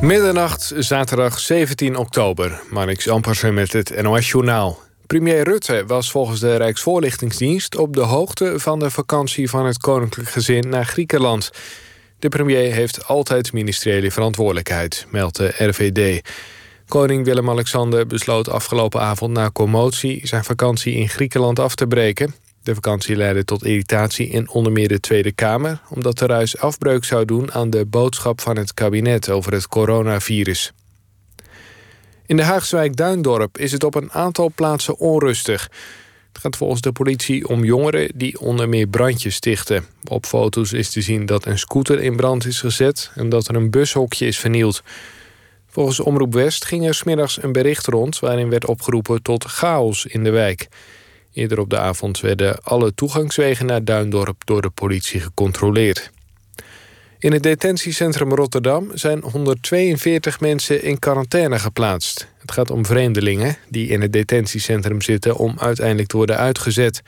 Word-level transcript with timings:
Middernacht, 0.00 0.72
zaterdag 0.78 1.38
17 1.38 1.96
oktober. 1.96 2.62
Marnix 2.70 3.08
Ampersen 3.08 3.54
met 3.54 3.72
het 3.72 4.02
NOS-journaal. 4.02 4.78
Premier 5.06 5.42
Rutte 5.44 5.84
was 5.86 6.10
volgens 6.10 6.40
de 6.40 6.56
Rijksvoorlichtingsdienst... 6.56 7.76
op 7.76 7.94
de 7.94 8.00
hoogte 8.00 8.54
van 8.58 8.78
de 8.78 8.90
vakantie 8.90 9.50
van 9.50 9.66
het 9.66 9.78
koninklijk 9.78 10.28
gezin 10.28 10.68
naar 10.68 10.84
Griekenland. 10.84 11.50
De 12.18 12.28
premier 12.28 12.72
heeft 12.72 13.06
altijd 13.06 13.52
ministeriële 13.52 14.10
verantwoordelijkheid, 14.10 15.06
meldt 15.10 15.36
de 15.36 15.54
RVD. 15.58 16.28
Koning 16.88 17.24
Willem-Alexander 17.24 18.06
besloot 18.06 18.48
afgelopen 18.48 19.00
avond 19.00 19.32
na 19.32 19.50
commotie... 19.50 20.26
zijn 20.26 20.44
vakantie 20.44 20.94
in 20.94 21.08
Griekenland 21.08 21.58
af 21.58 21.74
te 21.74 21.86
breken. 21.86 22.34
De 22.62 22.74
vakantie 22.74 23.16
leidde 23.16 23.44
tot 23.44 23.64
irritatie 23.64 24.28
in 24.28 24.50
onder 24.50 24.72
meer 24.72 24.88
de 24.88 25.00
Tweede 25.00 25.32
Kamer... 25.32 25.80
omdat 25.88 26.18
de 26.18 26.26
ruis 26.26 26.58
afbreuk 26.58 27.04
zou 27.04 27.24
doen 27.24 27.52
aan 27.52 27.70
de 27.70 27.86
boodschap 27.86 28.40
van 28.40 28.56
het 28.56 28.74
kabinet 28.74 29.30
over 29.30 29.52
het 29.52 29.68
coronavirus. 29.68 30.72
In 32.26 32.36
de 32.36 32.42
Haagse 32.42 32.76
wijk 32.76 32.96
Duindorp 32.96 33.58
is 33.58 33.72
het 33.72 33.84
op 33.84 33.94
een 33.94 34.12
aantal 34.12 34.52
plaatsen 34.54 34.98
onrustig. 34.98 35.70
Het 36.32 36.40
gaat 36.40 36.56
volgens 36.56 36.80
de 36.80 36.92
politie 36.92 37.48
om 37.48 37.64
jongeren 37.64 38.10
die 38.14 38.40
onder 38.40 38.68
meer 38.68 38.86
brandjes 38.86 39.34
stichten. 39.34 39.84
Op 40.04 40.26
foto's 40.26 40.72
is 40.72 40.90
te 40.90 41.00
zien 41.00 41.26
dat 41.26 41.46
een 41.46 41.58
scooter 41.58 42.00
in 42.00 42.16
brand 42.16 42.46
is 42.46 42.60
gezet... 42.60 43.10
en 43.14 43.28
dat 43.28 43.48
er 43.48 43.54
een 43.54 43.70
bushokje 43.70 44.26
is 44.26 44.38
vernield. 44.38 44.82
Volgens 45.66 46.00
Omroep 46.00 46.34
West 46.34 46.64
ging 46.64 46.86
er 46.86 46.94
smiddags 46.94 47.42
een 47.42 47.52
bericht 47.52 47.86
rond... 47.86 48.18
waarin 48.18 48.48
werd 48.48 48.66
opgeroepen 48.66 49.22
tot 49.22 49.44
chaos 49.44 50.06
in 50.06 50.24
de 50.24 50.30
wijk... 50.30 50.68
Eerder 51.32 51.58
op 51.58 51.70
de 51.70 51.78
avond 51.78 52.20
werden 52.20 52.62
alle 52.62 52.94
toegangswegen 52.94 53.66
naar 53.66 53.84
Duindorp 53.84 54.42
door 54.44 54.62
de 54.62 54.70
politie 54.70 55.20
gecontroleerd. 55.20 56.10
In 57.18 57.32
het 57.32 57.42
detentiecentrum 57.42 58.34
Rotterdam 58.34 58.90
zijn 58.94 59.22
142 59.22 60.40
mensen 60.40 60.82
in 60.82 60.98
quarantaine 60.98 61.58
geplaatst. 61.58 62.28
Het 62.38 62.52
gaat 62.52 62.70
om 62.70 62.86
vreemdelingen 62.86 63.56
die 63.68 63.88
in 63.88 64.00
het 64.00 64.12
detentiecentrum 64.12 65.02
zitten 65.02 65.36
om 65.36 65.54
uiteindelijk 65.58 66.08
te 66.08 66.16
worden 66.16 66.36
uitgezet. 66.36 67.02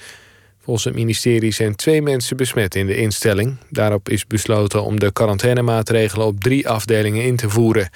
Volgens 0.61 0.84
het 0.84 0.94
ministerie 0.94 1.52
zijn 1.52 1.77
twee 1.77 2.02
mensen 2.02 2.36
besmet 2.36 2.74
in 2.74 2.86
de 2.86 2.96
instelling. 2.96 3.56
Daarop 3.70 4.08
is 4.08 4.27
besloten 4.27 4.84
om 4.84 5.00
de 5.00 5.12
quarantainemaatregelen 5.12 6.27
op 6.27 6.41
drie 6.41 6.68
afdelingen 6.68 7.24
in 7.24 7.36
te 7.36 7.50
voeren. 7.50 7.91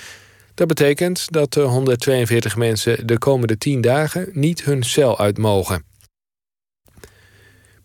Dat 0.55 0.67
betekent 0.67 1.33
dat 1.33 1.53
de 1.53 1.61
142 1.61 2.57
mensen 2.57 3.07
de 3.07 3.19
komende 3.19 3.59
10 3.59 3.81
dagen 3.81 4.29
niet 4.33 4.65
hun 4.65 4.83
cel 4.83 5.19
uit 5.19 5.39
mogen. 5.39 5.85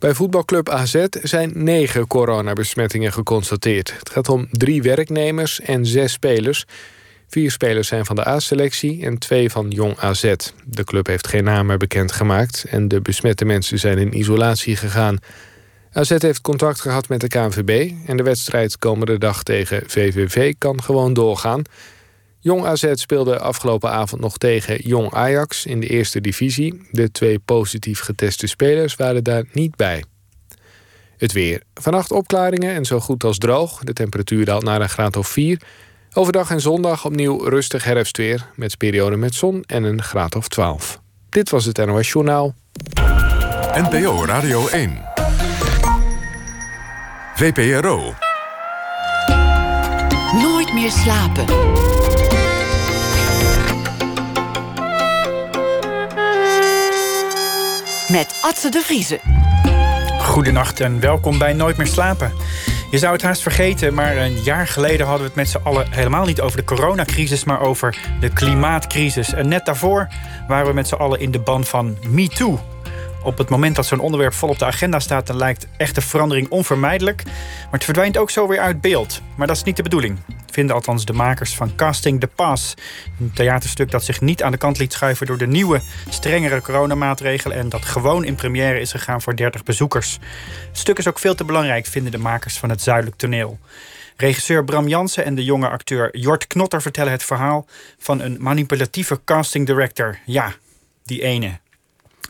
Bij 0.01 0.13
voetbalclub 0.13 0.69
AZ 0.69 1.05
zijn 1.21 1.51
negen 1.53 2.07
coronabesmettingen 2.07 3.13
geconstateerd. 3.13 3.93
Het 3.99 4.09
gaat 4.09 4.29
om 4.29 4.47
drie 4.51 4.81
werknemers 4.81 5.59
en 5.59 5.85
zes 5.85 6.11
spelers. 6.11 6.65
Vier 7.27 7.51
spelers 7.51 7.87
zijn 7.87 8.05
van 8.05 8.15
de 8.15 8.27
A-selectie 8.27 9.05
en 9.05 9.17
twee 9.17 9.49
van 9.49 9.69
Jong 9.69 9.97
AZ. 9.97 10.33
De 10.65 10.83
club 10.83 11.07
heeft 11.07 11.27
geen 11.27 11.43
namen 11.43 11.79
bekendgemaakt... 11.79 12.65
en 12.69 12.87
de 12.87 13.01
besmette 13.01 13.45
mensen 13.45 13.79
zijn 13.79 13.97
in 13.97 14.17
isolatie 14.17 14.75
gegaan. 14.75 15.17
AZ 15.91 16.09
heeft 16.17 16.41
contact 16.41 16.81
gehad 16.81 17.09
met 17.09 17.21
de 17.21 17.27
KNVB... 17.27 17.91
en 18.07 18.17
de 18.17 18.23
wedstrijd 18.23 18.77
komende 18.77 19.17
dag 19.17 19.43
tegen 19.43 19.83
VVV 19.87 20.53
kan 20.57 20.83
gewoon 20.83 21.13
doorgaan... 21.13 21.61
Jong 22.43 22.65
AZ 22.65 22.91
speelde 22.93 23.39
afgelopen 23.39 23.91
avond 23.91 24.21
nog 24.21 24.37
tegen 24.37 24.79
Jong 24.81 25.13
Ajax 25.13 25.65
in 25.65 25.79
de 25.79 25.87
eerste 25.87 26.21
divisie. 26.21 26.87
De 26.91 27.11
twee 27.11 27.39
positief 27.39 27.99
geteste 27.99 28.47
spelers 28.47 28.95
waren 28.95 29.23
daar 29.23 29.43
niet 29.51 29.75
bij. 29.75 30.03
Het 31.17 31.31
weer. 31.31 31.63
Vannacht 31.73 32.11
opklaringen 32.11 32.73
en 32.73 32.85
zo 32.85 32.99
goed 32.99 33.23
als 33.23 33.37
droog. 33.37 33.79
De 33.83 33.93
temperatuur 33.93 34.45
daalt 34.45 34.63
naar 34.63 34.81
een 34.81 34.89
graad 34.89 35.15
of 35.15 35.27
4. 35.27 35.61
Overdag 36.13 36.49
en 36.51 36.61
zondag 36.61 37.05
opnieuw 37.05 37.37
rustig 37.43 37.83
herfstweer... 37.83 38.47
met 38.55 38.77
perioden 38.77 39.19
met 39.19 39.35
zon 39.35 39.63
en 39.65 39.83
een 39.83 40.03
graad 40.03 40.35
of 40.35 40.47
12. 40.47 40.99
Dit 41.29 41.49
was 41.49 41.65
het 41.65 41.85
NOS 41.85 42.11
Journaal. 42.11 42.55
NPO 43.73 44.25
Radio 44.25 44.67
1. 44.67 45.01
VPRO. 47.35 48.13
Nooit 50.33 50.73
meer 50.73 50.91
slapen. 50.91 51.45
Met 58.11 58.39
Atze 58.41 58.69
de 58.69 58.81
Vriezen. 58.81 59.19
Goedenacht 60.19 60.79
en 60.79 60.99
welkom 60.99 61.37
bij 61.37 61.53
Nooit 61.53 61.77
meer 61.77 61.87
slapen. 61.87 62.31
Je 62.89 62.97
zou 62.97 63.13
het 63.13 63.21
haast 63.21 63.41
vergeten, 63.41 63.93
maar 63.93 64.17
een 64.17 64.43
jaar 64.43 64.67
geleden 64.67 65.05
hadden 65.05 65.21
we 65.21 65.27
het 65.27 65.35
met 65.35 65.49
z'n 65.49 65.59
allen 65.63 65.91
helemaal 65.91 66.25
niet 66.25 66.41
over 66.41 66.57
de 66.57 66.63
coronacrisis, 66.63 67.43
maar 67.43 67.61
over 67.61 67.97
de 68.19 68.29
klimaatcrisis. 68.29 69.33
En 69.33 69.47
net 69.47 69.65
daarvoor 69.65 70.07
waren 70.47 70.67
we 70.67 70.73
met 70.73 70.87
z'n 70.87 70.95
allen 70.95 71.19
in 71.19 71.31
de 71.31 71.39
ban 71.39 71.63
van 71.63 71.97
MeToo. 72.07 72.59
Op 73.23 73.37
het 73.37 73.49
moment 73.49 73.75
dat 73.75 73.85
zo'n 73.85 73.99
onderwerp 73.99 74.33
vol 74.33 74.49
op 74.49 74.59
de 74.59 74.65
agenda 74.65 74.99
staat, 74.99 75.27
dan 75.27 75.37
lijkt 75.37 75.67
echte 75.77 76.01
verandering 76.01 76.49
onvermijdelijk. 76.49 77.23
Maar 77.25 77.71
het 77.71 77.83
verdwijnt 77.83 78.17
ook 78.17 78.29
zo 78.29 78.47
weer 78.47 78.59
uit 78.59 78.81
beeld. 78.81 79.21
Maar 79.35 79.47
dat 79.47 79.55
is 79.55 79.63
niet 79.63 79.75
de 79.75 79.83
bedoeling 79.83 80.19
vinden 80.53 80.75
althans 80.75 81.05
de 81.05 81.13
makers 81.13 81.55
van 81.55 81.75
Casting 81.75 82.19
the 82.19 82.27
Pass. 82.27 82.73
Een 83.19 83.31
theaterstuk 83.33 83.91
dat 83.91 84.03
zich 84.03 84.21
niet 84.21 84.43
aan 84.43 84.51
de 84.51 84.57
kant 84.57 84.77
liet 84.77 84.93
schuiven 84.93 85.27
door 85.27 85.37
de 85.37 85.47
nieuwe, 85.47 85.81
strengere 86.09 86.61
coronamaatregelen. 86.61 87.57
En 87.57 87.69
dat 87.69 87.85
gewoon 87.85 88.23
in 88.23 88.35
première 88.35 88.79
is 88.79 88.91
gegaan 88.91 89.21
voor 89.21 89.35
30 89.35 89.63
bezoekers. 89.63 90.19
Het 90.67 90.77
stuk 90.77 90.97
is 90.97 91.07
ook 91.07 91.19
veel 91.19 91.35
te 91.35 91.43
belangrijk, 91.43 91.85
vinden 91.85 92.11
de 92.11 92.17
makers 92.17 92.57
van 92.57 92.69
het 92.69 92.81
Zuidelijk 92.81 93.17
Toneel. 93.17 93.59
Regisseur 94.17 94.63
Bram 94.63 94.87
Jansen 94.87 95.25
en 95.25 95.35
de 95.35 95.43
jonge 95.43 95.69
acteur 95.69 96.17
Jort 96.17 96.47
Knotter 96.47 96.81
vertellen 96.81 97.11
het 97.11 97.23
verhaal 97.23 97.65
van 97.97 98.21
een 98.21 98.37
manipulatieve 98.39 99.19
casting 99.25 99.65
director. 99.65 100.19
Ja, 100.25 100.53
die 101.03 101.21
ene. 101.21 101.59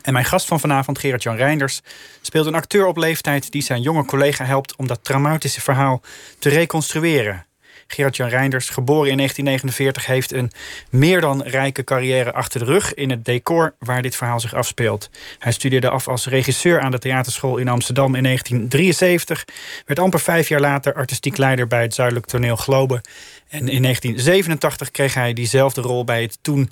En 0.02 0.12
mijn 0.12 0.24
gast 0.24 0.46
van 0.46 0.60
vanavond, 0.60 0.98
Gerard-Jan 0.98 1.36
Reinders, 1.36 1.80
speelt 2.20 2.46
een 2.46 2.54
acteur 2.54 2.86
op 2.86 2.96
leeftijd 2.96 3.50
die 3.50 3.62
zijn 3.62 3.82
jonge 3.82 4.04
collega 4.04 4.44
helpt 4.44 4.76
om 4.76 4.86
dat 4.86 5.04
traumatische 5.04 5.60
verhaal 5.60 6.02
te 6.38 6.48
reconstrueren. 6.48 7.46
Gerard-Jan 7.86 8.28
Reinders, 8.28 8.68
geboren 8.68 9.10
in 9.10 9.16
1949, 9.16 10.06
heeft 10.06 10.32
een 10.32 10.50
meer 10.90 11.20
dan 11.20 11.42
rijke 11.42 11.84
carrière 11.84 12.32
achter 12.32 12.60
de 12.60 12.66
rug 12.66 12.94
in 12.94 13.10
het 13.10 13.24
decor 13.24 13.74
waar 13.78 14.02
dit 14.02 14.16
verhaal 14.16 14.40
zich 14.40 14.54
afspeelt. 14.54 15.10
Hij 15.38 15.52
studeerde 15.52 15.88
af 15.88 16.08
als 16.08 16.26
regisseur 16.26 16.80
aan 16.80 16.90
de 16.90 16.98
theaterschool 16.98 17.56
in 17.56 17.68
Amsterdam 17.68 18.14
in 18.14 18.22
1973, 18.22 19.44
werd 19.86 19.98
amper 19.98 20.20
vijf 20.20 20.48
jaar 20.48 20.60
later 20.60 20.94
artistiek 20.94 21.36
leider 21.36 21.66
bij 21.66 21.82
het 21.82 21.94
Zuidelijk 21.94 22.26
Toneel 22.26 22.56
Globe. 22.56 23.00
En 23.48 23.68
in 23.68 23.82
1987 23.82 24.90
kreeg 24.90 25.14
hij 25.14 25.32
diezelfde 25.32 25.80
rol 25.80 26.04
bij 26.04 26.22
het 26.22 26.38
toen 26.42 26.70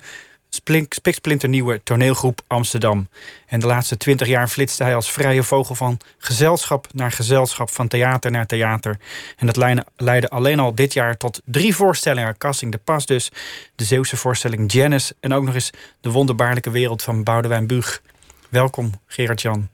spiksplinternieuwe 0.89 1.81
toneelgroep 1.83 2.41
Amsterdam. 2.47 3.07
En 3.47 3.59
de 3.59 3.65
laatste 3.65 3.97
twintig 3.97 4.27
jaar 4.27 4.47
flitste 4.47 4.83
hij 4.83 4.95
als 4.95 5.11
vrije 5.11 5.43
vogel 5.43 5.75
van 5.75 5.99
gezelschap 6.17 6.87
naar 6.93 7.11
gezelschap, 7.11 7.69
van 7.69 7.87
theater 7.87 8.31
naar 8.31 8.45
theater. 8.45 8.99
En 9.37 9.45
dat 9.45 9.57
leidde 9.95 10.29
alleen 10.29 10.59
al 10.59 10.75
dit 10.75 10.93
jaar 10.93 11.17
tot 11.17 11.41
drie 11.45 11.75
voorstellingen. 11.75 12.37
Casting 12.37 12.71
de 12.71 12.77
Pas 12.77 13.05
dus, 13.05 13.31
de 13.75 13.83
Zeeuwse 13.83 14.17
voorstelling 14.17 14.71
Janice 14.71 15.15
en 15.19 15.33
ook 15.33 15.43
nog 15.43 15.53
eens 15.53 15.71
de 16.01 16.09
wonderbaarlijke 16.09 16.69
wereld 16.69 17.03
van 17.03 17.23
Boudewijn 17.23 17.67
Buug. 17.67 18.01
Welkom, 18.49 18.91
Gerard-Jan. 19.07 19.69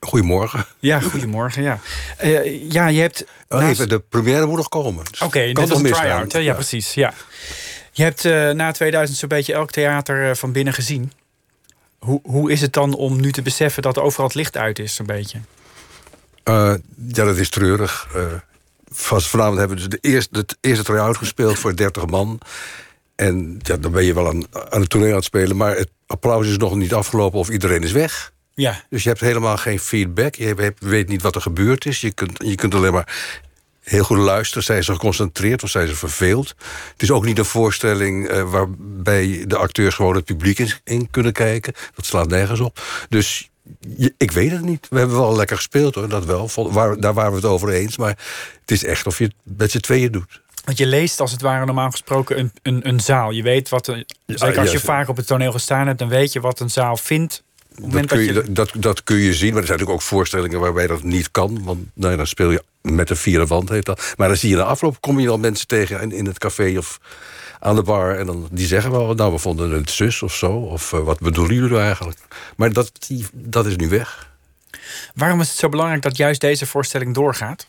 goedemorgen. 0.00 0.66
Ja, 0.78 1.00
goedemorgen, 1.00 1.62
ja. 1.62 1.78
Uh, 2.22 2.70
ja, 2.72 2.86
je 2.86 3.00
hebt... 3.00 3.24
Oh, 3.48 3.68
even, 3.68 3.88
de 3.88 3.98
première 4.00 4.46
moet 4.46 4.56
nog 4.56 4.68
komen. 4.68 5.04
Dus 5.04 5.20
Oké, 5.20 5.24
okay, 5.24 5.52
dit 5.52 5.70
is 5.70 5.76
een 5.76 5.92
try-out. 5.92 6.32
Ja, 6.32 6.38
ja, 6.38 6.54
precies, 6.54 6.94
ja. 6.94 7.12
Je 7.90 8.02
hebt 8.02 8.24
uh, 8.24 8.50
na 8.50 8.72
2000 8.72 9.18
zo'n 9.18 9.28
beetje 9.28 9.52
elk 9.52 9.70
theater 9.70 10.28
uh, 10.28 10.34
van 10.34 10.52
binnen 10.52 10.74
gezien. 10.74 11.12
Hoe, 11.98 12.20
hoe 12.22 12.52
is 12.52 12.60
het 12.60 12.72
dan 12.72 12.94
om 12.94 13.20
nu 13.20 13.32
te 13.32 13.42
beseffen 13.42 13.82
dat 13.82 13.98
overal 13.98 14.26
het 14.26 14.34
licht 14.34 14.56
uit 14.56 14.78
is, 14.78 14.94
zo'n 14.94 15.06
beetje? 15.06 15.38
Uh, 16.44 16.74
ja, 17.08 17.24
dat 17.24 17.36
is 17.36 17.48
treurig. 17.48 18.08
vanavond 18.90 19.58
hebben 19.58 19.76
we 19.76 19.88
dus 19.88 20.00
de 20.00 20.08
eerste, 20.08 20.38
het 20.38 20.56
eerste 20.60 20.84
try-out 20.84 21.16
gespeeld 21.16 21.58
voor 21.58 21.76
30 21.76 22.06
man. 22.06 22.40
En 23.16 23.58
ja, 23.62 23.76
dan 23.76 23.92
ben 23.92 24.04
je 24.04 24.14
wel 24.14 24.28
aan, 24.28 24.44
aan 24.70 24.80
het 24.80 24.90
toneel 24.90 25.08
aan 25.08 25.14
het 25.14 25.24
spelen... 25.24 25.56
maar 25.56 25.76
het 25.76 25.90
applaus 26.06 26.46
is 26.46 26.56
nog 26.56 26.74
niet 26.74 26.94
afgelopen 26.94 27.38
of 27.38 27.48
iedereen 27.48 27.82
is 27.82 27.92
weg. 27.92 28.32
Ja. 28.54 28.82
Dus 28.90 29.02
je 29.02 29.08
hebt 29.08 29.20
helemaal 29.20 29.56
geen 29.56 29.78
feedback. 29.78 30.34
Je 30.34 30.74
weet 30.78 31.08
niet 31.08 31.22
wat 31.22 31.34
er 31.34 31.40
gebeurd 31.40 31.86
is. 31.86 32.00
Je 32.00 32.12
kunt, 32.12 32.42
je 32.44 32.54
kunt 32.54 32.74
alleen 32.74 32.92
maar 32.92 33.40
heel 33.90 34.04
goed 34.04 34.18
luisteren. 34.18 34.62
Zijn 34.62 34.84
ze 34.84 34.92
geconcentreerd 34.92 35.62
of 35.62 35.70
zijn 35.70 35.88
ze 35.88 35.94
verveeld? 35.94 36.48
Het 36.92 37.02
is 37.02 37.10
ook 37.10 37.24
niet 37.24 37.38
een 37.38 37.44
voorstelling 37.44 38.30
uh, 38.30 38.50
waarbij 38.50 39.44
de 39.46 39.56
acteurs 39.56 39.94
gewoon 39.94 40.14
het 40.14 40.24
publiek 40.24 40.58
in, 40.58 40.72
in, 40.84 41.10
kunnen 41.10 41.32
kijken. 41.32 41.72
Dat 41.94 42.06
slaat 42.06 42.28
nergens 42.28 42.60
op. 42.60 42.82
Dus 43.08 43.50
ik 44.16 44.30
weet 44.30 44.50
het 44.50 44.60
niet. 44.60 44.86
We 44.90 44.98
hebben 44.98 45.16
wel 45.16 45.36
lekker 45.36 45.56
gespeeld 45.56 45.94
hoor, 45.94 46.08
dat 46.08 46.24
wel. 46.24 46.50
Waar, 46.54 47.00
daar 47.00 47.14
waren 47.14 47.30
we 47.30 47.36
het 47.36 47.46
over 47.46 47.68
eens. 47.68 47.96
Maar 47.96 48.18
het 48.60 48.70
is 48.70 48.84
echt 48.84 49.06
of 49.06 49.18
je 49.18 49.24
het 49.24 49.34
met 49.56 49.70
z'n 49.70 49.78
tweeën 49.78 50.12
doet. 50.12 50.40
Want 50.64 50.78
je 50.78 50.86
leest 50.86 51.20
als 51.20 51.32
het 51.32 51.40
ware 51.40 51.64
normaal 51.64 51.90
gesproken 51.90 52.38
een, 52.38 52.52
een, 52.62 52.88
een 52.88 53.00
zaal. 53.00 53.30
Je 53.30 53.42
weet 53.42 53.68
wat. 53.68 53.86
Een, 53.86 54.06
zeker 54.26 54.58
als 54.58 54.72
je 54.72 54.80
vaak 54.80 55.08
op 55.08 55.16
het 55.16 55.26
toneel 55.26 55.52
gestaan 55.52 55.86
hebt, 55.86 55.98
dan 55.98 56.08
weet 56.08 56.32
je 56.32 56.40
wat 56.40 56.60
een 56.60 56.70
zaal 56.70 56.96
vindt 56.96 57.42
moment 57.80 58.06
kun 58.06 58.16
dat 58.16 58.26
je, 58.26 58.34
je- 58.44 58.52
dat, 58.52 58.70
dat 58.76 59.04
kun 59.04 59.16
je 59.16 59.34
zien, 59.34 59.52
maar 59.52 59.60
er 59.60 59.66
zijn 59.66 59.78
natuurlijk 59.78 59.90
ook 59.90 60.02
voorstellingen 60.02 60.60
waarbij 60.60 60.86
dat 60.86 61.02
niet 61.02 61.30
kan. 61.30 61.64
Want 61.64 61.80
nou 61.94 62.10
ja, 62.10 62.16
dan 62.16 62.26
speel 62.26 62.50
je 62.50 62.62
met 62.82 63.10
een 63.10 63.16
vierde 63.16 63.46
wand, 63.46 63.68
heet 63.68 63.84
dat. 63.84 64.14
Maar 64.16 64.28
dan 64.28 64.36
zie 64.36 64.50
je 64.50 64.56
na 64.56 64.62
afloop, 64.62 65.00
kom 65.00 65.20
je 65.20 65.26
dan 65.26 65.40
mensen 65.40 65.66
tegen 65.66 66.00
in, 66.00 66.12
in 66.12 66.26
het 66.26 66.38
café 66.38 66.74
of 66.78 67.00
aan 67.60 67.74
de 67.74 67.82
bar. 67.82 68.16
En 68.16 68.26
dan, 68.26 68.48
die 68.52 68.66
zeggen 68.66 68.90
wel, 68.90 69.14
nou, 69.14 69.32
we 69.32 69.38
vonden 69.38 69.70
het 69.70 69.90
zus 69.90 70.22
of 70.22 70.34
zo. 70.34 70.50
Of 70.52 70.92
eh, 70.92 71.00
wat 71.00 71.18
bedoelen 71.20 71.54
jullie 71.54 71.70
nou 71.70 71.82
eigenlijk? 71.82 72.18
Maar 72.56 72.72
dat, 72.72 72.92
die, 73.06 73.26
dat 73.32 73.66
is 73.66 73.76
nu 73.76 73.88
weg. 73.88 74.28
Waarom 75.14 75.40
is 75.40 75.48
het 75.48 75.56
zo 75.58 75.68
belangrijk 75.68 76.02
dat 76.02 76.16
juist 76.16 76.40
deze 76.40 76.66
voorstelling 76.66 77.14
doorgaat? 77.14 77.66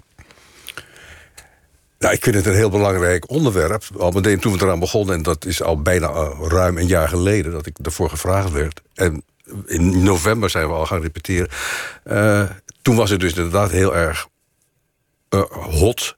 Nou, 2.00 2.14
ik 2.14 2.24
vind 2.24 2.36
het 2.36 2.46
een 2.46 2.54
heel 2.56 2.70
belangrijk 2.70 3.30
onderwerp. 3.30 3.84
Al 3.98 4.12
meteen 4.12 4.40
toen 4.40 4.54
we 4.58 4.64
eraan 4.64 4.80
begonnen, 4.80 5.16
en 5.16 5.24
dat 5.24 5.46
is 5.46 5.62
al 5.62 5.82
bijna 5.82 6.08
eh, 6.08 6.40
ruim 6.48 6.78
een 6.78 6.88
jaar 6.88 7.08
geleden 7.08 7.52
dat 7.52 7.66
ik 7.66 7.78
ervoor 7.82 8.10
gevraagd 8.10 8.52
werd. 8.52 8.82
En 8.94 9.24
in 9.66 10.04
november 10.04 10.50
zijn 10.50 10.68
we 10.68 10.74
al 10.74 10.86
gaan 10.86 11.02
repeteren. 11.02 11.50
Eh, 12.04 12.50
toen 12.82 12.96
was 12.96 13.10
het 13.10 13.20
dus 13.20 13.34
inderdaad 13.34 13.72
heel 13.72 13.96
erg 13.96 14.28
eh, 15.30 15.42
hot. 15.52 16.18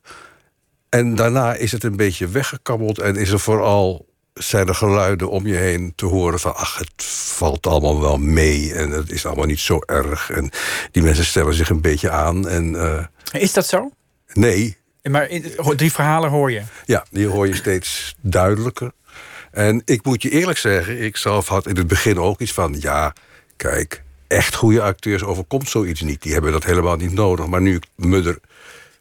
En 0.90 1.16
daarna 1.16 1.54
is 1.54 1.72
het 1.72 1.84
een 1.84 1.96
beetje 1.96 2.28
weggekabbeld 2.28 3.00
en 3.00 3.16
is 3.16 3.30
er 3.30 3.40
vooral. 3.40 4.12
Zijn 4.34 4.68
er 4.68 4.76
geluiden 4.76 5.30
om 5.30 5.48
je 5.48 5.56
heen 5.56 5.94
te 5.96 6.06
horen 6.06 6.40
van... 6.40 6.56
ach, 6.56 6.78
het 6.78 7.04
valt 7.36 7.68
allemaal 7.68 8.02
wel 8.02 8.18
mee 8.18 8.74
en 8.74 8.90
het 8.92 9.12
is 9.12 9.26
allemaal 9.26 9.46
niet 9.46 9.60
zo 9.60 9.80
erg. 9.86 10.30
En 10.32 10.50
die 10.92 11.04
mensen 11.04 11.26
stellen 11.26 11.54
zich 11.54 11.70
een 11.70 11.82
beetje 11.82 12.10
aan. 12.10 12.48
En 12.48 12.76
eh, 12.76 13.42
Is 13.42 13.54
dat 13.54 13.68
zo? 13.68 13.92
nee, 14.34 14.78
Maar 15.04 15.28
die 15.76 15.92
verhalen 15.92 16.30
hoor 16.30 16.52
je. 16.52 16.62
ja, 16.86 17.06
die 17.12 17.28
hoor 17.28 17.48
je 17.48 17.56
steeds 17.56 18.16
duidelijker. 18.22 18.92
En 19.54 19.82
ik 19.86 20.06
moet 20.06 20.22
je 20.22 20.30
eerlijk 20.30 20.58
zeggen, 20.58 21.02
ik 21.02 21.18
zelf 21.18 21.48
had 21.48 21.68
in 21.68 21.76
het 21.78 21.88
begin 21.88 22.20
ook 22.20 22.40
iets 22.40 22.52
van... 22.54 22.76
ja, 22.80 23.14
kijk, 23.58 24.04
echt 24.28 24.56
goede 24.56 24.82
acteurs 24.82 25.24
overkomt 25.24 25.70
zoiets 25.70 26.02
niet. 26.02 26.22
Die 26.22 26.34
hebben 26.34 26.52
dat 26.52 26.64
helemaal 26.64 26.96
niet 26.96 27.14
nodig. 27.14 27.48
Maar 27.48 27.62
nu 27.62 27.76
ik 27.76 27.84
me 27.96 28.24
er 28.24 28.40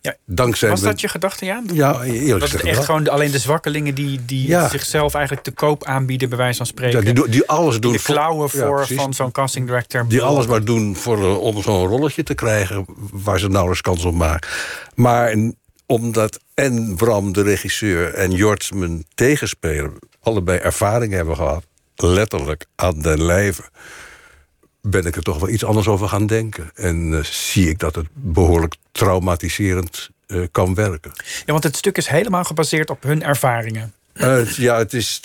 Ja, 0.00 0.14
dankzij... 0.26 0.68
Was 0.70 0.80
dat 0.80 1.00
je 1.00 1.08
gedachte, 1.08 1.44
ja? 1.44 1.62
Ja, 1.72 2.02
eerlijk 2.02 2.40
Dat 2.40 2.50
het 2.50 2.62
echt 2.62 2.76
wel. 2.76 2.84
gewoon 2.84 3.08
alleen 3.08 3.30
de 3.30 3.38
zwakkelingen 3.38 3.94
die, 3.94 4.24
die 4.24 4.48
Ja. 4.48 4.68
zichzelf 4.68 5.14
eigenlijk 5.14 5.44
te 5.44 5.50
koop 5.52 5.84
aanbieden, 5.84 6.28
bij 6.28 6.38
wijze 6.38 6.56
van 6.56 6.66
spreken. 6.66 7.04
Ja, 7.04 7.12
die, 7.12 7.28
die 7.28 7.48
alles 7.48 7.80
doen 7.80 7.92
de 7.92 7.98
voor- 7.98 8.14
klauwen 8.14 8.50
voor 8.50 8.86
van 8.86 9.14
zo'n 9.14 9.30
casting 9.32 9.66
director. 9.66 10.08
Die 10.08 10.22
alles 10.22 10.46
maar 10.46 10.64
doen 10.64 10.96
voor, 10.96 11.18
eh, 11.18 11.38
om 11.38 11.62
zo'n 11.62 11.86
rolletje 11.86 12.22
te 12.22 12.34
krijgen... 12.34 12.84
waar 13.12 13.38
ze 13.38 13.48
nauwelijks 13.48 13.82
kans 13.82 14.04
op 14.04 14.14
maken. 14.14 14.48
Maar 14.94 15.36
omdat 15.86 16.40
en 16.54 16.96
Bram, 16.96 17.32
de 17.32 17.42
regisseur, 17.42 18.14
en 18.14 18.30
Jort, 18.30 18.70
mijn 18.74 19.04
tegenspeler... 19.14 19.90
allebei 20.22 20.58
ervaring 20.58 21.12
hebben 21.12 21.36
gehad, 21.36 21.64
letterlijk 21.96 22.66
aan 22.74 23.02
den 23.02 23.22
lijve... 23.22 23.62
ben 24.80 25.06
ik 25.06 25.16
er 25.16 25.22
toch 25.22 25.38
wel 25.38 25.48
iets 25.48 25.64
anders 25.64 25.88
over 25.88 26.08
gaan 26.08 26.26
denken. 26.26 26.70
En 26.74 27.14
eh, 27.14 27.24
zie 27.24 27.68
ik 27.68 27.78
dat 27.78 27.94
het 27.94 28.06
behoorlijk 28.12 28.74
traumatiserend 28.92 30.10
eh, 30.26 30.42
kan 30.50 30.74
werken. 30.74 31.12
Ja, 31.16 31.52
want 31.52 31.64
het 31.64 31.76
stuk 31.76 31.96
is 31.96 32.06
helemaal 32.06 32.44
gebaseerd 32.44 32.90
op 32.90 33.02
hun 33.02 33.22
ervaringen. 33.22 33.94
Eh, 34.12 34.46
ja, 34.46 34.78
het 34.78 34.92
is 34.92 35.20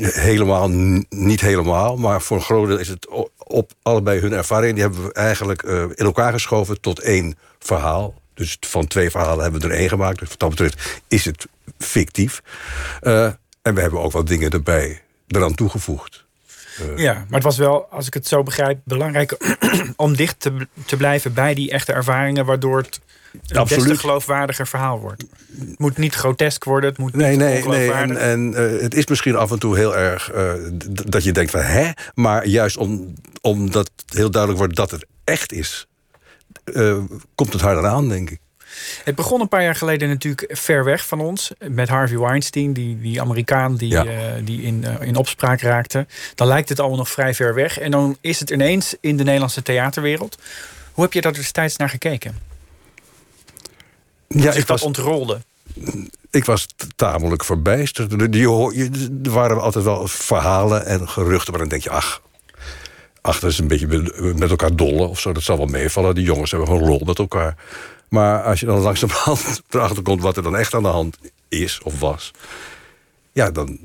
helemaal, 0.00 0.68
niet 1.08 1.40
helemaal, 1.40 1.96
maar 1.96 2.22
voor 2.22 2.36
een 2.36 2.42
groot 2.42 2.66
deel 2.66 2.78
is 2.78 2.88
het 2.88 3.08
op 3.38 3.72
allebei 3.82 4.20
hun 4.20 4.32
ervaring. 4.32 4.72
Die 4.72 4.82
hebben 4.82 5.04
we 5.04 5.12
eigenlijk 5.12 5.62
in 5.94 6.04
elkaar 6.04 6.32
geschoven 6.32 6.80
tot 6.80 7.00
één 7.00 7.38
verhaal. 7.58 8.20
Dus 8.40 8.56
van 8.60 8.86
twee 8.86 9.10
verhalen 9.10 9.42
hebben 9.42 9.60
we 9.60 9.68
er 9.68 9.74
één 9.74 9.88
gemaakt. 9.88 10.18
Dus 10.18 10.28
wat 10.28 10.38
dat 10.38 10.50
betreft 10.50 11.02
is 11.08 11.24
het 11.24 11.46
fictief. 11.78 12.42
Eh, 13.00 13.30
en 13.62 13.74
we 13.74 13.80
hebben 13.80 14.00
ook 14.00 14.12
wat 14.12 14.26
dingen 14.26 14.50
erbij 14.50 15.02
eraan 15.26 15.54
toegevoegd. 15.54 16.24
Ja, 16.96 17.12
maar 17.12 17.26
het 17.28 17.42
was 17.42 17.58
wel, 17.58 17.86
als 17.90 18.06
ik 18.06 18.14
het 18.14 18.26
zo 18.26 18.42
begrijp, 18.42 18.80
belangrijk 18.84 19.36
om 19.96 20.16
dicht 20.16 20.40
te, 20.40 20.68
te 20.86 20.96
blijven 20.96 21.34
bij 21.34 21.54
die 21.54 21.70
echte 21.70 21.92
ervaringen, 21.92 22.44
waardoor 22.44 22.76
het 22.78 23.00
een 23.32 23.40
des 23.40 23.48
te 23.48 23.58
Absoluut. 23.58 23.98
geloofwaardiger 23.98 24.66
verhaal 24.66 25.00
wordt. 25.00 25.24
Het 25.58 25.78
moet 25.78 25.98
niet 25.98 26.14
grotesk 26.14 26.64
worden, 26.64 26.90
het 26.90 26.98
moet 26.98 27.14
Nee, 27.14 27.30
niet 27.30 27.38
nee, 27.38 27.64
nee. 27.64 27.92
En, 27.92 28.16
en 28.16 28.54
eh, 28.54 28.82
het 28.82 28.94
is 28.94 29.06
misschien 29.06 29.36
af 29.36 29.50
en 29.50 29.58
toe 29.58 29.76
heel 29.76 29.96
erg 29.96 30.30
eh, 30.30 30.52
dat 31.06 31.24
je 31.24 31.32
denkt 31.32 31.50
van 31.50 31.60
hè, 31.60 31.90
maar 32.14 32.46
juist 32.46 32.76
om, 32.76 33.14
omdat 33.40 33.90
heel 34.06 34.30
duidelijk 34.30 34.60
wordt 34.60 34.76
dat 34.76 34.90
het 34.90 35.06
echt 35.24 35.52
is, 35.52 35.86
eh, 36.64 36.98
komt 37.34 37.52
het 37.52 37.62
harder 37.62 37.86
aan, 37.86 38.08
denk 38.08 38.30
ik. 38.30 38.40
Het 39.04 39.14
begon 39.14 39.40
een 39.40 39.48
paar 39.48 39.62
jaar 39.62 39.74
geleden 39.74 40.08
natuurlijk 40.08 40.50
ver 40.58 40.84
weg 40.84 41.06
van 41.06 41.20
ons. 41.20 41.50
Met 41.68 41.88
Harvey 41.88 42.18
Weinstein, 42.18 42.72
die, 42.72 43.00
die 43.00 43.20
Amerikaan 43.20 43.76
die, 43.76 43.90
Ja. 43.90 44.04
eh, 44.04 44.12
die 44.44 44.62
in, 44.62 44.84
eh, 44.84 45.06
in 45.06 45.16
opspraak 45.16 45.60
raakte. 45.60 46.06
Dan 46.34 46.46
lijkt 46.46 46.68
het 46.68 46.80
allemaal 46.80 46.98
nog 46.98 47.10
vrij 47.10 47.34
ver 47.34 47.54
weg. 47.54 47.78
En 47.78 47.90
dan 47.90 48.16
is 48.20 48.40
het 48.40 48.50
ineens 48.50 48.94
in 49.00 49.16
de 49.16 49.24
Nederlandse 49.24 49.62
theaterwereld. 49.62 50.38
Hoe 50.92 51.04
heb 51.04 51.12
je 51.12 51.20
daar 51.20 51.32
destijds 51.32 51.76
naar 51.76 51.88
gekeken? 51.88 52.38
Ja, 54.28 54.48
ik 54.50 54.56
dat 54.56 54.66
was, 54.66 54.82
ontrolde. 54.82 55.40
ik 56.30 56.44
was 56.44 56.66
tamelijk 56.96 57.44
verbijsterd. 57.44 58.12
Er- 58.12 58.30
Die, 58.30 58.48
er 59.24 59.30
waren 59.30 59.60
altijd 59.60 59.84
wel 59.84 60.08
verhalen 60.08 60.86
en 60.86 61.08
geruchten, 61.08 61.50
maar 61.50 61.60
dan 61.60 61.68
denk 61.68 61.82
je, 61.82 61.90
ach, 61.90 62.22
ach, 63.20 63.40
dat 63.40 63.50
is 63.50 63.58
een 63.58 63.68
beetje 63.68 63.86
be- 63.86 64.34
met 64.36 64.50
elkaar 64.50 64.76
dollen 64.76 65.08
of 65.08 65.20
zo. 65.20 65.32
Dat 65.32 65.42
zal 65.42 65.56
wel 65.56 65.66
meevallen. 65.66 66.14
Die 66.14 66.24
jongens 66.24 66.50
hebben 66.50 66.68
gewoon 66.68 66.88
lol 66.88 67.02
met 67.04 67.18
elkaar. 67.18 67.56
Maar 68.08 68.42
als 68.42 68.60
je 68.60 68.66
dan 68.66 68.78
langzamerhand 68.90 69.62
erachter 69.70 70.02
komt 70.02 70.22
wat 70.22 70.36
er 70.36 70.42
dan 70.42 70.56
echt 70.56 70.74
aan 70.74 70.82
de 70.82 70.88
hand 70.88 71.18
is 71.48 71.80
of 71.82 72.00
was, 72.00 72.30
ja, 73.32 73.50
dan 73.50 73.78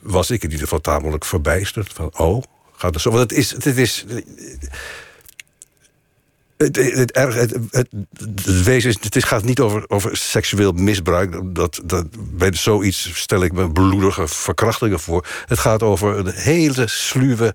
was 0.00 0.30
ik 0.30 0.42
in 0.42 0.50
ieder 0.50 0.62
geval 0.62 0.80
tamelijk 0.80 1.24
verbijsterd. 1.24 1.92
Van, 1.92 2.10
oh, 2.16 2.42
gaat 2.76 2.92
het 2.92 3.02
zo? 3.02 3.10
Want 3.10 3.22
het 3.22 3.32
is, 3.38 3.50
het 3.50 3.66
is 3.66 4.04
het, 6.62 6.76
het, 6.76 7.16
het, 7.34 7.56
het, 7.70 8.64
wezen 8.64 8.94
is, 9.10 9.24
gaat 9.24 9.44
niet 9.44 9.60
over, 9.60 9.84
over 9.88 10.16
seksueel 10.16 10.72
misbruik. 10.72 11.54
Dat, 11.54 11.80
dat, 11.84 12.06
bij 12.18 12.52
zoiets 12.54 13.20
stel 13.20 13.42
ik 13.42 13.52
me 13.52 13.72
bloedige 13.72 14.28
verkrachtingen 14.28 15.00
voor. 15.00 15.26
Het 15.46 15.58
gaat 15.58 15.82
over 15.82 16.18
een 16.18 16.32
hele 16.32 16.88
sluwe, 16.88 17.54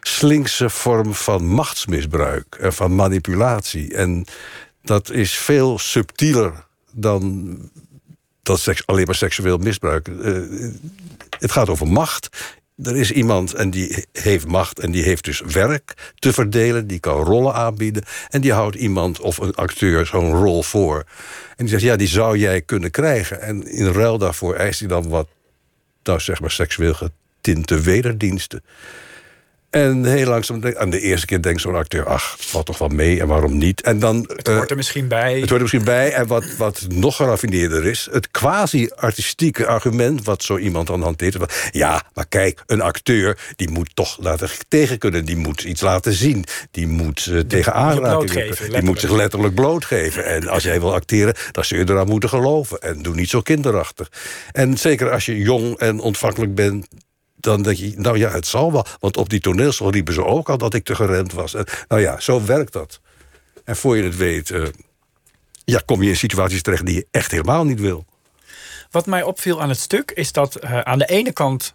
slinkse 0.00 0.70
vorm 0.70 1.14
van 1.14 1.46
machtsmisbruik 1.46 2.56
en 2.60 2.72
van 2.72 2.94
manipulatie. 2.94 3.94
En 3.94 4.24
dat 4.82 5.10
is 5.10 5.34
veel 5.36 5.78
subtieler 5.78 6.52
dan 6.92 7.56
dat 8.42 8.68
alleen 8.86 9.06
maar 9.06 9.14
seksueel 9.14 9.58
misbruik. 9.58 10.08
Eh, 10.08 10.32
het 11.38 11.52
gaat 11.52 11.68
over 11.68 11.86
macht. 11.86 12.56
Er 12.82 12.96
is 12.96 13.12
iemand 13.12 13.54
en 13.54 13.70
die 13.70 14.06
heeft 14.12 14.46
macht 14.46 14.78
en 14.78 14.90
die 14.90 15.02
heeft 15.02 15.24
dus 15.24 15.40
werk 15.40 16.12
te 16.14 16.32
verdelen. 16.32 16.86
Die 16.86 16.98
kan 16.98 17.22
rollen 17.22 17.54
aanbieden. 17.54 18.04
En 18.28 18.40
die 18.40 18.52
houdt 18.52 18.76
iemand 18.76 19.20
of 19.20 19.38
een 19.38 19.54
acteur 19.54 20.06
zo'n 20.06 20.32
rol 20.32 20.62
voor. 20.62 21.04
En 21.56 21.64
die 21.64 21.68
zegt, 21.68 21.82
ja, 21.82 21.96
die 21.96 22.08
zou 22.08 22.38
jij 22.38 22.62
kunnen 22.62 22.90
krijgen. 22.90 23.40
En 23.40 23.70
in 23.70 23.86
ruil 23.86 24.18
daarvoor 24.18 24.54
eist 24.54 24.80
hij 24.80 24.88
dan 24.88 25.08
wat, 25.08 25.28
nou 26.02 26.20
zeg 26.20 26.40
maar, 26.40 26.50
seksueel 26.50 26.94
getinte 26.94 27.80
wederdiensten. 27.80 28.62
En 29.70 30.04
heel 30.04 30.28
langzaam, 30.28 30.60
denk- 30.60 30.76
aan 30.76 30.90
de 30.90 31.00
eerste 31.00 31.26
keer 31.26 31.42
denkt 31.42 31.60
zo'n 31.60 31.74
acteur... 31.74 32.06
ach, 32.06 32.32
het 32.36 32.46
valt 32.46 32.66
toch 32.66 32.78
wel 32.78 32.88
mee 32.88 33.20
en 33.20 33.26
waarom 33.26 33.58
niet? 33.58 33.80
En 33.80 33.98
dan, 33.98 34.30
Het 34.36 34.46
hoort 34.46 34.70
er 34.70 34.76
misschien 34.76 35.08
bij. 35.08 35.30
het 35.32 35.38
hoort 35.38 35.50
er 35.50 35.60
misschien 35.60 35.84
bij. 35.84 36.12
En 36.12 36.26
wat, 36.26 36.44
wat 36.56 36.86
nog 36.88 37.16
geraffineerder 37.16 37.86
is... 37.86 38.08
het 38.10 38.30
quasi-artistieke 38.30 39.66
argument 39.66 40.24
wat 40.24 40.42
zo 40.42 40.56
iemand 40.58 40.86
dan 40.86 41.02
hanteert. 41.02 41.36
Ja, 41.70 42.02
maar 42.14 42.26
kijk, 42.28 42.62
een 42.66 42.80
acteur 42.80 43.38
die 43.56 43.70
moet 43.70 43.90
toch 43.94 44.18
laten 44.20 44.48
tegen 44.68 44.98
kunnen. 44.98 45.24
Die 45.24 45.36
moet 45.36 45.62
iets 45.62 45.80
laten 45.80 46.12
zien. 46.12 46.44
Die 46.70 46.86
moet 46.86 47.26
eh, 47.26 47.38
tegen 47.38 47.74
aanraking 47.74 48.32
werken. 48.32 48.70
Die 48.70 48.82
moet 48.82 49.00
zich 49.00 49.10
letterlijk 49.10 49.54
blootgeven. 49.54 50.24
En 50.24 50.48
als 50.48 50.62
jij 50.62 50.80
wil 50.80 50.94
acteren, 50.94 51.34
dan 51.52 51.64
zul 51.64 51.78
je 51.78 51.88
eraan 51.88 52.08
moeten 52.08 52.28
geloven. 52.28 52.78
En 52.80 53.02
doe 53.02 53.14
niet 53.14 53.30
zo 53.30 53.40
kinderachtig. 53.40 54.10
En 54.52 54.78
zeker 54.78 55.10
als 55.10 55.26
je 55.26 55.38
jong 55.38 55.78
en 55.78 56.00
ontvankelijk 56.00 56.54
bent... 56.54 56.86
Dan 57.40 57.62
denk 57.62 57.76
je, 57.76 57.92
nou 57.96 58.18
ja, 58.18 58.30
het 58.30 58.46
zal 58.46 58.72
wel. 58.72 58.86
Want 59.00 59.16
op 59.16 59.28
die 59.28 59.40
toneelschool 59.40 59.90
riepen 59.90 60.14
ze 60.14 60.24
ook 60.24 60.48
al 60.48 60.58
dat 60.58 60.74
ik 60.74 60.84
te 60.84 60.94
gerend 60.94 61.32
was. 61.32 61.54
Nou 61.88 62.00
ja, 62.00 62.20
zo 62.20 62.44
werkt 62.44 62.72
dat. 62.72 63.00
En 63.64 63.76
voor 63.76 63.96
je 63.96 64.02
het 64.02 64.16
weet, 64.16 64.50
eh, 64.50 64.62
ja, 65.64 65.82
kom 65.84 66.02
je 66.02 66.08
in 66.08 66.16
situaties 66.16 66.62
terecht 66.62 66.86
die 66.86 66.94
je 66.94 67.06
echt 67.10 67.30
helemaal 67.30 67.64
niet 67.64 67.80
wil. 67.80 68.04
Wat 68.90 69.06
mij 69.06 69.22
opviel 69.22 69.60
aan 69.62 69.68
het 69.68 69.78
stuk 69.78 70.10
is 70.10 70.32
dat 70.32 70.56
eh, 70.56 70.80
aan 70.80 70.98
de 70.98 71.06
ene 71.06 71.32
kant 71.32 71.74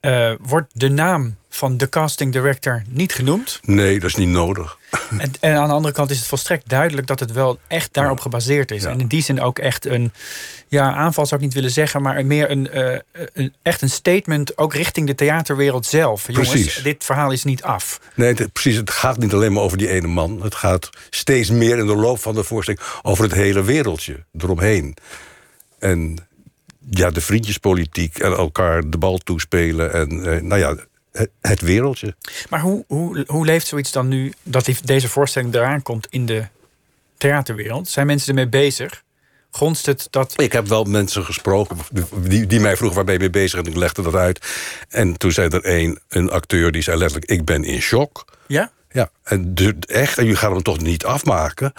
eh, 0.00 0.32
wordt 0.40 0.70
de 0.72 0.88
naam 0.88 1.36
van 1.48 1.76
de 1.76 1.88
casting 1.88 2.32
director 2.32 2.82
niet 2.88 3.12
genoemd. 3.12 3.60
Nee, 3.62 4.00
dat 4.00 4.08
is 4.10 4.16
niet 4.16 4.28
nodig. 4.28 4.78
En, 5.18 5.32
en 5.40 5.56
aan 5.56 5.68
de 5.68 5.74
andere 5.74 5.94
kant 5.94 6.10
is 6.10 6.18
het 6.18 6.26
volstrekt 6.26 6.68
duidelijk 6.68 7.06
dat 7.06 7.20
het 7.20 7.32
wel 7.32 7.58
echt 7.66 7.94
daarop 7.94 8.20
gebaseerd 8.20 8.70
is. 8.70 8.82
Ja. 8.82 8.90
En 8.90 9.00
in 9.00 9.06
die 9.06 9.22
zin 9.22 9.40
ook 9.40 9.58
echt 9.58 9.86
een 9.86 10.12
ja, 10.68 10.94
aanval 10.94 11.26
zou 11.26 11.40
ik 11.40 11.46
niet 11.46 11.54
willen 11.54 11.70
zeggen, 11.70 12.02
maar 12.02 12.26
meer 12.26 12.50
een, 12.50 12.70
eh, 12.70 12.98
een 13.32 13.54
echt 13.62 13.82
een 13.82 13.90
statement 13.90 14.58
ook 14.58 14.74
richting 14.74 15.06
de 15.06 15.14
theaterwereld 15.14 15.86
zelf. 15.86 16.26
Jongens, 16.26 16.50
Precies. 16.50 16.82
dit 16.82 17.04
verhaal 17.04 17.30
is 17.30 17.44
niet 17.44 17.62
af. 17.62 18.00
Nee, 18.14 18.34
het, 18.34 18.52
precies. 18.52 18.76
Het 18.76 18.90
gaat 18.90 19.18
niet 19.18 19.32
alleen 19.32 19.52
maar 19.52 19.62
over 19.62 19.78
die 19.78 19.88
ene 19.88 20.06
man. 20.06 20.42
Het 20.42 20.54
gaat 20.54 20.90
steeds 21.10 21.50
meer 21.50 21.78
in 21.78 21.86
de 21.86 21.96
loop 21.96 22.20
van 22.20 22.34
de 22.34 22.44
voorstelling 22.44 22.82
over 23.02 23.24
het 23.24 23.34
hele 23.34 23.62
wereldje 23.62 24.24
eromheen. 24.38 24.96
En 25.78 26.27
ja, 26.90 27.10
de 27.10 27.20
vriendjespolitiek 27.20 28.18
en 28.18 28.32
elkaar 28.32 28.90
de 28.90 28.98
bal 28.98 29.18
toespelen. 29.18 29.92
En 29.92 30.34
eh, 30.34 30.42
nou 30.42 30.60
ja, 30.60 30.76
het, 31.40 31.60
wereldje. 31.60 32.14
Maar 32.48 32.60
hoe, 32.60 32.84
hoe, 32.86 33.24
hoe 33.26 33.44
leeft 33.46 33.66
zoiets 33.66 33.92
dan 33.92 34.08
nu 34.08 34.32
dat 34.42 34.70
deze 34.84 35.08
voorstelling 35.08 35.54
eraan 35.54 35.82
komt 35.82 36.06
in 36.10 36.26
de 36.26 36.46
theaterwereld? 37.16 37.88
Zijn 37.88 38.06
mensen 38.06 38.28
ermee 38.28 38.48
bezig? 38.48 39.02
Gonst 39.50 39.86
het 39.86 40.06
dat. 40.10 40.40
Ik 40.40 40.52
heb 40.52 40.66
wel 40.66 40.84
mensen 40.84 41.24
gesproken 41.24 41.76
die, 42.16 42.46
die 42.46 42.60
mij 42.60 42.76
vroegen 42.76 42.96
waar 42.96 43.04
ben 43.04 43.14
je 43.14 43.20
mee 43.20 43.30
bezig 43.30 43.58
en 43.60 43.66
ik 43.66 43.76
legde 43.76 44.02
dat 44.02 44.14
uit. 44.14 44.46
En 44.88 45.16
toen 45.16 45.32
zei 45.32 45.48
er 45.48 45.66
een, 45.66 45.98
een 46.08 46.30
acteur 46.30 46.72
die 46.72 46.82
zei 46.82 46.98
letterlijk 46.98 47.30
ik 47.30 47.44
ben 47.44 47.64
in 47.64 47.80
shock. 47.80 48.24
Ja? 48.46 48.70
Ja, 48.90 49.10
en 49.22 49.54
de, 49.54 49.76
echt, 49.86 50.18
en 50.18 50.26
je 50.26 50.36
gaat 50.36 50.50
hem 50.50 50.62
toch 50.62 50.80
niet 50.80 51.04
afmaken. 51.04 51.72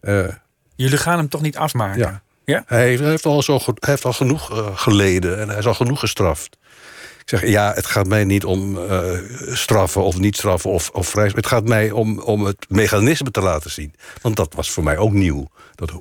Eh, 0.00 0.28
Jullie 0.76 0.98
gaan 0.98 1.18
hem 1.18 1.28
toch 1.28 1.40
niet 1.40 1.56
afmaken? 1.56 1.98
Ja. 1.98 2.22
Ja? 2.46 2.62
hij 2.66 2.96
heeft, 2.96 3.26
al, 3.26 3.42
zo, 3.42 3.60
heeft 3.74 4.04
al 4.04 4.12
genoeg 4.12 4.50
eh, 4.50 4.66
geleden 4.74 5.38
en 5.38 5.48
hij 5.48 5.58
is 5.58 5.66
al 5.66 5.74
genoeg 5.74 6.00
gestraft. 6.00 6.58
Ik 7.20 7.28
zeg, 7.28 7.46
ja, 7.46 7.72
het 7.74 7.86
gaat 7.86 8.06
mij 8.06 8.24
niet 8.24 8.44
om 8.44 8.78
eh, 8.78 9.10
straffen 9.52 10.02
of 10.02 10.18
niet 10.18 10.36
straffen 10.36 10.70
of, 10.70 10.90
of 10.90 11.08
vrij. 11.08 11.30
Het 11.34 11.46
gaat 11.46 11.64
mij 11.64 11.90
om, 11.90 12.18
om 12.18 12.44
het 12.44 12.66
mechanisme 12.68 13.30
te 13.30 13.40
laten 13.40 13.70
zien. 13.70 13.94
Want 14.22 14.36
dat 14.36 14.54
was 14.54 14.70
voor 14.70 14.84
mij 14.84 14.96
ook 14.96 15.12
nieuw. 15.12 15.48
Dat 15.74 15.92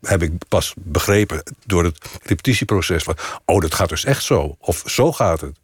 heb 0.00 0.22
ik 0.22 0.32
pas 0.48 0.74
begrepen 0.78 1.42
door 1.66 1.84
het 1.84 1.98
repetitieproces. 2.22 3.02
Van, 3.02 3.16
oh, 3.44 3.60
dat 3.60 3.74
gaat 3.74 3.88
dus 3.88 4.04
echt 4.04 4.22
zo. 4.22 4.56
Of 4.58 4.82
zo 4.86 5.12
gaat 5.12 5.40
het. 5.40 5.58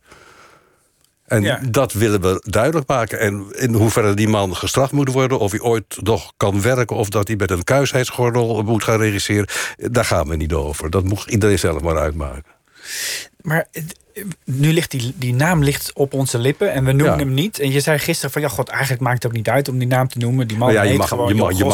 En 1.31 1.43
Ja. 1.43 1.61
dat 1.71 1.93
willen 1.93 2.21
we 2.21 2.43
duidelijk 2.47 2.89
maken. 2.89 3.19
En 3.19 3.47
in 3.51 3.75
hoeverre 3.75 4.15
die 4.15 4.29
man 4.29 4.57
gestraft 4.57 4.93
moet 4.93 5.13
worden... 5.13 5.39
of 5.39 5.51
hij 5.51 5.61
ooit 5.61 5.97
nog 6.03 6.33
kan 6.37 6.63
werken... 6.63 6.97
of 6.97 7.09
dat 7.09 7.27
hij 7.27 7.37
met 7.37 7.51
een 7.51 7.65
kuisheidsgordel 7.65 8.63
moet 8.63 8.85
gaan 8.85 8.99
regisseren... 8.99 9.49
daar 9.77 10.05
gaan 10.05 10.29
we 10.29 10.37
niet 10.37 10.53
over. 10.53 10.91
Dat 10.91 11.05
moet 11.05 11.25
iedereen 11.27 11.59
zelf 11.59 11.83
maar 11.83 11.99
uitmaken. 11.99 12.45
Maar 13.43 13.67
nu 14.45 14.73
ligt 14.73 14.91
die, 14.91 15.15
die 15.17 15.35
naam 15.35 15.63
ligt 15.63 15.91
op 15.95 16.13
onze 16.15 16.39
lippen 16.39 16.73
en 16.73 16.85
we 16.85 16.93
noemen 16.93 17.19
Ja. 17.19 17.25
hem 17.25 17.35
niet. 17.35 17.59
En 17.59 17.71
je 17.71 17.81
zei 17.81 17.99
gisteren 17.99 18.31
van 18.31 18.43
ja, 18.43 18.49
god, 18.49 18.69
eigenlijk 18.69 19.03
maakt 19.03 19.23
het 19.23 19.27
ook 19.33 19.39
niet 19.39 19.49
uit 19.49 19.69
om 19.69 19.79
die 19.79 19.89
naam 19.89 20.09
te 20.09 20.19
noemen. 20.19 20.49
Die 20.49 20.57
man 20.57 20.73
ja, 20.73 20.83
heet 20.83 20.97
mag, 20.97 21.09
gewoon 21.09 21.29
je 21.29 21.35
mag, 21.35 21.59
je 21.59 21.65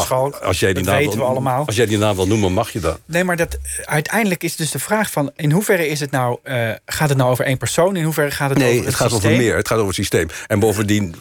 als 0.41 0.61
jij 0.61 0.73
die 0.73 0.83
dat 0.83 0.93
naam 0.93 1.03
weten 1.03 1.13
we 1.13 1.19
wil, 1.19 1.27
allemaal. 1.27 1.67
Als 1.67 1.77
jij 1.77 1.87
die 1.87 1.99
naam 1.99 2.17
wil 2.17 2.27
noemen, 2.27 2.53
mag 2.53 2.71
je 2.71 2.81
dat. 2.81 3.01
Nee, 3.05 3.25
maar 3.25 3.37
dat, 3.37 3.59
uiteindelijk 3.85 4.43
is 4.43 4.57
dus 4.57 4.71
de 4.71 4.79
vraag 4.79 5.11
van... 5.11 5.33
in 5.37 5.51
hoeverre 5.53 5.89
is 5.89 6.01
het 6.01 6.11
nou, 6.11 6.39
eh, 6.43 6.71
gaat 6.87 7.09
het 7.09 7.19
nou 7.19 7.31
over 7.31 7.45
één 7.45 7.59
persoon? 7.59 7.97
In 7.97 8.05
hoeverre 8.05 8.31
gaat 8.31 8.51
het 8.51 8.59
Nee, 8.59 8.67
over 8.69 8.79
het 8.79 8.87
het 8.87 8.97
gaat 9.03 9.13
over 9.13 9.31
meer. 9.31 9.57
Het 9.57 9.67
gaat 9.69 9.77
over 9.77 9.89
het 9.89 9.97
systeem. 9.97 10.29
En 10.47 10.59
bovendien, 10.59 11.15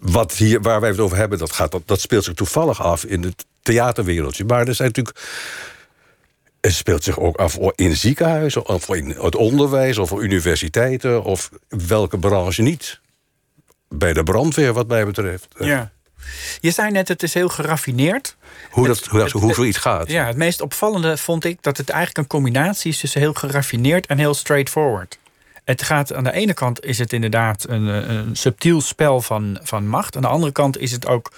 wat 0.00 0.32
hier, 0.32 0.60
waar 0.60 0.80
wij 0.80 0.90
het 0.90 0.98
over 0.98 1.16
hebben, 1.16 1.38
dat, 1.38 1.52
gaat, 1.52 1.70
dat, 1.70 1.82
dat 1.84 2.00
speelt 2.00 2.24
zich 2.24 2.34
toevallig 2.34 2.82
af 2.82 3.04
in 3.04 3.22
het 3.22 3.44
theaterwereldje. 3.62 4.44
Maar 4.44 4.68
er 4.68 4.74
zijn 4.74 4.88
natuurlijk. 4.88 5.18
Het 6.66 6.74
speelt 6.74 7.04
zich 7.04 7.18
ook 7.18 7.36
af 7.36 7.58
in 7.74 7.96
ziekenhuizen, 7.96 8.66
of 8.68 8.88
in 8.88 9.08
het 9.10 9.36
onderwijs, 9.36 9.98
of 9.98 10.12
universiteiten, 10.12 11.22
of 11.24 11.50
welke 11.68 12.18
branche 12.18 12.62
niet. 12.62 13.00
Bij 13.88 14.12
de 14.12 14.22
brandweer, 14.22 14.72
wat 14.72 14.86
mij 14.88 15.06
betreft. 15.06 15.46
Ja. 15.58 15.90
Je 16.60 16.70
zei 16.70 16.90
net, 16.90 17.08
het 17.08 17.22
is 17.22 17.34
heel 17.34 17.48
geraffineerd. 17.48 18.36
Hoe, 18.70 18.88
Het- 18.88 18.98
dat, 18.98 19.06
hoe, 19.06 19.20
het- 19.20 19.30
hoe 19.32 19.54
zoiets 19.54 19.78
gaat. 19.78 20.08
Ja, 20.10 20.26
het 20.26 20.36
meest 20.36 20.60
opvallende 20.60 21.16
vond 21.16 21.44
ik 21.44 21.58
dat 21.62 21.76
het 21.76 21.88
eigenlijk 21.88 22.18
een 22.18 22.26
combinatie 22.40 22.90
is 22.90 22.98
tussen 23.00 23.20
heel 23.20 23.34
geraffineerd 23.34 24.06
en 24.06 24.18
heel 24.18 24.34
straightforward. 24.34 25.18
Het 25.64 25.82
gaat 25.82 26.12
aan 26.14 26.24
de 26.24 26.32
ene 26.32 26.54
kant 26.54 26.84
is 26.84 26.98
het 26.98 27.12
inderdaad 27.12 27.64
een, 27.68 27.88
eh, 27.88 28.14
een 28.16 28.36
subtiel 28.36 28.80
spel 28.80 29.20
van, 29.20 29.58
van 29.62 29.88
macht. 29.88 30.16
Aan 30.16 30.22
de 30.22 30.28
andere 30.28 30.52
kant 30.52 30.78
is 30.78 30.92
het 30.92 31.06
ook 31.06 31.32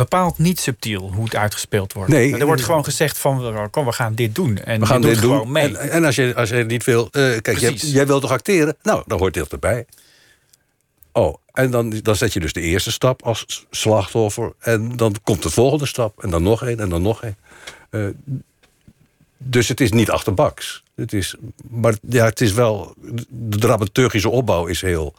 bepaald 0.00 0.38
niet 0.38 0.60
subtiel 0.60 1.12
hoe 1.12 1.24
het 1.24 1.34
uitgespeeld 1.34 1.92
wordt. 1.92 2.10
Nee. 2.10 2.36
er 2.36 2.46
wordt 2.46 2.62
gewoon 2.62 2.84
gezegd 2.84 3.18
van 3.18 3.68
kom, 3.70 3.84
we 3.84 3.92
gaan 3.92 4.14
dit 4.14 4.34
doen. 4.34 4.58
En 4.58 4.80
We 4.80 4.86
gaan 4.86 5.00
dit 5.00 5.20
doen. 5.20 5.20
gewoon 5.32 5.52
mee. 5.52 5.78
En, 5.78 5.90
en 5.90 6.04
als, 6.04 6.14
je, 6.14 6.34
als 6.34 6.48
je 6.48 6.64
niet 6.64 6.84
wil. 6.84 7.08
eh, 7.10 7.40
kijk, 7.40 7.58
jij, 7.58 7.72
jij 7.72 8.06
wilt 8.06 8.20
toch 8.22 8.30
acteren? 8.30 8.76
Nou, 8.82 9.02
dan 9.06 9.18
hoort 9.18 9.34
dit 9.34 9.52
erbij. 9.52 9.86
Oh, 11.12 11.34
en 11.52 11.70
dan, 11.70 11.90
dan 12.02 12.16
zet 12.16 12.32
je 12.32 12.40
dus 12.40 12.52
de 12.52 12.60
eerste 12.60 12.92
stap 12.92 13.22
als 13.22 13.66
slachtoffer. 13.70 14.52
En 14.58 14.96
dan 14.96 15.14
komt 15.22 15.42
de 15.42 15.50
volgende 15.50 15.86
stap. 15.86 16.22
En 16.22 16.30
dan 16.30 16.42
nog 16.42 16.64
één 16.64 16.80
en 16.80 16.88
dan 16.88 17.02
nog 17.02 17.22
één. 17.22 17.36
Eh, 17.90 18.06
dus 19.36 19.68
het 19.68 19.80
is 19.80 19.90
niet 19.92 20.10
achterbaks. 20.10 20.82
Het 20.94 21.12
is, 21.12 21.34
maar 21.70 21.94
ja, 22.08 22.24
het 22.24 22.40
is 22.40 22.52
wel. 22.52 22.94
De 23.28 23.58
dramaturgische 23.58 24.28
opbouw 24.28 24.66
is 24.66 24.80
heel 24.80 25.14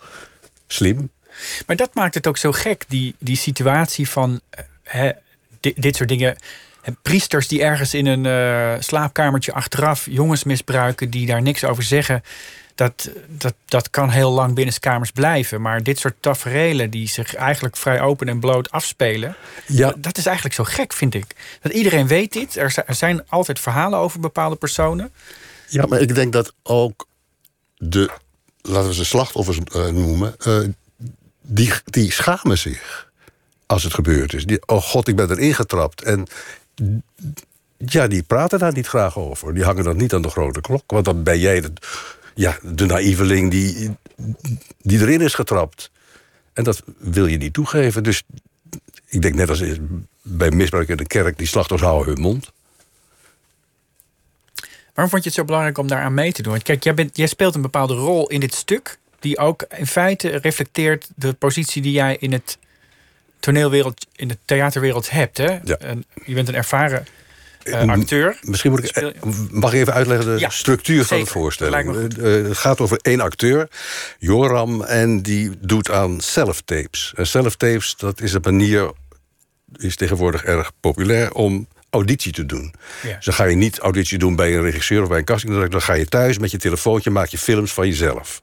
slim. 0.67 1.09
Maar 1.67 1.75
dat 1.75 1.93
maakt 1.93 2.13
het 2.13 2.27
ook 2.27 2.38
zo 2.38 2.51
gek, 2.51 2.85
die, 2.88 3.15
die 3.19 3.38
situatie 3.38 4.09
van 4.09 4.39
eh, 4.50 4.63
hè, 4.91 5.12
dit, 5.60 5.81
dit 5.81 5.95
soort 5.95 6.10
dingen. 6.10 6.36
Priesters 7.01 7.48
die 7.48 7.63
ergens 7.63 7.93
in 7.93 8.05
een 8.05 8.25
eh, 8.25 8.81
slaapkamertje 8.81 9.53
achteraf 9.53 10.05
jongens 10.10 10.43
misbruiken, 10.43 11.10
die 11.10 11.25
daar 11.25 11.41
niks 11.41 11.63
over 11.63 11.83
zeggen. 11.83 12.24
Dat, 12.75 13.10
dat, 13.27 13.53
dat 13.65 13.89
kan 13.89 14.10
heel 14.10 14.31
lang 14.31 14.55
binnenskamers 14.55 15.12
blijven. 15.12 15.62
Maar 15.62 15.83
dit 15.83 16.00
soort 16.00 16.15
taferelen 16.19 16.89
die 16.89 17.07
zich 17.07 17.36
eigenlijk 17.36 17.77
vrij 17.77 18.01
open 18.01 18.27
en 18.27 18.39
bloot 18.39 18.71
afspelen. 18.71 19.36
Ja. 19.65 19.93
Dat 19.98 20.17
is 20.17 20.25
eigenlijk 20.25 20.55
zo 20.55 20.63
gek, 20.63 20.93
vind 20.93 21.13
ik. 21.13 21.36
Dat 21.62 21.71
iedereen 21.71 22.07
weet 22.07 22.33
dit. 22.33 22.55
Er 22.55 22.83
er 22.86 22.95
zijn 22.95 23.29
altijd 23.29 23.60
verhalen 23.60 24.00
over 24.00 24.19
bepaalde 24.19 24.55
personen. 24.55 25.12
Ja, 25.67 25.86
maar 25.86 26.01
ik 26.01 26.15
denk 26.15 26.33
dat 26.33 26.53
ook 26.63 27.07
de, 27.77 28.10
laten 28.62 28.88
we 28.88 28.93
ze 28.93 29.05
slachtoffers 29.05 29.57
eh, 29.57 29.88
noemen, 29.88 30.36
eh, 30.39 30.60
die, 31.41 31.74
die 31.86 32.12
schamen 32.12 32.57
zich 32.57 33.10
als 33.71 33.83
het 33.83 33.93
gebeurd 33.93 34.33
is. 34.33 34.45
Oh 34.65 34.81
god, 34.81 35.07
ik 35.07 35.15
ben 35.15 35.29
erin 35.29 35.53
getrapt. 35.53 36.03
En 36.03 36.27
ja, 37.77 38.07
die 38.07 38.23
praten 38.23 38.59
daar 38.59 38.73
niet 38.73 38.87
graag 38.87 39.17
over. 39.17 39.53
Die 39.53 39.63
hangen 39.63 39.83
dan 39.83 39.97
niet 39.97 40.13
aan 40.13 40.21
de 40.21 40.29
grote 40.29 40.61
klok. 40.61 40.83
Want 40.87 41.05
dan 41.05 41.23
ben 41.23 41.39
jij 41.39 41.61
de, 41.61 41.73
ja, 42.35 42.57
de 42.61 42.85
naïveling 42.85 43.51
die, 43.51 43.95
die 44.81 44.99
erin 44.99 45.21
is 45.21 45.33
getrapt. 45.33 45.91
En 46.53 46.63
dat 46.63 46.83
wil 46.97 47.25
je 47.25 47.37
niet 47.37 47.53
toegeven. 47.53 48.03
Dus 48.03 48.23
ik 49.07 49.21
denk 49.21 49.35
net 49.35 49.49
als 49.49 49.63
bij 50.21 50.51
misbruik 50.51 50.89
in 50.89 50.97
de 50.97 51.07
kerk, 51.07 51.37
die 51.37 51.47
slachtoffers 51.47 51.89
houden 51.89 52.13
hun 52.13 52.23
mond. 52.23 52.51
Waarom 54.93 55.11
vond 55.11 55.23
je 55.23 55.29
het 55.29 55.37
zo 55.37 55.45
belangrijk 55.45 55.77
om 55.77 55.87
daaraan 55.87 56.13
mee 56.13 56.31
te 56.31 56.41
doen? 56.41 56.51
Want 56.51 56.63
Kijk, 56.63 56.83
jij, 56.83 56.93
bent, 56.93 57.17
jij 57.17 57.27
speelt 57.27 57.55
een 57.55 57.61
bepaalde 57.61 57.93
rol 57.93 58.29
in 58.29 58.39
dit 58.39 58.53
stuk. 58.53 58.99
Die 59.19 59.37
ook 59.37 59.65
in 59.77 59.87
feite 59.87 60.29
reflecteert 60.29 61.09
de 61.15 61.33
positie 61.33 61.81
die 61.81 61.91
jij 61.91 62.17
in 62.19 62.31
het 62.31 62.57
toneelwereld, 63.41 64.07
in 64.15 64.27
de 64.27 64.38
theaterwereld 64.45 65.10
hebt. 65.10 65.38
Hè? 65.38 65.57
Ja. 65.63 65.77
En 65.77 66.05
je 66.25 66.33
bent 66.33 66.48
een 66.48 66.55
ervaren 66.55 67.05
eh, 67.63 67.89
acteur. 67.89 68.38
Misschien 68.41 68.71
moet 68.71 68.83
ik, 68.83 68.95
eh, 68.95 69.07
mag 69.51 69.74
ik 69.74 69.79
even 69.79 69.93
uitleggen 69.93 70.33
de 70.33 70.39
Ja, 70.39 70.50
structuur 70.50 71.05
van 71.05 71.19
de 71.19 71.25
voorstelling. 71.25 71.86
Dat 71.86 71.95
lijkt 71.95 72.17
Eh, 72.17 72.50
het 72.50 72.57
gaat 72.57 72.79
over 72.79 73.00
één 73.01 73.19
acteur, 73.19 73.67
Joram, 74.19 74.83
en 74.83 75.21
die 75.21 75.51
doet 75.60 75.91
aan 75.91 76.19
self-tapes. 76.19 77.13
En 77.15 77.27
self-tapes, 77.27 77.95
dat 77.95 78.21
is 78.21 78.33
een 78.33 78.41
manier, 78.43 78.91
is 79.75 79.95
tegenwoordig 79.95 80.43
erg 80.43 80.71
populair, 80.79 81.33
om 81.33 81.67
auditie 81.89 82.31
te 82.31 82.45
doen. 82.45 82.74
Ja. 83.03 83.15
Dus 83.15 83.25
dan 83.25 83.33
ga 83.33 83.43
je 83.43 83.55
niet 83.55 83.79
auditie 83.79 84.17
doen 84.17 84.36
bij 84.36 84.55
een 84.55 84.62
regisseur 84.62 85.01
of 85.01 85.07
bij 85.07 85.17
een 85.17 85.25
castingdirecteur. 85.25 85.79
Dan 85.79 85.88
ga 85.88 85.93
je 85.93 86.05
thuis 86.05 86.38
met 86.38 86.51
je 86.51 86.57
telefoontje, 86.57 87.10
maak 87.10 87.27
je 87.27 87.38
films 87.38 87.74
van 87.74 87.88
jezelf. 87.88 88.41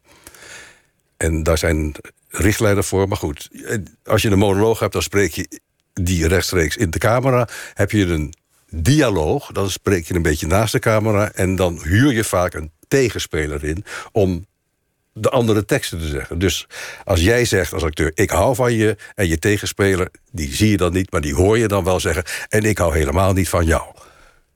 En 1.16 1.42
daar 1.42 1.58
zijn 1.58 1.94
richtlijnen 2.28 2.84
voor. 2.84 3.08
Maar 3.08 3.16
goed, 3.16 3.50
als 4.04 4.22
je 4.22 4.30
een 4.30 4.38
monoloog 4.38 4.78
hebt, 4.78 4.92
dan 4.92 5.02
spreek 5.02 5.32
je 5.32 5.60
die 5.92 6.28
rechtstreeks 6.28 6.76
in 6.76 6.90
de 6.90 6.98
camera. 6.98 7.48
Heb 7.74 7.90
je 7.90 8.06
een 8.06 8.34
dialoog, 8.70 9.52
dan 9.52 9.70
spreek 9.70 10.06
je 10.06 10.14
een 10.14 10.22
beetje 10.22 10.46
naast 10.46 10.72
de 10.72 10.78
camera. 10.78 11.32
En 11.32 11.56
dan 11.56 11.80
huur 11.82 12.12
je 12.12 12.24
vaak 12.24 12.54
een 12.54 12.70
tegenspeler 12.88 13.64
in 13.64 13.84
om 14.12 14.46
de 15.12 15.30
andere 15.30 15.64
teksten 15.64 15.98
te 15.98 16.06
zeggen. 16.06 16.38
Dus 16.38 16.66
als 17.04 17.20
jij 17.20 17.44
zegt 17.44 17.72
als 17.72 17.82
acteur, 17.82 18.10
ik 18.14 18.30
hou 18.30 18.54
van 18.54 18.72
je... 18.72 18.96
en 19.14 19.28
je 19.28 19.38
tegenspeler, 19.38 20.08
die 20.30 20.54
zie 20.54 20.70
je 20.70 20.76
dan 20.76 20.92
niet, 20.92 21.10
maar 21.10 21.20
die 21.20 21.34
hoor 21.34 21.58
je 21.58 21.68
dan 21.68 21.84
wel 21.84 22.00
zeggen... 22.00 22.24
en 22.48 22.62
ik 22.62 22.78
hou 22.78 22.96
helemaal 22.96 23.32
niet 23.32 23.48
van 23.48 23.64
jou. 23.64 23.82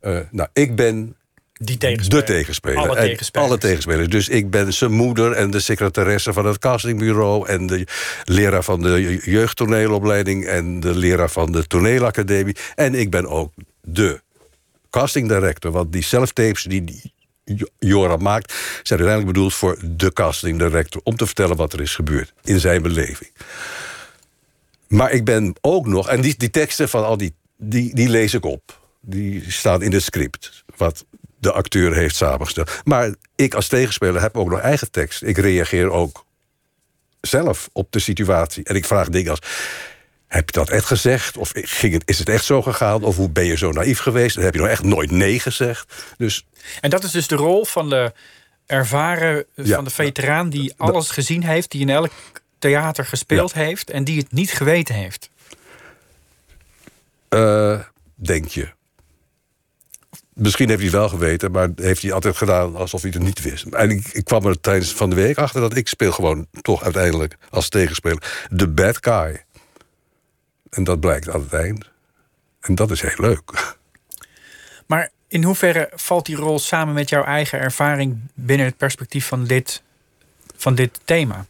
Eh, 0.00 0.19
nou, 0.31 0.49
ik 0.52 0.76
ben 0.76 1.17
Die 1.64 1.76
tegenspeler. 1.76 2.26
de 2.26 2.33
tegenspeler. 2.33 2.78
Alle 2.78 2.97
En 2.97 3.07
tegenspelers. 3.07 3.49
Alle 3.49 3.59
tegenspelers. 3.59 4.09
Dus 4.09 4.28
ik 4.28 4.50
ben 4.50 4.73
zijn 4.73 4.92
moeder 4.92 5.33
en 5.33 5.50
de 5.50 5.61
secretaresse 5.61 6.33
van 6.33 6.47
het 6.47 6.59
castingbureau... 6.59 7.49
en 7.49 7.66
de 7.66 7.87
leraar 8.25 8.62
van 8.62 8.83
de 8.83 9.21
jeugdtoneelopleiding... 9.25 10.47
en 10.47 10.81
de 10.81 10.97
leraar 10.97 11.31
van 11.31 11.52
de 11.52 11.66
toneelacademie. 11.66 12.57
En 12.75 12.95
ik 12.95 13.11
ben 13.11 13.26
ook 13.26 13.52
de 13.81 14.21
castingdirector. 14.90 15.71
Want 15.71 15.92
die 15.92 16.02
self-tapes 16.02 16.62
die 16.62 16.85
die 16.85 17.12
Jo- 17.45 17.69
Joram 17.78 18.23
maakt... 18.23 18.52
zijn 18.83 18.99
uiteindelijk 18.99 19.26
bedoeld 19.26 19.54
voor 19.54 19.78
de 19.85 20.12
castingdirector... 20.12 21.00
om 21.04 21.16
te 21.16 21.26
vertellen 21.26 21.57
wat 21.57 21.73
er 21.73 21.81
is 21.81 21.95
gebeurd 21.95 22.33
in 22.45 22.61
zijn 22.61 22.83
beleving. 22.83 23.31
Maar 24.88 25.12
ik 25.12 25.25
ben 25.25 25.54
ook 25.61 25.87
nog... 25.87 26.09
en 26.09 26.21
die, 26.21 26.35
die 26.37 26.50
teksten 26.50 26.88
van 26.88 27.04
al 27.04 27.16
die, 27.16 27.35
die, 27.57 27.95
die 27.95 28.09
lees 28.09 28.35
ik 28.35 28.45
op. 28.45 28.81
Die 29.00 29.50
staan 29.50 29.83
in 29.83 29.92
het 29.92 30.02
script. 30.02 30.64
Wat 30.76 31.04
de 31.43 31.53
acteur 31.53 31.95
heeft 31.95 32.17
samengesteld. 32.17 32.81
Maar 32.85 33.15
ik 33.37 33.55
als 33.55 33.69
tegenspeler 33.69 34.21
heb 34.21 34.37
ook 34.37 34.51
nog 34.51 34.61
eigen 34.61 34.91
tekst. 34.91 35.23
Ik 35.23 35.37
reageer 35.39 35.91
ook 35.91 36.25
zelf 37.21 37.69
op 37.73 37.93
de 37.93 37.99
situatie. 37.99 38.65
En 38.65 38.75
ik 38.75 38.85
vraag 38.85 39.09
dingen 39.09 39.31
als... 39.31 39.41
Heb 40.27 40.51
je 40.51 40.59
dat 40.59 40.69
echt 40.71 40.85
gezegd? 40.85 41.37
Of 41.37 41.51
ging 41.55 41.93
het, 41.93 42.03
is 42.07 42.19
het 42.19 42.29
echt 42.29 42.45
zo 42.45 42.63
gegaan? 42.63 43.03
Of 43.03 43.17
hoe 43.17 43.31
ben 43.31 43.45
je 43.45 43.57
zo 43.57 43.73
naïef 43.73 43.99
geweest? 43.99 44.35
Dan 44.35 44.45
heb 44.45 44.55
je 44.55 44.61
nog 44.61 44.69
echt 44.69 44.83
nooit 44.83 45.11
nee 45.11 45.41
gezegd. 45.41 45.93
Dus 46.19 46.47
En 46.81 46.91
dat 46.91 47.05
is 47.05 47.11
dus 47.11 47.27
de 47.27 47.35
rol 47.35 47.65
van 47.65 47.89
de 47.89 48.13
ervaren 48.67 49.45
Ja. 49.55 49.75
van 49.75 49.85
de 49.85 49.91
veteraan 49.91 50.51
die 50.51 50.75
alles 50.77 51.11
gezien 51.11 51.45
heeft, 51.45 51.71
die 51.71 51.81
in 51.81 51.91
elk 51.91 52.13
theater 52.59 53.05
gespeeld 53.07 53.53
heeft 53.53 53.91
en 53.91 54.05
die 54.05 54.19
het 54.19 54.33
niet 54.33 54.53
geweten 54.53 54.95
heeft. 54.95 55.31
Eh, 57.29 57.81
denk 58.15 58.47
je. 58.49 58.69
Misschien 60.43 60.69
heeft 60.69 60.81
hij 60.81 60.91
het 60.91 60.99
wel 60.99 61.09
geweten, 61.09 61.51
maar 61.51 61.69
heeft 61.77 62.03
hij 62.03 62.13
altijd 62.13 62.37
gedaan 62.37 62.77
alsof 62.77 63.03
hij 63.03 63.11
het 63.15 63.23
niet 63.23 63.43
wist. 63.43 63.65
En 63.65 63.91
ik, 63.91 64.07
ik 64.07 64.25
kwam 64.25 64.47
er 64.47 64.61
tijdens 64.61 64.93
van 64.93 65.11
de 65.11 65.17
week 65.17 65.39
achter 65.39 65.61
dat 65.61 65.77
ik 65.77 65.89
speel 65.89 66.13
gewoon 66.13 66.47
toch 66.63 66.83
uiteindelijk 66.83 67.37
als 67.51 67.69
tegenspeler 67.69 68.47
de 68.51 68.69
bad 68.69 68.99
guy. 69.01 69.45
En 70.71 70.85
dat 70.85 71.01
blijkt 71.01 71.29
aan 71.29 71.41
het 71.41 71.53
eind. 71.53 71.91
En 72.61 72.75
dat 72.75 72.91
is 72.91 73.01
heel 73.01 73.15
leuk. 73.17 73.75
Maar 74.87 75.11
in 75.29 75.45
hoeverre 75.45 75.91
valt 75.95 76.27
die 76.27 76.37
rol 76.37 76.59
samen 76.59 76.95
met 76.95 77.09
jouw 77.09 77.25
eigen 77.25 77.59
ervaring 77.59 78.19
binnen 78.35 78.67
het 78.67 78.77
perspectief 78.77 79.27
van 79.27 79.45
dit, 79.45 79.83
van 80.57 80.75
dit 80.75 81.01
thema? 81.05 81.47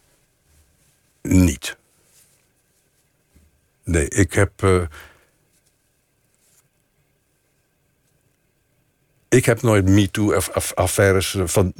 Niet. 1.21 1.77
Nee, 3.83 4.07
ik 4.07 4.33
heb. 4.33 4.63
eh, 4.63 4.81
ik 9.33 9.45
heb 9.45 9.61
nooit 9.61 9.89
MeToo-affaires, 9.89 11.37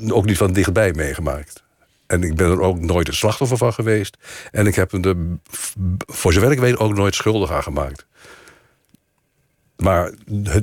ook 0.08 0.26
niet 0.26 0.38
van 0.38 0.54
dichtbij 0.54 0.94
meegemaakt. 0.94 1.64
En 2.08 2.24
ik 2.24 2.36
ben 2.36 2.52
er 2.52 2.62
ook 2.62 2.80
nooit 2.80 3.08
een 3.08 3.14
slachtoffer 3.14 3.58
van 3.58 3.74
geweest. 3.74 4.18
En 4.52 4.68
ik 4.68 4.76
heb 4.76 4.92
er, 4.94 5.16
voor 5.98 6.34
zover 6.34 6.52
ik 6.52 6.60
weet, 6.60 6.78
ook 6.78 6.94
nooit 6.94 7.16
schuldig 7.16 7.52
aan 7.52 7.64
gemaakt. 7.64 8.06
Maar 9.78 10.12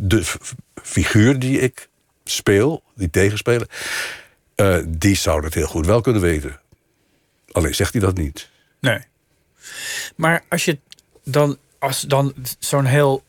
de, 0.00 0.22
figuur 0.82 1.38
die 1.38 1.58
ik 1.58 1.88
speel, 2.24 2.82
die 2.94 3.10
tegenspeler, 3.10 3.68
eh, 4.54 4.78
die 4.88 5.16
zou 5.16 5.40
dat 5.40 5.54
heel 5.54 5.66
goed 5.66 5.86
wel 5.86 6.00
kunnen 6.00 6.22
weten. 6.22 6.60
Alleen 7.52 7.74
zegt 7.74 7.92
hij 7.92 8.02
dat 8.02 8.16
niet. 8.16 8.50
Nee. 8.80 8.98
Maar 10.16 10.42
als 10.48 10.64
je 10.64 10.78
dan, 11.24 11.58
als 11.78 12.00
dan 12.00 12.34
zo'n 12.58 12.84
heel 12.84 13.24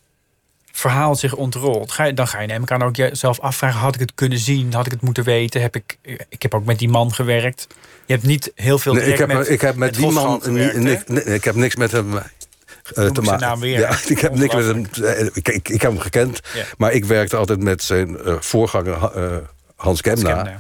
verhaal 0.82 1.16
zich 1.16 1.36
ontrolt, 1.36 1.92
ga 1.92 2.04
je, 2.04 2.14
dan 2.14 2.28
ga 2.28 2.40
je 2.42 2.48
neem 2.48 2.62
ik 2.64 2.72
aan 2.72 2.84
ook 2.84 2.96
jezelf 2.96 3.40
afvragen: 3.40 3.80
had 3.80 3.94
ik 3.96 4.00
het 4.00 4.14
kunnen 4.16 4.38
zien? 4.40 4.74
Had 4.74 4.86
ik 4.86 4.92
het 4.92 5.02
moeten 5.02 5.24
weten? 5.24 5.62
Heb 5.62 5.76
ik, 5.76 5.98
ik 6.30 6.42
heb 6.42 6.54
ook 6.54 6.66
met 6.66 6.80
die 6.80 6.90
man 6.90 7.14
gewerkt. 7.14 7.68
Je 8.06 8.14
hebt 8.14 8.26
niet 8.26 8.52
heel 8.56 8.80
veel. 8.80 8.94
Nee, 8.94 9.04
ik, 9.12 9.18
heb, 9.18 9.28
met, 9.28 9.50
ik 9.50 9.62
heb 9.62 9.76
met 9.76 9.94
die 9.96 10.12
man 10.12 10.42
gewerkt, 10.42 11.08
nee, 11.10 11.24
ik 11.24 11.44
heb 11.44 11.56
niks 11.56 11.76
met 11.76 11.92
hem 11.92 12.18
eh, 12.18 13.06
te 13.12 13.22
maken. 13.22 13.68
Ja, 13.70 13.96
ik 14.08 14.20
heb 14.20 14.36
niks 14.36 14.56
met 14.56 14.66
hem. 14.66 14.86
eh, 15.04 15.26
Ik, 15.34 15.48
ik, 15.50 15.70
ik 15.70 15.82
heb 15.82 15.92
hem 15.92 16.00
gekend, 16.00 16.40
Ja. 16.54 16.64
maar 16.78 16.92
ik 16.92 17.06
werkte 17.06 17.36
altijd 17.38 17.60
met 17.64 17.84
zijn 17.84 18.18
eh, 18.20 18.36
voorganger 18.40 18.94
Ha- 18.98 19.12
eh, 19.12 19.36
Hans 19.76 20.02
Kemna, 20.02 20.34
Kemna. 20.44 20.60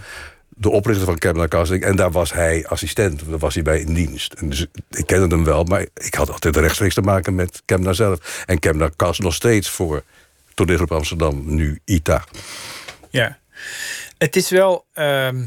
De 0.61 0.69
oprichter 0.69 1.05
van 1.05 1.17
Kemna 1.17 1.47
Casting. 1.47 1.83
En 1.83 1.95
daar 1.95 2.11
was 2.11 2.33
hij 2.33 2.65
assistent, 2.67 3.29
daar 3.29 3.37
was 3.37 3.53
hij 3.53 3.63
bij 3.63 3.79
in 3.79 3.93
dienst. 3.93 4.33
En 4.33 4.49
dus 4.49 4.65
ik 4.89 5.05
kende 5.05 5.35
hem 5.35 5.43
wel, 5.43 5.63
maar 5.63 5.85
ik 5.93 6.13
had 6.13 6.31
altijd 6.31 6.55
rechtstreeks 6.55 6.93
te 6.93 7.01
maken 7.01 7.35
met 7.35 7.61
Kemna 7.65 7.93
zelf. 7.93 8.43
En 8.45 8.59
Kemna 8.59 8.89
cast 8.95 9.19
nog 9.21 9.33
steeds 9.33 9.69
voor 9.69 10.03
Toneelgroep 10.53 10.91
Amsterdam, 10.91 11.41
nu 11.45 11.79
ITA. 11.85 12.23
Ja. 13.09 13.37
Het 14.17 14.35
is 14.35 14.49
wel. 14.49 14.85
ehm, 14.93 15.43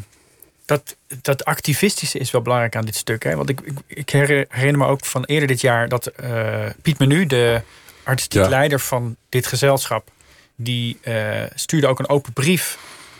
dat, 0.66 0.96
dat 1.22 1.44
activistische 1.44 2.18
is 2.18 2.30
wel 2.30 2.42
belangrijk 2.42 2.76
aan 2.76 2.84
dit 2.84 2.96
stuk. 2.96 3.22
Hè? 3.22 3.36
Want 3.36 3.48
ik, 3.48 3.60
ik, 3.60 3.78
ik 3.86 4.10
herinner 4.10 4.78
me 4.78 4.86
ook 4.86 5.04
van 5.04 5.24
eerder 5.24 5.48
dit 5.48 5.60
jaar 5.60 5.88
dat 5.88 6.06
eh, 6.06 6.66
Piet 6.82 6.98
Menu, 6.98 7.26
de 7.26 7.60
artistiek 8.02 8.42
Ja. 8.42 8.48
leider 8.48 8.80
van 8.80 9.16
dit 9.28 9.46
gezelschap, 9.46 10.10
die 10.56 10.98
eh, 11.02 11.42
stuurde 11.54 11.86
ook 11.86 11.98
een 11.98 12.08
open 12.08 12.32
brief 12.32 12.78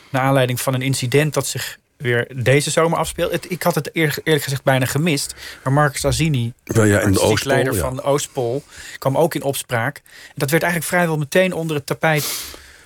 naar 0.09 0.21
aanleiding 0.21 0.61
van 0.61 0.73
een 0.73 0.81
incident 0.81 1.33
dat 1.33 1.47
zich 1.47 1.77
weer 1.97 2.27
deze 2.43 2.71
zomer 2.71 2.97
afspeelt. 2.97 3.31
Het, 3.31 3.51
ik 3.51 3.63
had 3.63 3.75
het 3.75 3.89
eer- 3.93 4.17
eerlijk 4.23 4.43
gezegd 4.43 4.63
bijna 4.63 4.85
gemist. 4.85 5.35
Maar 5.63 5.73
Marcus 5.73 6.05
Azini, 6.05 6.53
Ja, 6.63 6.83
ja, 6.83 7.05
de 7.05 7.39
leider 7.43 7.73
ja. 7.73 7.79
van 7.79 8.01
Oostpol, 8.03 8.63
kwam 8.97 9.17
ook 9.17 9.35
in 9.35 9.43
opspraak. 9.43 9.97
En 10.05 10.33
dat 10.35 10.49
werd 10.49 10.63
eigenlijk 10.63 10.93
vrijwel 10.93 11.17
meteen 11.17 11.53
onder 11.53 11.75
het 11.75 11.85
tapijt 11.85 12.35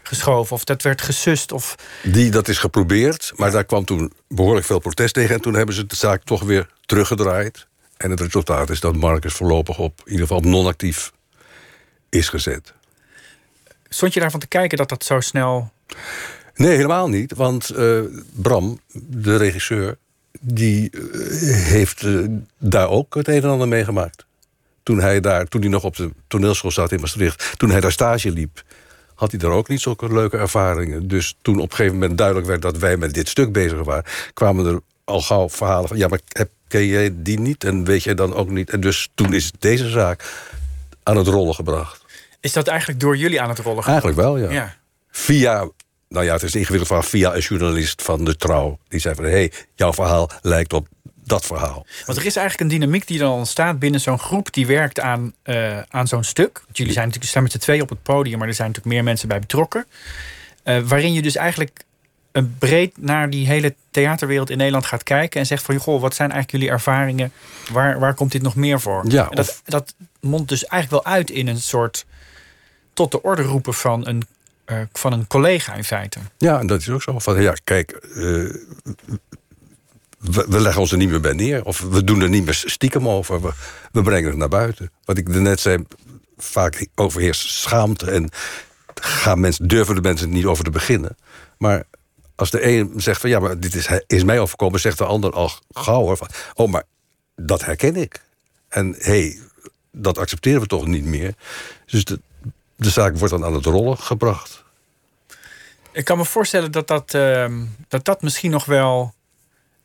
geschoven. 0.04 0.56
Of 0.56 0.64
dat 0.64 0.82
werd 0.82 1.02
gesust. 1.02 1.52
Of 1.52 1.76
Die, 2.04 2.32
dat 2.32 2.48
is 2.48 2.58
geprobeerd, 2.58 3.32
maar 3.36 3.52
daar 3.52 3.66
kwam 3.66 3.86
toen 3.86 4.14
behoorlijk 4.28 4.66
veel 4.66 4.80
protest 4.80 5.14
tegen. 5.14 5.36
En 5.36 5.42
toen 5.42 5.54
hebben 5.54 5.76
ze 5.76 5.86
de 5.86 5.96
zaak 5.96 6.24
toch 6.24 6.44
weer 6.44 6.70
teruggedraaid. 6.86 7.68
En 7.98 8.10
het 8.12 8.20
resultaat 8.20 8.70
is 8.70 8.80
dat 8.80 8.96
Marcus 8.96 9.34
voorlopig 9.34 9.78
op, 9.78 10.00
in 10.00 10.12
ieder 10.12 10.22
geval 10.22 10.38
op 10.38 10.46
non-actief 10.46 11.12
is 12.10 12.30
gezet. 12.30 12.74
Stond 13.90 14.14
je 14.14 14.20
daarvan 14.20 14.40
te 14.40 14.48
kijken 14.48 14.78
dat 14.78 14.90
dat 14.90 15.04
zo 15.04 15.20
snel. 15.20 15.72
Nee, 16.60 16.76
helemaal 16.76 17.10
niet. 17.10 17.34
Want 17.36 17.70
eh, 17.70 18.00
Bram, 18.32 18.80
de 18.94 19.36
regisseur, 19.36 19.98
die 20.40 20.90
eh, 20.90 21.02
heeft 21.52 22.04
eh, 22.04 22.20
daar 22.58 22.90
ook 22.90 23.16
het 23.16 23.28
een 23.28 23.44
en 23.44 23.50
ander 23.50 23.68
meegemaakt. 23.68 24.26
Toen 24.84 25.00
hij 25.00 25.20
daar, 25.20 25.46
toen 25.46 25.62
hij 25.62 25.70
nog 25.70 25.84
op 25.84 25.96
de 25.96 26.12
toneelschool 26.28 26.72
zat 26.72 26.92
in 26.92 27.00
Maastricht, 27.00 27.54
toen 27.58 27.70
hij 27.70 27.80
daar 27.80 27.92
stage 27.92 28.32
liep, 28.32 28.64
had 29.16 29.32
hij 29.32 29.40
daar 29.40 29.52
ook 29.52 29.68
niet 29.68 29.82
zulke 29.82 30.14
leuke 30.14 30.38
ervaringen. 30.38 31.08
Dus 31.08 31.38
toen 31.42 31.60
op 31.60 31.70
een 31.70 31.76
gegeven 31.76 32.00
moment 32.00 32.18
duidelijk 32.18 32.48
werd 32.48 32.62
dat 32.62 32.78
wij 32.78 32.98
met 32.98 33.14
dit 33.14 33.28
stuk 33.30 33.52
bezig 33.52 33.84
waren, 33.84 34.06
kwamen 34.34 34.66
er 34.66 34.80
al 35.04 35.22
gauw 35.22 35.50
verhalen 35.50 35.88
van: 35.88 35.98
ja, 35.98 36.08
maar 36.08 36.20
heb, 36.28 36.50
ken 36.68 36.86
jij 36.86 37.12
die 37.16 37.40
niet? 37.40 37.64
En 37.64 37.84
weet 37.84 38.04
jij 38.04 38.16
dan 38.16 38.34
ook 38.34 38.50
niet? 38.50 38.70
En 38.70 38.80
dus 38.80 39.10
toen 39.16 39.34
is 39.34 39.52
deze 39.60 39.90
zaak 39.90 40.24
aan 41.04 41.18
het 41.18 41.28
rollen 41.28 41.56
gebracht. 41.56 42.06
Is 42.40 42.54
dat 42.54 42.68
eigenlijk 42.68 43.00
door 43.00 43.18
jullie 43.18 43.42
aan 43.42 43.50
het 43.50 43.60
rollen 43.60 43.84
gebracht? 43.84 44.04
Eigenlijk 44.04 44.18
wel, 44.18 44.38
ja. 44.38 44.52
Ja. 44.52 44.76
Via, 45.12 45.70
nou 46.10 46.26
ja, 46.26 46.34
het 46.34 46.44
is 46.44 46.54
een 46.54 46.60
ingewikkeld 46.60 46.92
verhaal, 46.92 47.10
via 47.10 47.34
een 47.36 47.40
journalist 47.42 48.02
van 48.02 48.24
de 48.26 48.36
Trouw. 48.36 48.80
Die 48.88 49.00
zei 49.00 49.16
van, 49.16 49.24
hé, 49.24 49.30
hey, 49.30 49.52
jouw 49.76 49.94
verhaal 49.94 50.30
lijkt 50.42 50.74
op 50.74 50.88
dat 51.24 51.46
verhaal. 51.46 51.86
Want 52.06 52.18
er 52.18 52.26
is 52.26 52.36
eigenlijk 52.36 52.72
een 52.72 52.80
dynamiek 52.80 53.08
die 53.08 53.20
dan 53.20 53.32
ontstaat 53.32 53.80
binnen 53.80 54.00
zo'n 54.02 54.20
groep 54.20 54.54
die 54.54 54.68
werkt 54.68 55.00
aan, 55.00 55.34
eh, 55.44 55.80
aan 55.90 56.08
zo'n 56.08 56.24
stuk. 56.24 56.62
Want 56.66 56.78
jullie 56.78 56.94
zijn 56.94 57.06
natuurlijk 57.06 57.32
staan 57.32 57.44
met 57.44 57.52
z'n 57.52 57.58
twee 57.58 57.82
op 57.82 57.90
het 57.90 58.04
podium, 58.04 58.38
maar 58.40 58.48
er 58.48 58.54
zijn 58.54 58.68
natuurlijk 58.68 58.96
meer 58.96 59.04
mensen 59.04 59.28
bij 59.28 59.40
betrokken. 59.40 59.86
Eh, 60.64 60.80
waarin 60.80 61.14
je 61.14 61.22
dus 61.22 61.36
eigenlijk 61.36 61.84
een 62.32 62.56
breed 62.58 62.98
naar 62.98 63.30
die 63.30 63.48
hele 63.48 63.76
theaterwereld 63.92 64.50
in 64.50 64.58
Nederland 64.58 64.86
gaat 64.86 65.04
kijken 65.04 65.40
en 65.40 65.46
zegt 65.46 65.64
van 65.64 65.78
goh, 65.78 66.02
wat 66.02 66.16
zijn 66.16 66.32
eigenlijk 66.32 66.52
jullie 66.64 66.76
ervaringen? 66.76 67.32
Waar, 67.72 68.00
waar 68.00 68.14
komt 68.14 68.32
dit 68.32 68.42
nog 68.42 68.56
meer 68.56 68.80
voor? 68.80 69.04
Ja, 69.08 69.30
En 69.30 69.36
dat, 69.36 69.50
of- 69.50 69.62
dat 69.66 69.96
mondt 70.20 70.50
dus 70.50 70.66
eigenlijk 70.66 71.04
wel 71.04 71.14
uit 71.14 71.30
in 71.30 71.48
een 71.48 71.62
soort 71.62 72.06
tot 72.94 73.12
de 73.12 73.22
orde 73.22 73.42
roepen 73.42 73.74
van 73.74 74.08
een, 74.08 74.24
eh, 74.70 74.82
van 74.94 75.14
een 75.14 75.28
collega 75.28 75.74
in 75.74 75.84
feite. 75.84 76.20
Ja, 76.38 76.60
en 76.60 76.68
dat 76.68 76.80
is 76.80 76.90
ook 76.90 77.02
zo. 77.02 77.20
Van, 77.20 77.42
ja, 77.42 77.54
kijk, 77.64 77.92
eh, 77.92 78.14
we, 80.20 80.62
leggen 80.62 80.82
ons 80.82 80.92
er 80.92 80.98
niet 80.98 81.10
meer 81.10 81.22
bij 81.22 81.34
neer. 81.34 81.66
Of 81.66 81.80
we 81.82 82.04
doen 82.04 82.22
er 82.22 82.30
niet 82.30 82.46
meer 82.46 82.54
stiekem 82.54 83.08
over. 83.08 83.42
We, 83.92 84.02
brengen 84.02 84.30
het 84.30 84.38
naar 84.38 84.48
buiten. 84.48 84.92
Wat 85.06 85.18
ik 85.18 85.28
net 85.28 85.60
zei, 85.60 85.84
vaak 86.38 86.88
overheerst 86.96 87.50
schaamte. 87.50 88.12
En 88.12 88.30
gaan 88.94 89.40
mensen, 89.40 89.68
durven 89.68 89.96
de 89.96 90.02
mensen 90.02 90.30
niet 90.30 90.46
over 90.46 90.64
te 90.64 90.70
beginnen. 90.70 91.18
Maar 91.58 91.84
als 92.36 92.52
de 92.52 92.68
een 92.68 92.94
zegt 92.96 93.22
van 93.22 93.30
ja, 93.30 93.40
maar 93.40 93.60
dit 93.60 93.76
is, 93.76 93.90
is 94.08 94.24
mij 94.24 94.40
overkomen, 94.40 94.80
zegt 94.80 94.98
de 94.98 95.06
ander 95.06 95.32
al 95.32 95.52
gauw 95.72 96.02
hoor, 96.02 96.18
van, 96.18 96.30
oh, 96.54 96.72
maar 96.72 96.84
dat 97.36 97.66
herken 97.66 97.96
ik. 97.96 98.22
En 98.68 98.96
hé, 98.98 99.20
hey, 99.20 99.40
dat 99.92 100.18
accepteren 100.18 100.62
we 100.62 100.68
toch 100.68 100.88
niet 100.88 101.06
meer. 101.06 101.34
Dus 101.86 102.04
de, 102.04 102.20
de 102.80 102.90
zaak 102.90 103.18
wordt 103.18 103.34
dan 103.34 103.46
aan 103.46 103.54
het 103.54 103.66
rollen 103.66 103.98
gebracht. 103.98 104.64
Ik 105.92 106.06
kan 106.06 106.18
me 106.18 106.26
voorstellen 106.26 106.72
dat 106.72 106.88
dat, 106.88 107.14
ehm, 107.14 107.66
dat, 107.88 108.06
dat 108.06 108.22
misschien 108.22 108.52
nog 108.52 108.66
wel 108.66 109.14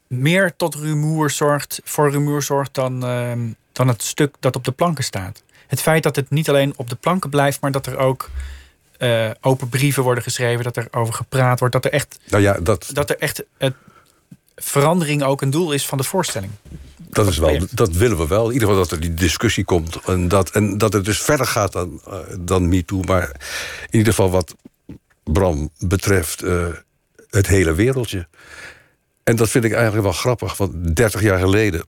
meer 0.07 0.57
tot 0.57 0.75
rumoer 0.75 1.31
zorgt, 1.31 1.81
voor 1.85 2.11
rumoer 2.11 2.43
zorgt 2.43 2.75
dan, 2.75 3.05
ehm, 3.05 3.41
dan 3.73 3.89
het 3.89 4.03
stuk 4.03 4.35
dat 4.41 4.57
op 4.57 4.65
de 4.65 4.73
planken 4.73 5.05
staat. 5.05 5.43
Het 5.67 5.81
feit 5.81 6.03
dat 6.03 6.17
het 6.17 6.31
niet 6.31 6.49
alleen 6.49 6.73
op 6.77 6.89
de 6.89 6.97
planken 6.97 7.31
blijft, 7.31 7.61
maar 7.61 7.73
dat 7.73 7.87
er 7.87 7.97
ook 7.97 8.31
eh, 8.99 9.31
open 9.41 9.69
brieven 9.69 10.03
worden 10.03 10.23
geschreven, 10.23 10.65
dat 10.65 10.77
er 10.77 10.89
over 10.91 11.15
gepraat 11.15 11.59
wordt, 11.59 11.75
dat 11.75 11.85
er 11.85 11.93
echt, 11.93 12.19
Nou 12.29 12.43
ja, 12.43 12.61
dat, 12.61 12.91
dat 12.93 13.11
er 13.11 13.19
echt 13.19 13.45
verandering 14.57 15.23
ook 15.23 15.43
een 15.43 15.51
doel 15.51 15.73
is 15.73 15.87
van 15.87 15.99
de 15.99 16.05
voorstelling. 16.05 16.53
Dat, 16.97 17.27
is 17.27 17.39
wel, 17.39 17.59
dat 17.71 17.93
willen 17.93 18.17
we 18.17 18.27
wel. 18.27 18.47
In 18.47 18.53
ieder 18.53 18.69
geval 18.69 18.83
dat 18.83 18.93
er 18.93 19.01
die 19.01 19.15
discussie 19.15 19.65
komt. 19.65 19.99
En 20.05 20.29
dat, 20.29 20.51
en 20.51 20.79
dat 20.79 20.93
het 20.93 21.05
dus 21.05 21.23
verder 21.23 21.47
gaat 21.47 21.73
dan, 21.73 22.01
uh, 22.09 22.19
dan 22.41 22.69
MeToo. 22.69 23.03
Maar 23.03 23.31
in 23.91 23.99
ieder 23.99 24.13
geval 24.13 24.31
wat 24.31 24.55
Bram 25.25 25.71
betreft 25.79 26.43
uh, 26.43 26.67
het 27.31 27.47
hele 27.47 27.75
wereldje. 27.75 28.29
En 29.25 29.37
dat 29.37 29.49
vind 29.49 29.65
ik 29.65 29.73
eigenlijk 29.73 30.03
wel 30.03 30.13
grappig. 30.13 30.57
Want 30.57 30.97
30 30.97 31.23
jaar 31.23 31.39
geleden 31.39 31.85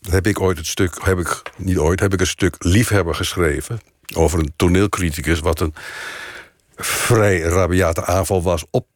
heb 0.00 0.26
ik 0.26 0.40
ooit 0.40 0.58
het 0.58 0.66
stuk... 0.66 0.98
Heb 1.02 1.18
ik, 1.18 1.42
niet 1.56 1.78
ooit, 1.78 2.00
heb 2.00 2.12
ik 2.12 2.20
een 2.20 2.26
stuk 2.26 2.56
Liefhebber 2.58 3.14
geschreven. 3.14 3.80
Over 4.14 4.38
een 4.38 4.52
toneelcriticus. 4.56 5.40
Wat 5.40 5.60
een 5.60 5.74
vrij 6.76 7.40
rabiate 7.40 8.04
aanval 8.04 8.42
was 8.42 8.64
op 8.70 8.86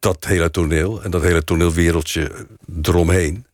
dat 0.00 0.24
hele 0.24 0.50
toneel. 0.50 1.02
En 1.02 1.10
dat 1.10 1.22
hele 1.22 1.44
toneelwereldje 1.44 2.46
eromheen. 2.82 3.46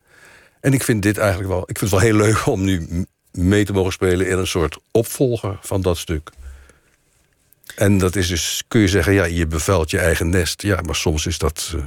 En 0.59 0.73
ik 0.73 0.83
vind 0.83 1.01
dit 1.01 1.17
eigenlijk 1.17 1.49
wel. 1.49 1.61
Ik 1.61 1.77
vind 1.77 1.91
het 1.91 1.99
wel 2.01 2.09
heel 2.09 2.15
leuk 2.15 2.45
om 2.45 2.63
nu 2.63 3.05
mee 3.31 3.65
te 3.65 3.73
mogen 3.73 3.91
spelen 3.91 4.27
in 4.27 4.37
een 4.37 4.47
soort 4.47 4.77
opvolger 4.91 5.57
van 5.61 5.81
dat 5.81 5.97
stuk. 5.97 6.29
En 7.75 7.97
dat 7.97 8.15
is 8.15 8.27
dus, 8.27 8.63
kun 8.67 8.81
je 8.81 8.87
zeggen, 8.87 9.13
ja, 9.13 9.23
je 9.23 9.47
bevelt 9.47 9.91
je 9.91 9.99
eigen 9.99 10.29
nest. 10.29 10.61
Ja, 10.61 10.81
maar 10.81 10.95
soms 10.95 11.25
is 11.25 11.37
dat. 11.37 11.73
Uh, 11.75 11.81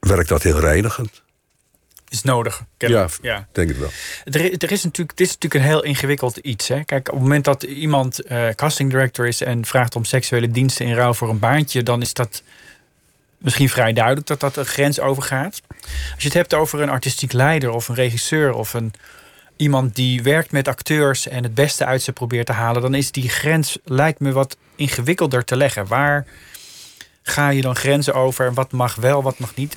werkt 0.00 0.28
dat 0.28 0.42
heel 0.42 0.60
reinigend. 0.60 1.22
Is 2.08 2.22
nodig. 2.22 2.64
Ja, 2.78 3.08
ja. 3.22 3.46
denk 3.52 3.70
ik 3.70 3.76
wel. 3.76 3.90
Er, 4.24 4.62
er 4.62 4.72
is 4.72 4.84
natuurlijk, 4.84 5.16
dit 5.16 5.26
is 5.26 5.34
natuurlijk 5.34 5.54
een 5.54 5.70
heel 5.70 5.84
ingewikkeld 5.84 6.36
iets. 6.36 6.68
Hè? 6.68 6.84
Kijk, 6.84 7.08
op 7.08 7.14
het 7.14 7.22
moment 7.22 7.44
dat 7.44 7.62
iemand 7.62 8.22
eh, 8.22 8.48
casting 8.48 8.90
director 8.90 9.26
is 9.26 9.40
en 9.40 9.64
vraagt 9.64 9.96
om 9.96 10.04
seksuele 10.04 10.50
diensten 10.50 10.86
in 10.86 10.94
ruil 10.94 11.14
voor 11.14 11.28
een 11.28 11.38
baantje, 11.38 11.82
dan 11.82 12.00
is 12.00 12.12
dat 12.12 12.42
misschien 13.38 13.68
vrij 13.68 13.92
duidelijk 13.92 14.26
dat 14.26 14.40
dat 14.40 14.56
een 14.56 14.66
grens 14.66 15.00
overgaat. 15.00 15.62
Als 15.80 16.22
je 16.22 16.28
het 16.28 16.32
hebt 16.32 16.54
over 16.54 16.80
een 16.80 16.88
artistiek 16.88 17.32
leider 17.32 17.70
of 17.70 17.88
een 17.88 17.94
regisseur 17.94 18.52
of 18.52 18.74
een, 18.74 18.92
iemand 19.56 19.94
die 19.94 20.22
werkt 20.22 20.52
met 20.52 20.68
acteurs 20.68 21.28
en 21.28 21.42
het 21.42 21.54
beste 21.54 21.84
uit 21.84 22.02
ze 22.02 22.12
probeert 22.12 22.46
te 22.46 22.52
halen, 22.52 22.82
dan 22.82 22.94
is 22.94 23.12
die 23.12 23.28
grens, 23.28 23.78
lijkt 23.84 24.20
me, 24.20 24.32
wat 24.32 24.56
ingewikkelder 24.76 25.44
te 25.44 25.56
leggen. 25.56 25.86
Waar 25.86 26.26
ga 27.22 27.48
je 27.48 27.62
dan 27.62 27.76
grenzen 27.76 28.14
over? 28.14 28.54
Wat 28.54 28.72
mag 28.72 28.94
wel, 28.94 29.22
wat 29.22 29.38
mag 29.38 29.54
niet? 29.54 29.76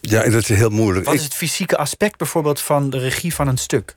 Ja, 0.00 0.22
en 0.22 0.30
dat 0.30 0.40
is 0.42 0.48
heel 0.48 0.70
moeilijk. 0.70 1.06
Wat 1.06 1.14
is 1.14 1.22
het 1.24 1.34
fysieke 1.34 1.76
aspect 1.76 2.16
bijvoorbeeld 2.16 2.60
van 2.60 2.90
de 2.90 2.98
regie 2.98 3.34
van 3.34 3.48
een 3.48 3.58
stuk? 3.58 3.94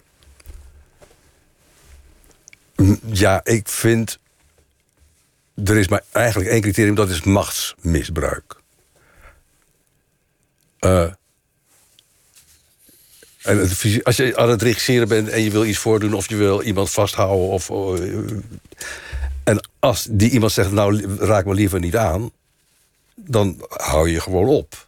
Ja, 3.06 3.42
ik 3.44 3.68
vind. 3.70 4.20
Er 5.64 5.78
is 5.78 5.88
maar 5.88 6.04
eigenlijk 6.12 6.50
één 6.50 6.62
criterium, 6.62 6.96
dat 6.96 7.10
is 7.10 7.22
machtsmisbruik. 7.22 8.56
Eh, 10.80 11.02
en 13.42 13.58
het 13.58 13.74
fysi- 13.74 14.02
als 14.04 14.16
je 14.16 14.38
aan 14.38 14.50
het 14.50 14.62
regisseren 14.62 15.08
bent 15.08 15.30
en 15.30 15.42
je 15.42 15.52
wil 15.52 15.66
iets 15.66 15.78
voordoen 15.78 16.14
of 16.14 16.30
je 16.30 16.36
wil 16.36 16.62
iemand 16.62 16.92
vasthouden. 16.92 17.48
Of, 17.48 17.70
eh, 17.70 18.38
en 19.44 19.68
als 19.80 20.08
die 20.10 20.30
iemand 20.30 20.52
zegt, 20.52 20.72
nou 20.72 21.18
raak 21.18 21.46
me 21.46 21.54
liever 21.54 21.80
niet 21.80 21.96
aan, 21.96 22.32
dan 23.16 23.66
hou 23.70 24.10
je 24.10 24.20
gewoon 24.22 24.48
op. 24.48 24.88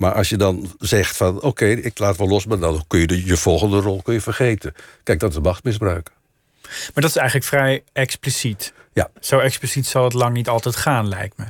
Maar 0.00 0.12
als 0.12 0.28
je 0.28 0.36
dan 0.36 0.72
zegt 0.78 1.16
van 1.16 1.42
oké, 1.42 1.66
ik 1.66 1.98
laat 1.98 2.16
wel 2.16 2.28
los, 2.28 2.46
maar 2.46 2.58
dan 2.58 2.84
kun 2.86 3.00
je 3.00 3.06
de, 3.06 3.24
je 3.24 3.36
volgende 3.36 3.80
rol 3.80 4.02
kun 4.02 4.14
je 4.14 4.20
vergeten. 4.20 4.74
Kijk, 5.02 5.20
dat 5.20 5.30
is 5.30 5.38
machtsmisbruik. 5.38 6.10
Maar 6.62 6.90
dat 6.94 7.04
is 7.04 7.16
eigenlijk 7.16 7.46
vrij 7.46 7.84
expliciet. 7.92 8.72
Ja. 8.92 9.10
Zo 9.20 9.38
expliciet 9.38 9.86
zal 9.86 10.04
het 10.04 10.12
lang 10.12 10.34
niet 10.34 10.48
altijd 10.48 10.76
gaan, 10.76 11.08
lijkt 11.08 11.36
me. 11.36 11.44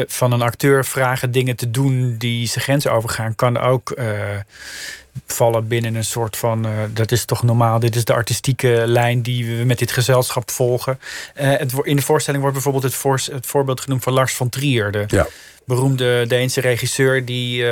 Eh, 0.00 0.04
Van 0.08 0.32
een 0.32 0.42
acteur 0.42 0.84
vragen 0.84 1.30
dingen 1.30 1.56
te 1.56 1.70
doen 1.70 2.16
die 2.18 2.46
zijn 2.46 2.64
grenzen 2.64 2.92
overgaan, 2.92 3.34
kan 3.34 3.58
ook 3.58 3.90
eh, 3.90 4.06
vallen 5.26 5.68
binnen 5.68 5.94
een 5.94 6.04
soort 6.04 6.36
van. 6.36 6.66
eh, 6.66 6.72
dat 6.92 7.12
is 7.12 7.24
toch 7.24 7.42
normaal, 7.42 7.78
dit 7.78 7.96
is 7.96 8.04
de 8.04 8.12
artistieke 8.12 8.82
lijn 8.86 9.22
die 9.22 9.56
we 9.58 9.64
met 9.64 9.78
dit 9.78 9.92
gezelschap 9.92 10.50
volgen. 10.50 10.98
Het, 11.34 11.72
in 11.82 11.96
de 11.96 12.02
voorstelling 12.02 12.42
wordt 12.42 12.56
bijvoorbeeld 12.56 12.84
het, 12.92 12.94
voor, 13.00 13.20
het 13.32 13.46
voorbeeld 13.46 13.80
genoemd 13.80 14.02
van 14.02 14.12
Lars 14.12 14.32
von 14.32 14.48
Trier, 14.48 14.90
de 14.92 15.04
Ja. 15.06 15.26
beroemde 15.64 16.26
Deense 16.26 16.60
regisseur 16.60 17.24
die 17.24 17.64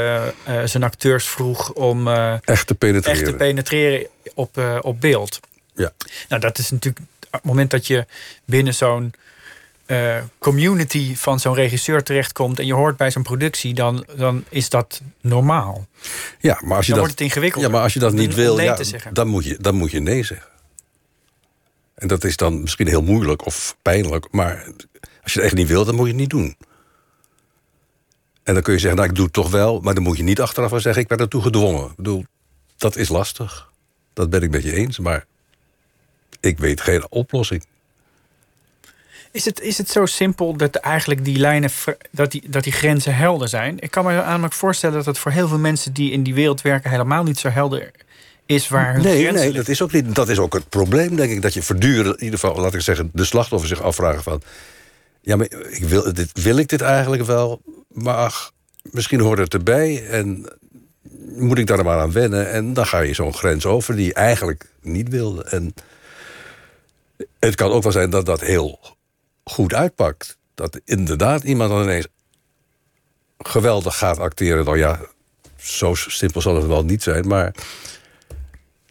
zijn 0.65 0.83
acteurs 0.83 1.29
vroeg 1.29 1.73
om. 1.73 2.09
Echt 2.45 2.67
te 2.67 2.75
penetreren. 2.75 3.21
echt 3.21 3.31
te 3.31 3.37
penetreren 3.37 4.07
op, 4.35 4.81
op 4.81 5.01
beeld. 5.01 5.41
Ja. 5.75 5.93
Nou, 6.29 6.41
dat 6.41 6.59
is 6.59 6.71
natuurlijk 6.71 7.05
op 7.27 7.33
het 7.33 7.45
moment 7.45 7.71
dat 7.71 7.87
je 7.87 8.07
binnen 8.45 8.75
zo'n 8.75 9.13
eh, 9.89 10.17
community 10.39 11.17
van 11.17 11.41
zo'n 11.41 11.55
regisseur 11.55 12.03
terechtkomt 12.03 12.59
en 12.59 12.67
je 12.67 12.75
hoort 12.75 12.97
bij 12.97 13.11
zo'n 13.11 13.23
productie, 13.23 13.75
dan, 13.75 14.07
dan 14.17 14.45
is 14.49 14.69
dat 14.69 15.01
normaal. 15.21 15.87
Ja, 16.39 16.61
maar 16.65 16.77
als 16.77 16.87
je 16.87 16.93
Dan 16.93 17.01
dat, 17.01 17.09
wordt 17.09 17.11
het 17.11 17.21
ingewikkeld. 17.21 17.65
ja, 17.65 17.71
maar 17.71 17.83
als 17.83 17.93
je 17.93 17.99
dat 17.99 18.13
niet 18.13 18.35
wil, 18.35 18.61
ja, 18.61 18.79
dan, 19.13 19.27
moet 19.27 19.45
je, 19.45 19.57
dan 19.61 19.75
moet 19.75 19.91
je 19.91 20.01
nee 20.01 20.25
zeggen. 20.25 20.49
En 21.95 22.09
dat 22.09 22.25
is 22.25 22.37
dan 22.37 22.61
misschien 22.61 22.89
heel 22.89 23.03
moeilijk 23.03 23.47
of 23.47 23.77
pijnlijk, 23.83 24.27
maar 24.31 24.65
als 25.23 25.33
je 25.33 25.39
het 25.39 25.49
echt 25.49 25.55
niet 25.55 25.69
wil, 25.69 25.85
dan 25.85 25.95
moet 25.95 26.07
je 26.07 26.13
het 26.13 26.21
niet 26.21 26.31
doen. 26.31 26.57
En 28.43 28.55
dan 28.55 28.63
kun 28.63 28.73
je 28.73 28.79
zeggen, 28.79 28.99
nou, 28.99 29.11
ik 29.11 29.17
doe 29.17 29.25
het 29.25 29.35
toch 29.35 29.51
wel, 29.51 29.81
maar 29.81 29.95
dan 29.95 30.03
moet 30.03 30.17
je 30.17 30.23
niet 30.23 30.41
achteraf 30.41 30.71
wel 30.71 30.81
zeggen, 30.81 31.03
ik 31.03 31.09
werd 31.09 31.21
ertoe 31.21 31.43
gedwongen. 31.43 31.91
Ik 31.91 31.97
bedoel, 31.97 32.25
dat 32.77 32.97
is 32.97 33.09
lastig. 33.09 33.71
Dat 34.13 34.31
ben 34.31 34.43
ik 34.43 34.51
met 34.51 34.63
je 34.63 34.73
eens, 34.73 34.99
maar 34.99 35.25
ik 36.41 36.59
weet 36.59 36.81
geen 36.81 37.11
oplossing. 37.11 37.65
Is 39.31 39.45
het, 39.45 39.61
is 39.61 39.79
het 39.79 39.91
zo 39.91 40.07
simpel 40.07 40.57
dat 40.57 40.75
eigenlijk 40.75 41.25
die 41.25 41.39
lijnen, 41.39 41.71
dat 42.11 42.31
die, 42.31 42.43
dat 42.49 42.65
die 42.65 42.73
grenzen 42.73 43.15
helder 43.15 43.49
zijn? 43.49 43.77
Ik 43.79 43.91
kan 43.91 44.05
me 44.05 44.13
namelijk 44.13 44.55
voorstellen 44.55 44.97
dat 44.97 45.07
het 45.07 45.19
voor 45.19 45.31
heel 45.31 45.49
veel 45.49 45.59
mensen 45.59 45.93
die 45.93 46.13
in 46.13 46.23
die 46.23 46.35
wereld 46.35 46.63
werken 46.63 46.91
helemaal 46.91 47.23
niet 47.23 47.39
zo 47.39 47.49
helder 47.49 47.91
is 48.49 48.69
waar 48.69 48.93
hun 48.93 49.03
Nee, 49.03 49.33
nee 49.33 49.53
dat, 49.53 49.69
is 49.69 49.83
ook 49.83 49.93
niet, 49.93 50.15
dat 50.15 50.29
is 50.29 50.39
ook 50.39 50.53
het 50.53 50.69
probleem, 50.69 51.17
denk 51.17 51.31
ik. 51.31 51.43
Dat 51.43 51.55
je 51.55 51.63
voortdurend, 51.63 52.17
in 52.17 52.25
ieder 52.25 52.39
geval, 52.39 52.61
laat 52.61 52.75
ik 52.75 52.81
zeggen, 52.81 53.11
de 53.13 53.25
slachtoffer 53.25 53.69
zich 53.69 53.83
afvragen 53.83 54.23
van... 54.23 54.43
Ja, 55.21 55.37
maar 55.37 55.47
ik 55.71 55.85
wil, 55.85 56.13
dit, 56.13 56.43
wil 56.43 56.57
ik 56.57 56.69
dit 56.69 56.81
eigenlijk 56.81 57.25
wel? 57.25 57.61
Maar 57.89 58.15
ach, 58.15 58.53
misschien 58.83 59.21
hoort 59.21 59.39
het 59.39 59.55
erbij 59.55 60.07
en 60.07 60.47
moet 61.37 61.59
ik 61.59 61.67
daar 61.67 61.85
maar 61.85 61.99
aan 61.99 62.13
wennen? 62.13 62.51
En 62.51 62.73
dan 62.73 62.87
ga 62.87 63.01
je 63.01 63.15
zo'n 63.15 63.35
grens 63.35 63.67
over 63.67 63.97
die 63.97 64.07
je 64.07 64.15
eigenlijk 64.15 64.65
niet 64.83 65.09
wilde. 65.09 65.45
En 65.45 65.75
het 67.39 67.55
kan 67.55 67.71
ook 67.71 67.83
wel 67.83 67.93
zijn 67.93 68.11
dat 68.11 68.27
dat 68.27 68.41
heel 68.41 68.97
goed 69.49 69.75
uitpakt. 69.75 70.37
Dat 70.55 70.81
inderdaad 70.85 71.43
iemand 71.43 71.71
dan 71.71 71.83
ineens 71.83 72.07
geweldig 73.39 73.99
gaat 73.99 74.19
acteren. 74.19 74.65
Nou 74.65 74.79
ja, 74.79 75.01
zo 75.57 75.95
simpel 75.95 76.41
zal 76.41 76.55
het 76.55 76.67
wel 76.67 76.85
niet 76.85 77.03
zijn, 77.03 77.29
maar... 77.29 77.55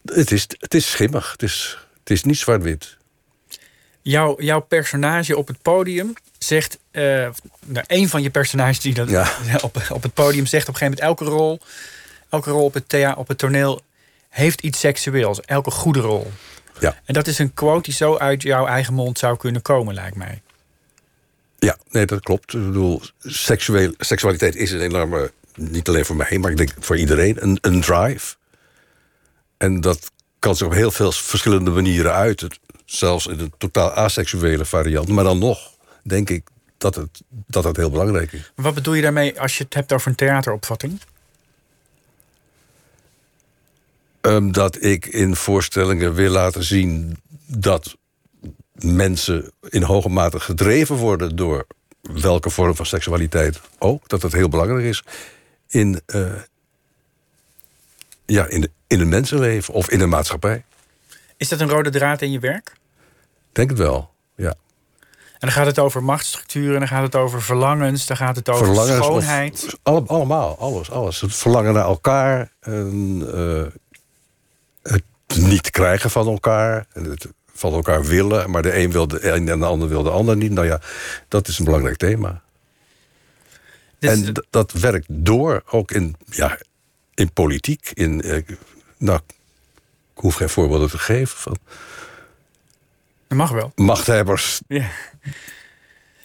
Het 0.06 0.32
is, 0.32 0.48
het 0.58 0.74
is 0.74 0.92
schimmig. 0.92 1.32
Het 1.32 1.44
is, 1.44 1.78
het 2.00 2.10
is 2.10 2.24
niet 2.24 2.38
zwart-wit. 2.38 2.98
Jouw, 4.02 4.42
jouw 4.42 4.60
personage 4.60 5.38
op 5.38 5.48
het 5.48 5.62
podium 5.62 6.14
zegt... 6.38 6.80
nou, 6.92 7.86
een 7.88 8.10
van 8.10 8.22
je 8.22 8.30
personages 8.30 8.80
die 8.80 8.94
dat 8.94 9.10
Ja. 9.10 9.32
op, 9.62 9.82
op 9.90 10.04
het 10.04 10.14
podium 10.14 10.46
zegt... 10.46 10.68
op 10.68 10.74
een 10.74 10.80
gegeven 10.80 11.04
moment 11.06 11.20
elke 11.20 11.38
rol... 11.38 11.60
elke 12.30 12.50
rol 12.50 12.64
op 12.64 12.74
het, 12.74 12.90
thea, 12.90 13.14
op 13.14 13.28
het 13.28 13.38
toneel 13.38 13.82
heeft 14.30 14.62
iets 14.62 14.80
seksueels. 14.80 15.42
Elke 15.42 15.72
goede 15.72 16.00
rol. 16.00 16.32
Ja. 16.80 16.96
En 17.06 17.14
dat 17.14 17.28
is 17.28 17.40
een 17.40 17.54
quote 17.54 17.82
die 17.82 17.94
zo 17.94 18.18
uit 18.18 18.42
jouw 18.42 18.68
eigen 18.68 18.94
mond 18.94 19.20
zou 19.20 19.38
kunnen 19.38 19.62
komen, 19.62 19.94
lijkt 19.94 20.16
mij. 20.16 20.42
Ja, 21.60 21.78
nee, 21.90 22.06
dat 22.06 22.20
klopt. 22.20 22.54
Ik 22.54 22.66
bedoel, 22.66 23.02
seksueel, 23.20 23.94
seksualiteit 23.98 24.56
is 24.56 24.72
een 24.72 24.82
enorme, 24.82 25.32
niet 25.56 25.88
alleen 25.88 26.06
voor 26.06 26.16
mij, 26.16 26.38
maar 26.38 26.52
ik 26.52 26.58
denk 26.58 26.72
voor 26.80 26.98
iedereen, 26.98 27.44
een, 27.44 27.58
een 27.62 27.82
drive. 27.82 28.36
En 29.58 29.82
dat 29.82 30.12
kan 30.40 30.56
zich 30.56 30.68
op 30.68 30.74
heel 30.74 30.92
veel 30.92 31.12
verschillende 31.12 31.72
manieren 31.72 32.14
uiten. 32.14 32.50
Zelfs 32.86 33.28
in 33.28 33.40
een 33.40 33.54
totaal 33.58 33.92
aseksuele 33.92 34.66
variant. 34.66 35.08
Maar 35.08 35.24
dan 35.24 35.40
nog, 35.40 35.72
denk 36.04 36.30
ik 36.30 36.48
dat 36.78 36.96
het, 36.96 37.22
dat 37.30 37.64
het 37.64 37.78
heel 37.78 37.90
belangrijk 37.90 38.32
is. 38.32 38.52
Wat 38.56 38.74
bedoel 38.74 38.94
je 38.94 39.02
daarmee 39.02 39.40
als 39.40 39.58
je 39.58 39.64
het 39.64 39.74
hebt 39.74 39.94
over 39.94 40.08
een 40.10 40.16
theateropvatting? 40.16 41.00
Ehm, 44.22 44.52
dat 44.52 44.84
ik 44.84 45.06
in 45.06 45.36
voorstellingen 45.36 46.14
wil 46.14 46.32
laten 46.32 46.64
zien 46.64 47.20
dat 47.46 47.98
mensen 48.80 49.52
in 49.70 49.84
hoge 49.84 50.10
mate 50.10 50.40
gedreven 50.40 50.96
worden 50.96 51.36
door 51.36 51.66
welke 52.02 52.50
vorm 52.50 52.76
van 52.76 52.86
seksualiteit 52.86 53.62
ook. 53.78 54.10
Dat 54.10 54.22
dat 54.22 54.32
heel 54.32 54.50
belangrijk 54.50 54.86
is 54.86 55.04
in, 55.68 56.02
eh, 56.06 56.32
ja, 58.26 58.46
in, 58.46 58.62
de, 58.62 58.70
in 58.88 59.00
een 59.00 59.10
mensenleven 59.10 59.74
of 59.74 59.90
in 59.90 60.02
een 60.02 60.10
maatschappij. 60.10 60.64
Is 61.38 61.50
dat 61.50 61.60
een 61.60 61.70
rode 61.70 61.90
draad 61.90 62.22
in 62.22 62.32
je 62.32 62.40
werk? 62.40 62.74
Denk 63.52 63.70
het 63.70 63.80
wel, 63.80 64.10
ja. 64.36 64.54
En 65.32 65.48
dan 65.48 65.52
gaat 65.52 65.66
het 65.66 65.80
over 65.80 66.04
machtsstructuren, 66.04 66.80
dan 66.80 66.88
gaat 66.88 67.04
het 67.04 67.16
over 67.16 67.42
verlangens, 67.42 68.06
dan 68.06 68.18
gaat 68.18 68.36
het 68.36 68.50
over 68.50 68.66
Verlangens 68.66 69.00
of- 69.00 69.06
schoonheid. 69.06 69.78
Alle, 69.84 70.04
allemaal, 70.08 70.58
alles, 70.60 70.92
alles. 70.92 71.22
Het 71.22 71.36
verlangen 71.36 71.74
naar 71.74 71.86
elkaar, 71.86 72.52
en, 72.60 73.24
eh, 73.34 73.66
het 74.92 75.04
niet 75.36 75.72
krijgen 75.72 76.10
van 76.10 76.28
elkaar, 76.28 76.86
en 76.94 77.04
het 77.04 77.28
van 77.58 77.74
elkaar 77.74 78.04
willen, 78.06 78.50
maar 78.50 78.62
de 78.62 78.78
een 78.80 78.92
wil 78.92 79.08
de 79.08 79.32
een 79.32 79.50
en 79.50 79.60
de 79.60 79.66
ander 79.66 79.88
wil 79.90 80.04
de 80.04 80.10
ander 80.10 80.38
niet. 80.38 80.52
Nou 80.52 80.68
ja, 80.68 80.82
dat 81.28 81.48
is 81.48 81.60
een 81.60 81.66
belangrijk 81.66 81.98
thema. 81.98 82.42
Dus, 84.00 84.12
en 84.12 84.34
d- 84.34 84.46
dat 84.50 84.72
werkt 84.72 85.06
door, 85.10 85.64
ook 85.70 85.92
in, 85.92 86.16
ja, 86.30 86.60
in 87.14 87.32
politiek. 87.34 87.92
In, 87.94 88.22
eh, 88.22 88.44
nou, 88.98 89.20
ik 90.16 90.22
hoef 90.24 90.36
geen 90.36 90.50
voorbeelden 90.50 90.90
te 90.90 90.98
geven 90.98 91.38
van 91.38 91.58
dat 93.28 93.38
mag 93.38 93.52
wel. 93.52 93.72
machthebbers. 93.76 94.62
Ja. 94.68 94.90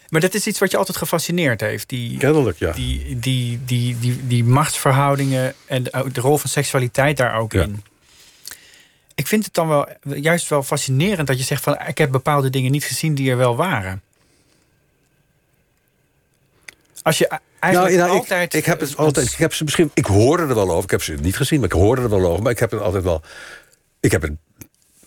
Maar 0.09 0.21
dat 0.21 0.33
is 0.33 0.47
iets 0.47 0.59
wat 0.59 0.71
je 0.71 0.77
altijd 0.77 0.97
gefascineerd 0.97 1.61
heeft. 1.61 1.89
Die, 1.89 2.17
Kennelijk, 2.17 2.57
ja. 2.59 2.71
die, 2.71 3.19
die, 3.19 3.59
die, 3.65 3.99
die, 3.99 4.27
die 4.27 4.43
machtsverhoudingen 4.43 5.53
en 5.65 5.83
de, 5.83 6.09
de 6.11 6.21
rol 6.21 6.37
van 6.37 6.49
seksualiteit 6.49 7.17
daar 7.17 7.35
ook 7.39 7.53
Ja. 7.53 7.61
in. 7.61 7.83
Ik 9.15 9.27
vind 9.27 9.45
het 9.45 9.53
dan 9.53 9.67
wel 9.67 9.87
juist 10.03 10.49
wel 10.49 10.63
fascinerend 10.63 11.27
dat 11.27 11.37
je 11.37 11.43
zegt 11.43 11.63
van 11.63 11.77
ik 11.87 11.97
heb 11.97 12.11
bepaalde 12.11 12.49
dingen 12.49 12.71
niet 12.71 12.83
gezien 12.83 13.15
die 13.15 13.31
er 13.31 13.37
wel 13.37 13.55
waren. 13.55 14.01
Als 17.01 17.17
je 17.17 17.39
eigenlijk 17.59 17.95
nou, 17.95 18.11
ik- 18.11 18.19
altijd. 18.19 18.53
Ik, 18.53 18.65
heb 18.65 18.79
het 18.79 18.97
altijd. 18.97 19.31
Ik 19.31 19.37
heb 19.37 19.53
ze 19.53 19.63
misschien. 19.63 19.91
Ik 19.93 20.05
hoorde 20.05 20.43
er 20.43 20.55
wel 20.55 20.71
over. 20.71 20.83
Ik 20.83 20.91
heb 20.91 21.03
ze 21.03 21.13
niet 21.13 21.35
gezien, 21.35 21.59
maar 21.59 21.69
ik 21.69 21.75
hoorde 21.75 22.01
er 22.01 22.09
wel 22.09 22.25
over. 22.25 22.43
Maar 22.43 22.51
ik 22.51 22.59
heb 22.59 22.71
het 22.71 22.81
altijd 22.81 23.03
wel. 23.03 23.21
Ik 23.99 24.11
heb 24.11 24.21
het 24.21 24.31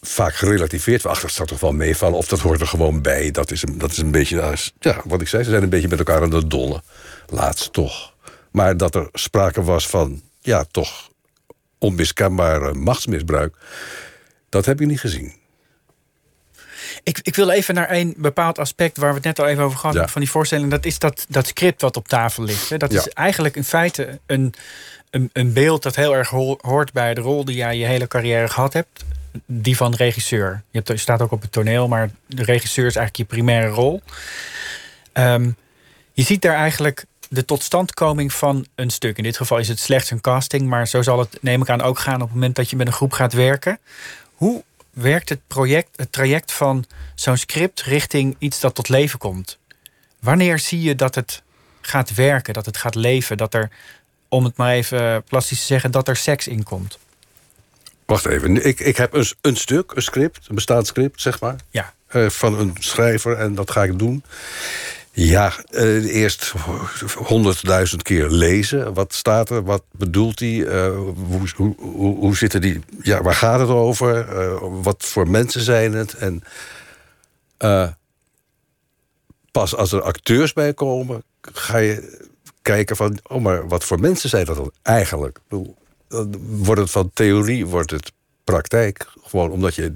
vaak 0.00 0.34
gerelativeerd. 0.34 1.06
Ach, 1.06 1.20
dat 1.20 1.30
zou 1.30 1.48
toch 1.48 1.60
wel 1.60 1.72
meevallen. 1.72 2.18
Of 2.18 2.28
dat 2.28 2.40
hoort 2.40 2.60
er 2.60 2.66
gewoon 2.66 3.02
bij. 3.02 3.30
Dat 3.30 3.50
is 3.50 3.62
een, 3.62 3.78
dat 3.78 3.90
is 3.90 3.98
een 3.98 4.10
beetje. 4.10 4.56
Ja, 4.78 5.00
wat 5.04 5.20
ik 5.20 5.28
zei. 5.28 5.44
Ze 5.44 5.50
zijn 5.50 5.62
een 5.62 5.68
beetje 5.68 5.88
met 5.88 5.98
elkaar 5.98 6.22
aan 6.22 6.30
de 6.30 6.46
dolle. 6.46 6.82
Laatst 7.26 7.72
toch. 7.72 8.14
Maar 8.50 8.76
dat 8.76 8.94
er 8.94 9.08
sprake 9.12 9.62
was 9.62 9.88
van, 9.88 10.22
ja, 10.40 10.64
toch 10.70 11.08
onmiskenbare 11.78 12.74
machtsmisbruik... 12.74 13.56
dat 14.48 14.66
heb 14.66 14.80
ik 14.80 14.86
niet 14.86 15.00
gezien. 15.00 15.34
Ik, 17.02 17.18
ik 17.22 17.34
wil 17.34 17.50
even 17.50 17.74
naar 17.74 17.90
een 17.90 18.14
bepaald 18.16 18.58
aspect 18.58 18.96
waar 18.96 19.08
we 19.08 19.14
het 19.14 19.24
net 19.24 19.38
al 19.38 19.46
even 19.46 19.62
over 19.62 19.76
gehad 19.78 19.92
Ja. 19.92 20.00
hebben 20.00 20.12
van 20.12 20.22
die 20.22 20.30
voorstelling. 20.30 20.70
Dat 20.70 20.84
is 20.84 20.98
dat, 20.98 21.26
dat 21.28 21.46
script 21.46 21.80
wat 21.80 21.96
op 21.96 22.08
tafel 22.08 22.42
ligt. 22.42 22.68
Hè. 22.68 22.76
Dat 22.76 22.92
Ja. 22.92 22.98
is 22.98 23.08
eigenlijk 23.08 23.56
in 23.56 23.64
feite 23.64 24.20
een, 24.26 24.54
een, 25.10 25.30
een 25.32 25.52
beeld 25.52 25.82
dat 25.82 25.96
heel 25.96 26.14
erg 26.16 26.28
ho- 26.28 26.58
hoort 26.60 26.92
bij 26.92 27.14
de 27.14 27.20
rol 27.20 27.44
die 27.44 27.56
jij 27.56 27.76
je 27.78 27.84
hele 27.86 28.06
carrière 28.08 28.48
gehad 28.48 28.72
hebt. 28.72 29.04
Die 29.46 29.76
van 29.76 29.94
regisseur. 29.94 30.62
Je, 30.70 30.76
hebt, 30.78 30.88
je 30.88 30.96
staat 30.96 31.22
ook 31.22 31.30
op 31.32 31.42
het 31.42 31.52
toneel, 31.52 31.88
maar 31.88 32.10
de 32.26 32.42
regisseur 32.44 32.86
is 32.86 32.96
eigenlijk 32.96 33.30
je 33.30 33.36
primaire 33.36 33.68
rol. 33.68 34.02
Ehm, 35.12 35.50
je 36.12 36.22
ziet 36.22 36.42
daar 36.42 36.54
eigenlijk 36.56 37.04
de 37.28 37.44
totstandkoming 37.44 38.32
van 38.32 38.66
een 38.74 38.90
stuk. 38.90 39.16
In 39.16 39.22
dit 39.22 39.36
geval 39.36 39.58
is 39.58 39.68
het 39.68 39.78
slechts 39.78 40.10
een 40.10 40.20
casting, 40.20 40.68
maar 40.68 40.88
zo 40.88 41.02
zal 41.02 41.18
het, 41.18 41.38
neem 41.40 41.62
ik 41.62 41.70
aan, 41.70 41.82
ook 41.82 41.98
gaan 41.98 42.14
op 42.14 42.20
het 42.20 42.34
moment 42.34 42.56
dat 42.56 42.70
je 42.70 42.76
met 42.76 42.86
een 42.86 42.92
groep 42.92 43.12
gaat 43.12 43.32
werken. 43.32 43.78
Hoe 44.34 44.64
werkt 44.90 45.28
het, 45.28 45.40
project, 45.46 45.88
het 45.96 46.12
traject 46.12 46.52
van 46.52 46.84
zo'n 47.14 47.36
script 47.36 47.82
richting 47.82 48.36
iets 48.38 48.60
dat 48.60 48.74
tot 48.74 48.88
leven 48.88 49.18
komt? 49.18 49.58
Wanneer 50.20 50.58
zie 50.58 50.80
je 50.82 50.94
dat 50.94 51.14
het 51.14 51.42
gaat 51.80 52.14
werken, 52.14 52.54
dat 52.54 52.66
het 52.66 52.76
gaat 52.76 52.94
leven, 52.94 53.36
dat 53.36 53.54
er, 53.54 53.70
om 54.28 54.44
het 54.44 54.56
maar 54.56 54.72
even 54.72 55.22
plastisch 55.22 55.60
te 55.60 55.66
zeggen, 55.66 55.90
dat 55.90 56.08
er 56.08 56.16
seks 56.16 56.48
in 56.48 56.62
komt? 56.62 56.98
Wacht 58.06 58.26
even, 58.26 58.66
ik, 58.66 58.80
ik 58.80 58.96
heb 58.96 59.14
een, 59.14 59.26
een 59.40 59.56
stuk, 59.56 59.92
een 59.94 60.02
script, 60.02 60.48
een 60.48 60.54
bestaand 60.54 60.86
script, 60.86 61.20
zeg 61.20 61.40
maar... 61.40 61.56
Ja. 61.70 61.94
eh, 62.06 62.28
van 62.30 62.58
een 62.58 62.74
schrijver 62.78 63.36
en 63.36 63.54
dat 63.54 63.70
ga 63.70 63.82
ik 63.82 63.98
doen. 63.98 64.24
Ja, 65.18 65.52
eh, 65.70 66.14
eerst 66.14 66.52
honderdduizend 67.14 68.02
keer 68.02 68.30
lezen. 68.30 68.94
Wat 68.94 69.14
staat 69.14 69.50
er? 69.50 69.62
Wat 69.64 69.82
bedoelt 69.90 70.38
hij? 70.38 70.66
Eh, 70.66 70.98
hoe, 71.96 72.36
zitten 72.36 72.60
die? 72.60 72.80
Ja, 73.02 73.22
waar 73.22 73.34
gaat 73.34 73.60
het 73.60 73.68
over? 73.68 74.28
Eh, 74.28 74.56
wat 74.82 75.04
voor 75.04 75.28
mensen 75.28 75.60
zijn 75.60 75.92
het? 75.92 76.14
En 76.14 76.42
eh, 77.56 77.88
pas 79.50 79.76
als 79.76 79.92
er 79.92 80.02
acteurs 80.02 80.52
bij 80.52 80.74
komen, 80.74 81.22
ga 81.40 81.78
je 81.78 82.26
kijken 82.62 82.96
van, 82.96 83.18
oh, 83.22 83.42
maar 83.42 83.68
wat 83.68 83.84
voor 83.84 84.00
mensen 84.00 84.28
zijn 84.28 84.44
dat 84.44 84.56
dan 84.56 84.72
eigenlijk? 84.82 85.38
Wordt 86.38 86.80
het 86.80 86.90
van 86.90 87.10
theorie, 87.14 87.66
wordt 87.66 87.90
het 87.90 88.12
praktijk. 88.44 89.06
Gewoon 89.22 89.50
omdat 89.50 89.74
je 89.74 89.92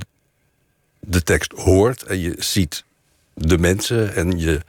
de 1.00 1.22
tekst 1.22 1.52
hoort 1.52 2.02
en 2.02 2.18
je 2.18 2.35
ziet 2.38 2.85
de 3.35 3.59
mensen 3.59 4.14
en 4.14 4.38
je, 4.38 4.61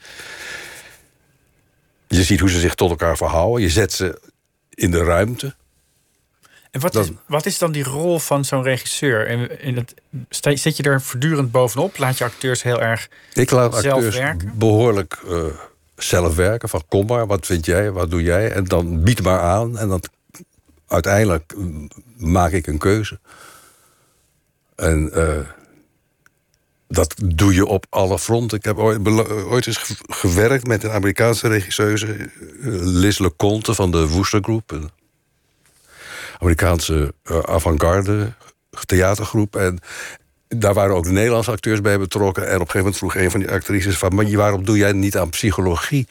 je 2.08 2.24
ziet 2.24 2.40
hoe 2.40 2.50
ze 2.50 2.60
zich 2.60 2.76
tot 2.76 2.90
elkaar 2.90 3.18
verhouden. 3.18 3.62
Je 3.62 3.70
zet 3.70 3.94
ze 3.94 4.20
in 4.70 4.92
de 4.92 5.04
ruimte. 5.04 5.56
En 6.72 6.80
wat, 6.80 6.96
is, 6.96 7.06
Dan- 7.08 7.20
wat 7.28 7.46
is 7.46 7.58
dan 7.58 7.72
die 7.72 7.84
rol 7.84 8.20
van 8.20 8.46
zo'n 8.46 8.64
regisseur? 8.64 9.28
En, 9.28 9.62
in 9.62 9.76
het, 9.78 9.94
zit 10.60 10.78
je 10.78 10.84
er 10.84 11.02
voortdurend 11.02 11.52
bovenop? 11.52 11.98
Laat 11.98 12.18
je 12.18 12.24
acteurs 12.24 12.64
heel 12.64 12.82
erg 12.82 13.10
Ik 13.34 13.52
laat 13.52 13.76
Zelf 13.78 13.96
acteurs 13.96 14.16
werken? 14.18 14.52
behoorlijk 14.58 15.20
eh, 15.28 15.46
zelf 15.96 16.36
werken. 16.36 16.70
Van 16.70 16.84
kom 16.88 17.06
maar, 17.06 17.28
wat 17.28 17.46
vind 17.46 17.66
jij, 17.66 17.92
wat 17.92 18.10
doe 18.10 18.22
jij? 18.24 18.52
En 18.52 18.64
dan 18.64 19.04
bied 19.04 19.22
maar 19.24 19.40
aan. 19.40 19.78
En 19.78 19.88
dan 19.88 20.04
uiteindelijk 20.88 21.54
mm, 21.58 21.90
maak 22.18 22.52
ik 22.52 22.68
een 22.68 22.78
keuze. 22.78 23.20
En 24.76 25.12
eh, 25.14 25.40
dat 26.92 27.14
doe 27.26 27.54
je 27.54 27.66
op 27.66 27.86
alle 27.90 28.20
fronten. 28.20 28.58
Ik 28.58 28.64
heb 28.64 28.78
ooit, 28.78 29.08
ooit 29.46 29.68
eens 29.68 29.78
ge- 29.78 29.96
gewerkt 30.08 30.68
met 30.68 30.84
een 30.84 30.92
Amerikaanse 30.92 31.48
regisseuse... 31.48 32.06
eh, 32.08 32.28
Liz 32.82 33.18
LeConte 33.20 33.74
van 33.74 33.92
de 33.92 34.08
Wooster 34.08 34.44
Group. 34.44 34.90
Amerikaanse 36.40 37.14
eh, 37.24 37.40
avant-garde 37.40 38.34
theatergroep. 38.86 39.56
En 39.56 39.80
daar 40.48 40.74
waren 40.74 40.96
ook 40.96 41.08
Nederlandse 41.08 41.52
acteurs 41.52 41.82
bij 41.82 42.00
betrokken. 42.00 42.44
En 42.44 42.56
op 42.56 42.60
een 42.62 42.72
gegeven 42.72 42.80
moment 42.80 42.98
vroeg 42.98 43.16
een 43.16 43.32
van 43.32 43.40
die 43.40 43.52
actrices... 43.52 43.98
van, 43.98 44.16
maar 44.16 44.32
waarom 44.32 44.66
doe 44.66 44.78
jij 44.78 44.92
niet 44.92 45.18
aan 45.18 45.30
psychologie? 45.30 46.08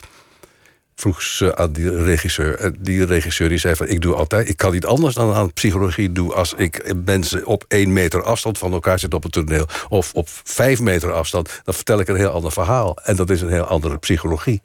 Vroeg 1.00 1.22
ze 1.22 1.56
aan 1.56 1.72
die 1.72 2.02
regisseur. 2.02 2.72
Die 2.78 3.04
regisseur 3.04 3.48
die 3.48 3.58
zei 3.58 3.76
van, 3.76 3.88
ik 3.88 4.00
doe 4.00 4.14
altijd... 4.14 4.48
ik 4.48 4.56
kan 4.56 4.72
niet 4.72 4.86
anders 4.86 5.14
dan 5.14 5.34
aan 5.34 5.52
psychologie 5.52 6.12
doen... 6.12 6.34
als 6.34 6.54
ik 6.54 6.94
mensen 7.04 7.46
op 7.46 7.64
één 7.68 7.92
meter 7.92 8.22
afstand 8.22 8.58
van 8.58 8.72
elkaar 8.72 8.98
zit 8.98 9.14
op 9.14 9.22
het 9.22 9.32
toneel... 9.32 9.66
of 9.88 10.14
op 10.14 10.28
vijf 10.44 10.80
meter 10.80 11.12
afstand, 11.12 11.60
dan 11.64 11.74
vertel 11.74 12.00
ik 12.00 12.08
een 12.08 12.16
heel 12.16 12.30
ander 12.30 12.52
verhaal. 12.52 12.96
En 13.02 13.16
dat 13.16 13.30
is 13.30 13.40
een 13.40 13.50
heel 13.50 13.64
andere 13.64 13.98
psychologie. 13.98 14.62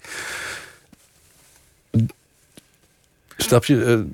Snap 3.38 3.65
je? 3.65 4.06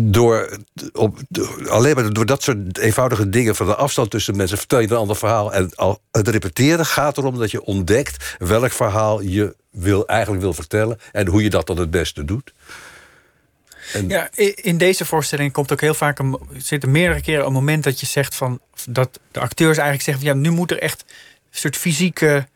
Door, 0.00 0.58
op, 0.92 1.18
door- 1.28 1.70
alleen 1.70 1.94
maar 1.94 2.12
door 2.12 2.26
dat 2.26 2.42
soort 2.42 2.78
eenvoudige 2.78 3.28
dingen 3.28 3.56
van 3.56 3.66
de 3.66 3.74
afstand 3.74 4.10
tussen 4.10 4.36
mensen 4.36 4.58
vertel 4.58 4.78
je 4.80 4.88
een 4.90 4.96
ander 4.96 5.16
verhaal. 5.16 5.52
En 5.52 5.74
al, 5.74 6.00
het 6.10 6.28
repeteren 6.28 6.86
gaat 6.86 7.18
erom 7.18 7.38
dat 7.38 7.50
je 7.50 7.64
ontdekt 7.64 8.36
welk 8.38 8.72
verhaal 8.72 9.20
je 9.20 9.54
wil, 9.70 10.06
eigenlijk 10.06 10.42
wil 10.42 10.54
vertellen 10.54 10.98
en 11.12 11.26
hoe 11.28 11.42
je 11.42 11.50
dat 11.50 11.66
dan 11.66 11.78
het 11.78 11.90
beste 11.90 12.24
doet. 12.24 12.52
En, 13.92 14.08
Ja, 14.08 14.28
in 14.54 14.78
deze 14.78 15.04
voorstelling 15.04 15.52
komt 15.52 15.72
ook 15.72 15.80
heel 15.80 15.94
vaak 15.94 16.18
een, 16.18 16.38
zit 16.56 16.82
er 16.82 16.88
meerdere 16.88 17.20
keren 17.20 17.46
een 17.46 17.52
moment 17.52 17.84
dat 17.84 18.00
je 18.00 18.06
zegt 18.06 18.34
van 18.34 18.60
dat 18.88 19.20
de 19.30 19.40
acteurs 19.40 19.76
eigenlijk 19.78 20.02
zeggen 20.08 20.24
van 20.24 20.34
ja, 20.34 20.40
nu 20.40 20.50
moet 20.50 20.70
er 20.70 20.78
echt 20.78 21.04
een 21.06 21.58
soort 21.58 21.76
fysieke 21.76 22.46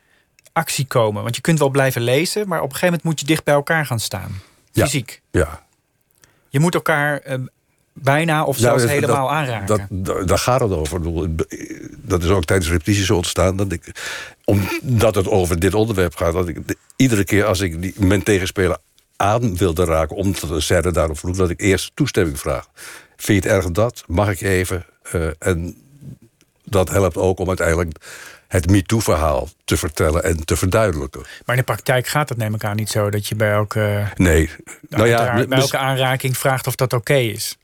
actie 0.52 0.86
komen. 0.86 1.22
Want 1.22 1.36
je 1.36 1.42
kunt 1.42 1.58
wel 1.58 1.68
blijven 1.68 2.02
lezen, 2.02 2.48
maar 2.48 2.58
op 2.58 2.64
een 2.64 2.70
gegeven 2.70 2.86
moment 2.86 3.04
moet 3.04 3.20
je 3.20 3.26
dicht 3.26 3.44
bij 3.44 3.54
elkaar 3.54 3.86
gaan 3.86 4.00
staan. 4.00 4.40
Ja. 4.72 4.84
Fysiek. 4.84 5.20
ja. 5.30 5.65
Je 6.56 6.62
moet 6.62 6.74
elkaar 6.74 7.18
eh, 7.18 7.38
bijna 7.92 8.44
of 8.44 8.56
zelfs 8.56 8.84
helemaal 8.86 9.26
dat- 9.26 9.36
aanraken. 9.36 9.66
Dat, 9.66 9.80
dat, 10.16 10.28
daar 10.28 10.38
gaat 10.38 10.60
het 10.60 10.72
over. 10.72 11.00
Dat 11.96 12.22
is 12.22 12.28
ook 12.28 12.44
tijdens 12.44 12.70
repetities 12.70 13.10
ontstaan. 13.10 13.56
Dat 13.56 13.72
ik, 13.72 13.92
omdat 14.44 15.14
het 15.14 15.28
over 15.28 15.58
dit 15.60 15.74
onderwerp 15.74 16.16
gaat. 16.16 16.32
Dat 16.32 16.48
ik 16.48 16.68
de- 16.68 16.76
iedere 16.96 17.24
keer 17.24 17.44
als 17.44 17.60
ik 17.60 17.82
die, 17.82 17.94
mijn 17.98 18.22
tegenspeler 18.22 18.76
aan 19.16 19.56
wilde 19.56 19.84
raken... 19.84 20.16
omdat 20.16 20.50
een 20.50 20.62
scène 20.62 20.90
daarop 20.92 21.18
vroeg, 21.18 21.36
dat 21.36 21.50
ik 21.50 21.60
eerst 21.60 21.90
toestemming 21.94 22.38
vraag. 22.38 22.68
Vind 23.16 23.42
je 23.44 23.48
het 23.50 23.58
erg 23.58 23.70
dat? 23.72 24.04
Mag 24.06 24.30
ik 24.30 24.40
even? 24.40 24.86
Eh, 25.02 25.28
en 25.38 25.76
dat 26.64 26.88
helpt 26.90 27.16
ook 27.16 27.38
om 27.38 27.48
uiteindelijk 27.48 27.98
het 28.48 28.70
MeToo-verhaal 28.70 29.48
te 29.64 29.76
vertellen 29.76 30.24
en 30.24 30.44
te 30.44 30.56
verduidelijken. 30.56 31.20
Maar 31.20 31.56
in 31.56 31.60
de 31.60 31.72
praktijk 31.72 32.06
gaat 32.06 32.28
dat 32.28 32.36
neem 32.36 32.54
ik 32.54 32.64
aan 32.64 32.76
niet 32.76 32.90
zo 32.90 33.10
dat 33.10 33.26
je 33.26 33.34
bij 33.34 33.52
elke, 33.52 34.04
Nee, 34.14 34.50
nou 34.88 35.08
ja, 35.08 35.46
bij 35.46 35.58
elke 35.58 35.78
aanraking 35.78 36.36
vraagt 36.38 36.66
of 36.66 36.74
dat 36.74 36.92
oké 36.92 37.14
is. 37.14 37.56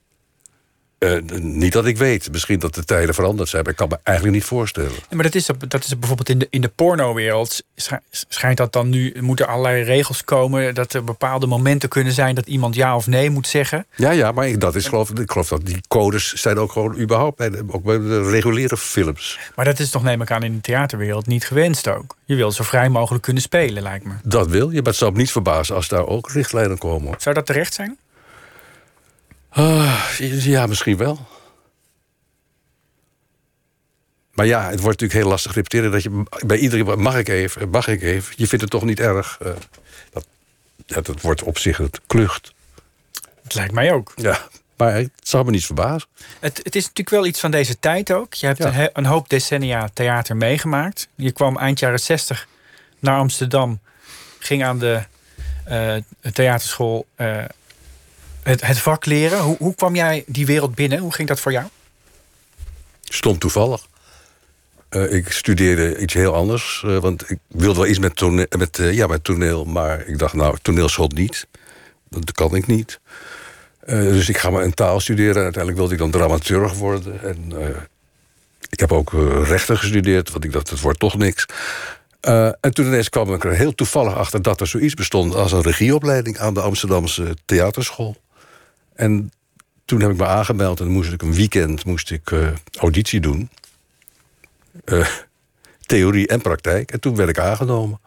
Eh, 1.03 1.41
niet 1.41 1.73
dat 1.73 1.87
ik 1.87 1.97
weet. 1.97 2.33
Misschien 2.33 2.59
dat 2.59 2.75
de 2.75 2.85
tijden 2.85 3.15
veranderd 3.15 3.49
zijn, 3.49 3.63
maar 3.63 3.73
ik 3.73 3.79
kan 3.79 3.89
me 3.89 3.99
eigenlijk 4.03 4.37
niet 4.37 4.47
voorstellen. 4.47 4.93
Maar 5.11 5.23
dat 5.23 5.35
is, 5.35 5.49
dat 5.69 5.85
is 5.85 5.99
bijvoorbeeld 5.99 6.29
in 6.29 6.39
de, 6.39 6.47
in 6.51 6.61
de 6.61 6.69
pornowereld. 6.69 7.63
Schijnt 8.11 8.57
dat 8.57 8.73
dan 8.73 8.89
nu, 8.89 9.15
moeten 9.21 9.47
allerlei 9.47 9.83
regels 9.83 10.25
komen. 10.25 10.75
Dat 10.75 10.93
er 10.93 11.05
bepaalde 11.05 11.47
momenten 11.47 11.89
kunnen 11.89 12.13
zijn 12.13 12.35
dat 12.35 12.47
iemand 12.47 12.75
ja 12.75 12.97
of 12.97 13.07
nee 13.07 13.31
moet 13.31 13.47
zeggen. 13.47 13.87
Ja, 13.97 14.11
ja, 14.11 14.33
maar 14.33 14.49
ik, 14.49 14.61
dat 14.61 14.75
is, 14.75 14.87
geloof, 14.87 15.11
ik 15.11 15.31
geloof 15.31 15.49
dat 15.49 15.67
die 15.67 15.81
codes 15.89 16.33
zijn 16.33 16.59
ook 16.59 16.73
gewoon 16.73 16.99
überhaupt 16.99 17.37
bij 17.37 17.51
de, 17.51 17.65
ook 17.69 17.85
bij 17.85 17.99
de 17.99 18.31
reguliere 18.31 18.77
films. 18.77 19.39
Maar 19.55 19.65
dat 19.65 19.79
is 19.79 19.91
toch, 19.91 20.03
neem 20.03 20.23
ik 20.23 20.31
aan, 20.31 20.43
in 20.43 20.55
de 20.55 20.61
theaterwereld 20.61 21.27
niet 21.27 21.47
gewenst 21.47 21.89
ook. 21.89 22.17
Je 22.25 22.35
wil 22.35 22.53
zo 22.53 22.65
vrij 22.65 22.89
mogelijk 22.89 23.25
kunnen 23.25 23.43
spelen, 23.43 23.83
lijkt 23.83 24.05
me. 24.05 24.13
Dat 24.23 24.49
wil 24.49 24.71
je, 24.71 24.77
maar 24.77 24.91
het 24.91 24.97
zou 24.97 25.13
me 25.13 25.19
niet 25.19 25.33
verbazen 25.33 25.75
als 25.75 25.89
daar 25.89 26.07
ook 26.07 26.31
richtlijnen 26.31 26.79
komen. 26.79 27.15
Zou 27.19 27.35
dat 27.35 27.47
terecht 27.47 27.75
zijn? 27.75 27.99
Ah, 29.53 30.09
ja, 30.19 30.67
misschien 30.67 30.97
wel. 30.97 31.27
Maar 34.35 34.47
ja, 34.47 34.61
het 34.71 34.81
wordt 34.81 35.01
natuurlijk 35.01 35.13
heel 35.21 35.29
lastig 35.29 35.55
repeteren. 35.55 35.91
Dat 35.91 36.03
je 36.03 36.23
bij 36.47 36.57
iedereen 36.59 37.01
mag 37.01 37.17
ik 37.19 37.29
even, 37.29 37.69
mag 37.71 37.89
ik 37.89 38.03
even. 38.03 38.35
Je 38.37 38.47
vindt 38.47 38.61
het 38.63 38.71
toch 38.71 38.85
niet 38.85 39.01
erg. 39.01 39.39
eh, 39.41 39.53
dat, 40.13 40.27
dat 41.07 41.21
wordt 41.21 41.43
op 41.43 41.59
zich 41.59 41.77
het 41.77 42.01
klucht. 42.07 42.53
Het 43.43 43.55
lijkt 43.55 43.73
mij 43.73 43.93
ook. 43.93 44.13
Ja, 44.17 44.39
maar 44.77 44.95
het 44.95 45.11
zou 45.23 45.45
me 45.45 45.51
niet 45.51 45.67
verbazen. 45.67 46.09
Het, 46.41 46.57
het 46.63 46.75
is 46.77 46.83
natuurlijk 46.83 47.11
wel 47.11 47.27
iets 47.27 47.41
van 47.41 47.51
deze 47.51 47.79
tijd 47.79 48.13
ook. 48.13 48.35
Je 48.35 48.47
hebt 48.47 48.59
Ja. 48.59 48.67
een, 48.67 48.73
he- 48.75 48.89
een 48.93 49.07
hoop 49.07 49.29
decennia 49.29 49.91
theater 49.93 50.37
meegemaakt. 50.37 51.09
Je 51.15 51.33
kwam 51.33 51.57
eind 51.59 51.79
jaren 51.79 52.01
60 52.01 52.47
naar 52.99 53.19
Amsterdam. 53.19 53.81
Ging 54.39 54.65
aan 54.65 54.79
de 54.79 55.03
eh, 55.65 55.97
theaterschool 56.33 57.07
eh, 57.15 57.45
het, 58.43 58.79
vak 58.79 59.07
leren. 59.07 59.41
Hoe, 59.41 59.57
hoe 59.59 59.75
kwam 59.75 59.95
jij 59.95 60.25
die 60.27 60.47
wereld 60.47 60.75
binnen? 60.75 60.99
Hoe 60.99 61.13
ging 61.13 61.29
dat 61.29 61.41
voor 61.41 61.53
jou? 61.53 61.67
Stond 63.03 63.41
toevallig. 63.41 63.87
Eh, 64.89 65.13
ik 65.13 65.33
studeerde 65.33 65.99
iets 65.99 66.15
heel 66.15 66.35
anders. 66.35 66.83
eh, 66.87 66.99
want 66.99 67.31
ik 67.31 67.39
wilde 67.49 67.81
wel 67.81 67.89
iets 67.89 67.99
met, 67.99 68.17
tone- 68.17 68.47
met, 68.59 68.79
eh, 68.79 68.93
ja, 68.93 69.07
met 69.07 69.25
toneel. 69.25 69.65
Maar 69.65 70.07
ik 70.07 70.19
dacht, 70.19 70.35
nou, 70.35 70.57
toneelschool 70.63 71.11
niet. 71.15 71.47
Dat 72.09 72.33
kan 72.33 72.55
ik 72.55 72.67
niet. 72.67 73.01
Dus 73.87 74.29
ik 74.29 74.39
ga 74.39 74.51
maar 74.51 74.63
een 74.63 74.75
taal 74.75 75.01
studeren. 75.01 75.37
En 75.37 75.43
uiteindelijk 75.43 75.77
wilde 75.77 75.93
ik 75.93 75.99
dan 75.99 76.11
dramaturg 76.11 76.73
worden. 76.75 77.23
En 77.23 77.53
ik 78.71 78.81
heb 78.81 78.93
ook 78.93 79.13
rechten 79.45 79.79
gestudeerd. 79.79 80.31
Want 80.31 80.45
ik 80.45 80.53
dacht, 80.53 80.71
het 80.71 80.81
wordt 80.81 80.99
toch 80.99 81.17
niks. 81.17 81.47
En 82.21 82.71
toen 82.73 82.87
ineens 82.87 83.09
kwam 83.09 83.35
ik 83.35 83.45
er 83.45 83.55
heel 83.55 83.75
toevallig 83.75 84.15
achter 84.15 84.43
dat 84.43 84.61
er 84.61 84.67
zoiets 84.67 84.95
bestond 84.95 85.35
als 85.35 85.53
een 85.53 85.63
regieopleiding 85.63 86.39
aan 86.39 86.55
de 86.55 86.61
Amsterdamse 86.61 87.37
theaterschool. 87.45 88.17
En 89.03 89.33
toen 89.85 90.01
heb 90.01 90.11
ik 90.11 90.17
me 90.17 90.27
aangemeld 90.27 90.81
en 90.81 90.87
moest 90.87 91.13
ik 91.13 91.23
een 91.23 91.35
weekend 91.35 91.85
moest 91.85 92.11
ik, 92.11 92.31
uh, 92.31 92.49
auditie 92.79 93.21
doen. 93.21 93.51
Uh, 94.85 95.09
theorie 95.87 96.27
en 96.27 96.41
praktijk. 96.41 96.93
En 96.93 97.01
toen 97.01 97.17
werd 97.17 97.29
ik 97.29 97.39
aangenomen. 97.39 98.01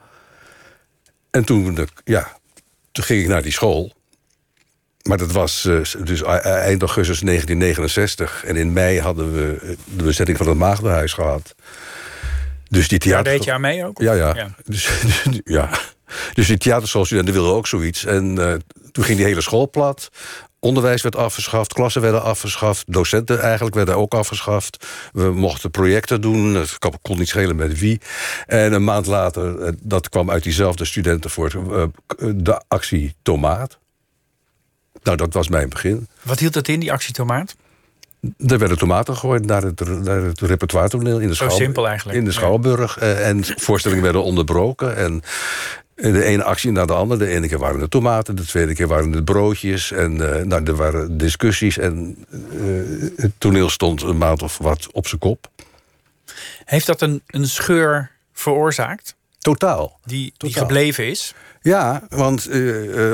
En 1.32 1.44
toen, 1.44 1.88
ja, 2.04 2.38
toen 2.92 3.04
ging 3.04 3.22
ik 3.22 3.28
naar 3.28 3.42
die 3.42 3.52
school. 3.52 3.94
Maar 5.02 5.18
dat 5.18 5.32
was 5.32 5.62
dus 6.04 6.24
eind 6.24 6.82
augustus 6.82 7.20
1969. 7.20 8.44
En 8.44 8.56
in 8.56 8.74
mei 8.74 9.00
hadden 9.00 9.34
we 9.34 9.76
de 9.96 10.04
bezetting 10.04 10.38
van 10.38 10.48
het 10.48 10.58
Maagdenhuis 10.58 11.14
gehad. 11.14 11.56
Dus 12.70 12.88
die 12.88 13.00
theater... 13.00 13.24
Daar 13.24 13.34
deed 13.34 13.44
je 13.44 13.52
aan 13.52 13.62
mee 13.62 13.86
ook? 13.86 14.02
Ja, 14.02 14.14
ja. 14.14 14.36
ja. 14.36 14.56
Dus, 14.66 14.90
ja. 15.58 15.70
dus 16.34 16.48
die 16.48 16.58
theaterschoolstudenten 16.58 17.34
wilden 17.34 17.54
ook 17.54 17.68
zoiets. 17.68 18.06
En 18.06 18.36
uh, 18.40 18.54
toen 18.92 19.04
ging 19.04 19.18
die 19.18 19.28
hele 19.28 19.42
school 19.42 19.70
plat. 19.70 20.10
Onderwijs 20.60 21.02
werd 21.02 21.16
afgeschaft, 21.16 21.74
klassen 21.74 22.02
werden 22.02 22.24
afgeschaft... 22.24 22.84
docenten 22.88 23.42
eigenlijk 23.42 23.76
werden 23.76 23.96
ook 23.96 24.14
afgeschaft. 24.14 24.88
We 25.12 25.32
mochten 25.32 25.72
projecten 25.72 26.22
doen, 26.22 26.56
het 26.56 26.78
kon 27.02 27.18
niet 27.18 27.28
schelen 27.28 27.56
met 27.56 27.80
wie. 27.80 28.02
En 28.46 28.74
een 28.74 28.84
maand 28.84 29.06
later, 29.06 29.62
eh, 29.62 29.74
dat 29.82 30.10
kwam 30.10 30.32
uit 30.32 30.44
diezelfde 30.44 30.86
studenten 30.86 31.30
voor 31.30 31.52
uh, 31.56 31.84
de 32.36 32.62
actie 32.68 33.16
Tomaat. 33.22 33.80
Nou, 35.04 35.18
dat 35.18 35.34
was 35.34 35.48
mijn 35.48 35.70
begin. 35.70 36.08
Wat 36.22 36.40
hield 36.40 36.54
dat 36.54 36.68
in, 36.68 36.80
die 36.80 36.92
actie 36.92 37.14
Tomaat? 37.14 37.56
Er 38.38 38.58
werden 38.58 38.78
tomaten 38.78 39.14
gegooid 39.14 39.46
naar 39.46 39.64
het, 39.64 40.04
naar 40.04 40.22
het 40.22 40.42
repertoire 40.42 40.90
toneel 40.90 41.20
in 41.20 41.28
de, 41.28 41.36
Zo 41.36 41.50
simpel 41.50 41.88
eigenlijk. 41.88 42.18
In 42.18 42.26
de 42.26 42.32
Schouwburg. 42.32 43.00
Ja. 43.00 43.14
En 43.14 43.44
voorstellingen 43.44 44.04
werden 44.04 44.24
onderbroken. 44.24 44.96
En 44.96 45.22
de 45.96 46.24
ene 46.24 46.44
actie 46.44 46.72
naar 46.72 46.88
de 46.88 46.94
andere. 46.94 47.26
De 47.26 47.32
ene 47.32 47.48
keer 47.48 47.60
waren 47.60 47.82
het 47.82 47.92
tomaten, 47.92 48.36
de 48.36 48.46
tweede 48.46 48.74
keer 48.74 48.88
waren 48.88 49.12
het 49.12 49.26
broodjes. 49.26 49.92
En 49.92 50.16
uh, 50.16 50.42
nou, 50.42 50.64
er 50.64 50.76
waren 50.76 51.18
discussies. 51.18 51.78
En 51.78 52.26
uh, 52.54 53.10
het 53.16 53.32
toneel 53.38 53.70
stond 53.70 54.02
een 54.02 54.18
maand 54.18 54.42
of 54.42 54.58
wat 54.58 54.88
op 54.92 55.08
zijn 55.08 55.20
kop. 55.20 55.50
Heeft 56.66 56.86
dat 56.86 57.02
een, 57.02 57.22
een 57.28 57.48
scheur 57.48 58.12
veroorzaakt? 58.34 59.16
Totaal. 59.40 60.00
Die, 60.04 60.34
Totaal. 60.38 60.50
die 60.50 60.60
gebleven 60.60 61.08
is? 61.08 61.34
Ja, 61.62 62.04
want 62.10 62.50
uh, 62.50 62.84
uh, 62.84 63.14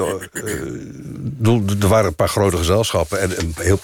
er 1.81 1.87
waren 1.87 2.07
een 2.07 2.15
paar 2.15 2.29
grote 2.29 2.57
gezelschappen 2.57 3.19
en 3.19 3.39
een 3.39 3.53
heel, 3.55 3.79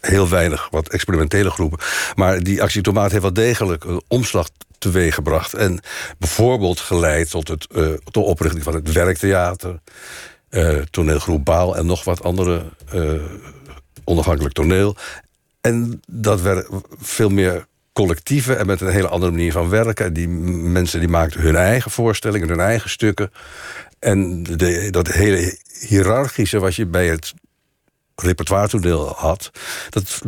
heel 0.00 0.28
weinig 0.28 0.68
wat 0.70 0.88
experimentele 0.88 1.50
groepen. 1.50 1.78
Maar 2.14 2.42
die 2.42 2.62
actie 2.62 2.82
Tomaat 2.82 3.10
heeft 3.10 3.22
wel 3.22 3.32
degelijk 3.32 3.84
een 3.84 4.02
omslag 4.08 4.48
teweeggebracht. 4.78 5.54
En 5.54 5.80
bijvoorbeeld 6.18 6.80
geleid 6.80 7.30
tot 7.30 7.48
het, 7.48 7.66
de 8.04 8.20
oprichting 8.20 8.62
van 8.62 8.74
het 8.74 8.92
werktheater, 8.92 9.80
toneelgroep 10.90 11.44
Baal 11.44 11.76
en 11.76 11.86
nog 11.86 12.04
wat 12.04 12.22
andere 12.22 12.64
onafhankelijk 14.04 14.54
toneel. 14.54 14.96
En 15.60 16.00
dat 16.06 16.40
werd 16.40 16.68
veel 16.98 17.28
meer 17.28 17.66
collectieven 17.92 18.58
en 18.58 18.66
met 18.66 18.80
een 18.80 18.90
hele 18.90 19.08
andere 19.08 19.30
manier 19.30 19.52
van 19.52 19.68
werken. 19.68 20.12
Die 20.12 20.28
mensen 20.28 21.00
die 21.00 21.08
maakten 21.08 21.40
hun 21.40 21.56
eigen 21.56 21.90
voorstellingen, 21.90 22.48
hun 22.48 22.60
eigen 22.60 22.90
stukken. 22.90 23.32
En 23.98 24.42
de, 24.42 24.88
dat 24.90 25.08
hele 25.08 25.58
hiërarchische 25.80 26.58
wat 26.58 26.74
je 26.74 26.86
bij 26.86 27.08
het 27.08 27.34
repertoire 28.22 28.68
toedeel 28.68 29.12
had, 29.16 29.50
dat, 29.90 30.22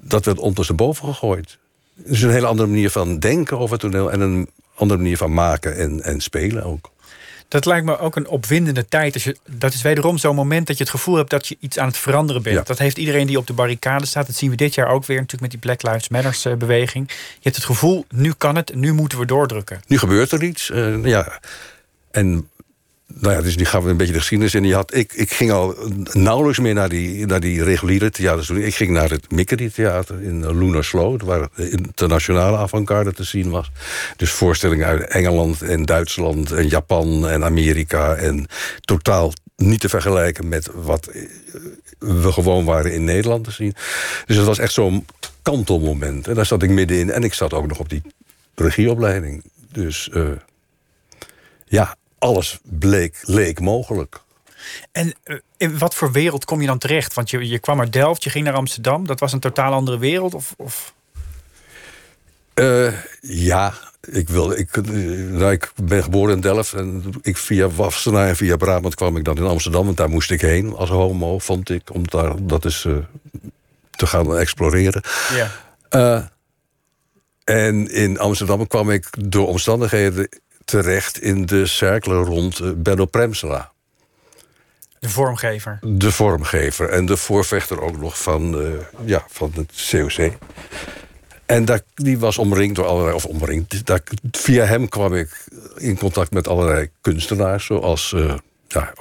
dat 0.00 0.24
werd 0.24 0.38
ondersteboven 0.38 1.04
gegooid. 1.04 1.58
Dus 1.94 2.22
een 2.22 2.30
hele 2.30 2.46
andere 2.46 2.68
manier 2.68 2.90
van 2.90 3.18
denken 3.18 3.58
over 3.58 3.72
het 3.72 3.80
toneel 3.80 4.12
en 4.12 4.20
een 4.20 4.50
andere 4.74 5.00
manier 5.00 5.16
van 5.16 5.34
maken 5.34 5.76
en, 5.76 6.02
en 6.02 6.20
spelen 6.20 6.64
ook. 6.64 6.90
Dat 7.48 7.64
lijkt 7.64 7.86
me 7.86 7.98
ook 7.98 8.16
een 8.16 8.28
opwindende 8.28 8.88
tijd. 8.88 9.14
Als 9.14 9.24
je, 9.24 9.36
dat 9.46 9.72
is 9.72 9.82
wederom 9.82 10.18
zo'n 10.18 10.34
moment 10.34 10.66
dat 10.66 10.76
je 10.76 10.82
het 10.82 10.92
gevoel 10.92 11.16
hebt 11.16 11.30
dat 11.30 11.46
je 11.46 11.56
iets 11.60 11.78
aan 11.78 11.86
het 11.86 11.96
veranderen 11.96 12.42
bent. 12.42 12.56
Ja. 12.56 12.62
Dat 12.62 12.78
heeft 12.78 12.98
iedereen 12.98 13.26
die 13.26 13.38
op 13.38 13.46
de 13.46 13.52
barricade 13.52 14.06
staat. 14.06 14.26
Dat 14.26 14.36
zien 14.36 14.50
we 14.50 14.56
dit 14.56 14.74
jaar 14.74 14.88
ook 14.88 15.06
weer 15.06 15.16
natuurlijk 15.16 15.42
met 15.42 15.50
die 15.50 15.60
Black 15.60 15.82
Lives 15.82 16.08
Matters 16.08 16.46
uh, 16.46 16.54
beweging. 16.54 17.08
Je 17.08 17.40
hebt 17.42 17.56
het 17.56 17.64
gevoel, 17.64 18.04
nu 18.08 18.32
kan 18.32 18.56
het, 18.56 18.74
nu 18.74 18.92
moeten 18.92 19.18
we 19.18 19.26
doordrukken. 19.26 19.80
Nu 19.86 19.98
gebeurt 19.98 20.32
er 20.32 20.42
iets. 20.42 20.70
Uh, 20.70 21.04
ja. 21.04 21.40
En 22.10 22.48
nou 23.20 23.34
ja, 23.34 23.42
dus 23.42 23.56
gaan 23.58 23.82
we 23.82 23.90
een 23.90 23.96
beetje 23.96 24.12
de 24.12 24.18
geschiedenis 24.18 24.54
in. 24.54 24.64
Je 24.64 24.74
had, 24.74 24.94
ik, 24.94 25.12
ik 25.12 25.32
ging 25.32 25.50
al 25.50 25.76
nauwelijks 26.12 26.58
meer 26.58 26.74
naar 26.74 26.88
die, 26.88 27.26
naar 27.26 27.40
die 27.40 27.62
reguliere 27.62 28.10
theaters. 28.10 28.50
Ik 28.50 28.74
ging 28.74 28.90
naar 28.90 29.10
het 29.10 29.30
Mikkeri 29.30 29.70
Theater 29.70 30.22
in 30.22 30.58
Lunar 30.58 30.84
Sloot... 30.84 31.22
waar 31.22 31.48
de 31.54 31.70
internationale 31.70 32.56
avant-garde 32.56 33.12
te 33.12 33.24
zien 33.24 33.50
was. 33.50 33.70
Dus 34.16 34.30
voorstellingen 34.30 34.86
uit 34.86 35.02
Engeland 35.02 35.62
en 35.62 35.84
Duitsland 35.84 36.52
en 36.52 36.68
Japan 36.68 37.28
en 37.28 37.44
Amerika... 37.44 38.14
en 38.14 38.46
totaal 38.80 39.32
niet 39.56 39.80
te 39.80 39.88
vergelijken 39.88 40.48
met 40.48 40.68
wat 40.74 41.10
we 41.98 42.32
gewoon 42.32 42.64
waren 42.64 42.92
in 42.92 43.04
Nederland 43.04 43.44
te 43.44 43.50
zien. 43.50 43.74
Dus 44.26 44.36
het 44.36 44.46
was 44.46 44.58
echt 44.58 44.72
zo'n 44.72 45.06
kantelmoment. 45.42 46.28
En 46.28 46.34
daar 46.34 46.46
zat 46.46 46.62
ik 46.62 46.70
middenin. 46.70 47.10
En 47.10 47.22
ik 47.22 47.34
zat 47.34 47.52
ook 47.52 47.66
nog 47.66 47.78
op 47.78 47.88
die 47.88 48.02
regieopleiding. 48.54 49.44
Dus 49.72 50.10
uh, 50.12 50.28
ja, 51.64 51.96
alles 52.18 52.58
bleek, 52.62 53.18
leek 53.22 53.60
mogelijk. 53.60 54.20
En 54.92 55.14
uh, 55.24 55.36
in 55.56 55.78
wat 55.78 55.94
voor 55.94 56.12
wereld 56.12 56.44
kom 56.44 56.60
je 56.60 56.66
dan 56.66 56.78
terecht? 56.78 57.14
Want 57.14 57.30
je, 57.30 57.48
je 57.48 57.58
kwam 57.58 57.80
uit 57.80 57.92
Delft, 57.92 58.24
je 58.24 58.30
ging 58.30 58.44
naar 58.44 58.54
Amsterdam. 58.54 59.06
Dat 59.06 59.20
was 59.20 59.32
een 59.32 59.40
totaal 59.40 59.72
andere 59.72 59.98
wereld? 59.98 60.34
Of, 60.34 60.54
of? 60.56 60.94
Uh, 62.54 62.92
ja, 63.20 63.74
ik, 64.10 64.28
wil, 64.28 64.50
ik, 64.52 64.86
nou, 65.30 65.52
ik 65.52 65.72
ben 65.82 66.02
geboren 66.02 66.34
in 66.34 66.40
Delft. 66.40 66.72
En 66.72 67.12
ik 67.22 67.36
via 67.36 67.68
Wassenaar 67.68 68.28
en 68.28 68.36
via 68.36 68.56
Brabant 68.56 68.94
kwam 68.94 69.16
ik 69.16 69.24
dan 69.24 69.36
in 69.36 69.44
Amsterdam. 69.44 69.84
Want 69.84 69.96
daar 69.96 70.08
moest 70.08 70.30
ik 70.30 70.40
heen 70.40 70.74
als 70.74 70.88
homo, 70.88 71.38
vond 71.38 71.70
ik. 71.70 71.94
Om 71.94 72.08
daar 72.08 72.46
dat 72.46 72.64
is, 72.64 72.84
uh, 72.84 72.96
te 73.90 74.06
gaan 74.06 74.36
exploreren. 74.36 75.02
Yeah. 75.90 76.24
en 77.44 77.90
in 77.90 78.18
Amsterdam 78.18 78.66
kwam 78.66 78.90
ik 78.90 79.30
door 79.30 79.48
omstandigheden 79.48 80.28
terecht 80.68 81.20
in 81.20 81.46
de 81.46 81.66
cirkelen 81.66 82.24
rond 82.24 82.82
Benno 82.82 83.04
Premsela. 83.04 83.72
De 84.98 85.08
vormgever. 85.08 85.78
De 85.82 86.12
vormgever. 86.12 86.88
En 86.88 87.06
de 87.06 87.16
voorvechter 87.16 87.80
ook 87.80 87.98
nog 87.98 88.22
van, 88.22 88.60
uh, 88.60 88.70
ja, 89.04 89.24
van 89.28 89.52
het 89.54 89.88
COC. 89.90 90.32
En 91.46 91.64
daar, 91.64 91.80
die 91.94 92.18
was 92.18 92.38
omringd 92.38 92.76
door 92.76 92.86
allerlei... 92.86 93.14
Of 93.14 93.24
omringd. 93.24 93.86
Daar, 93.86 94.00
via 94.30 94.64
hem 94.64 94.88
kwam 94.88 95.14
ik 95.14 95.44
in 95.76 95.98
contact 95.98 96.30
met 96.30 96.48
allerlei 96.48 96.90
kunstenaars. 97.00 97.66
Zoals, 97.66 98.12
uh, 98.12 98.34
ja, 98.68 98.92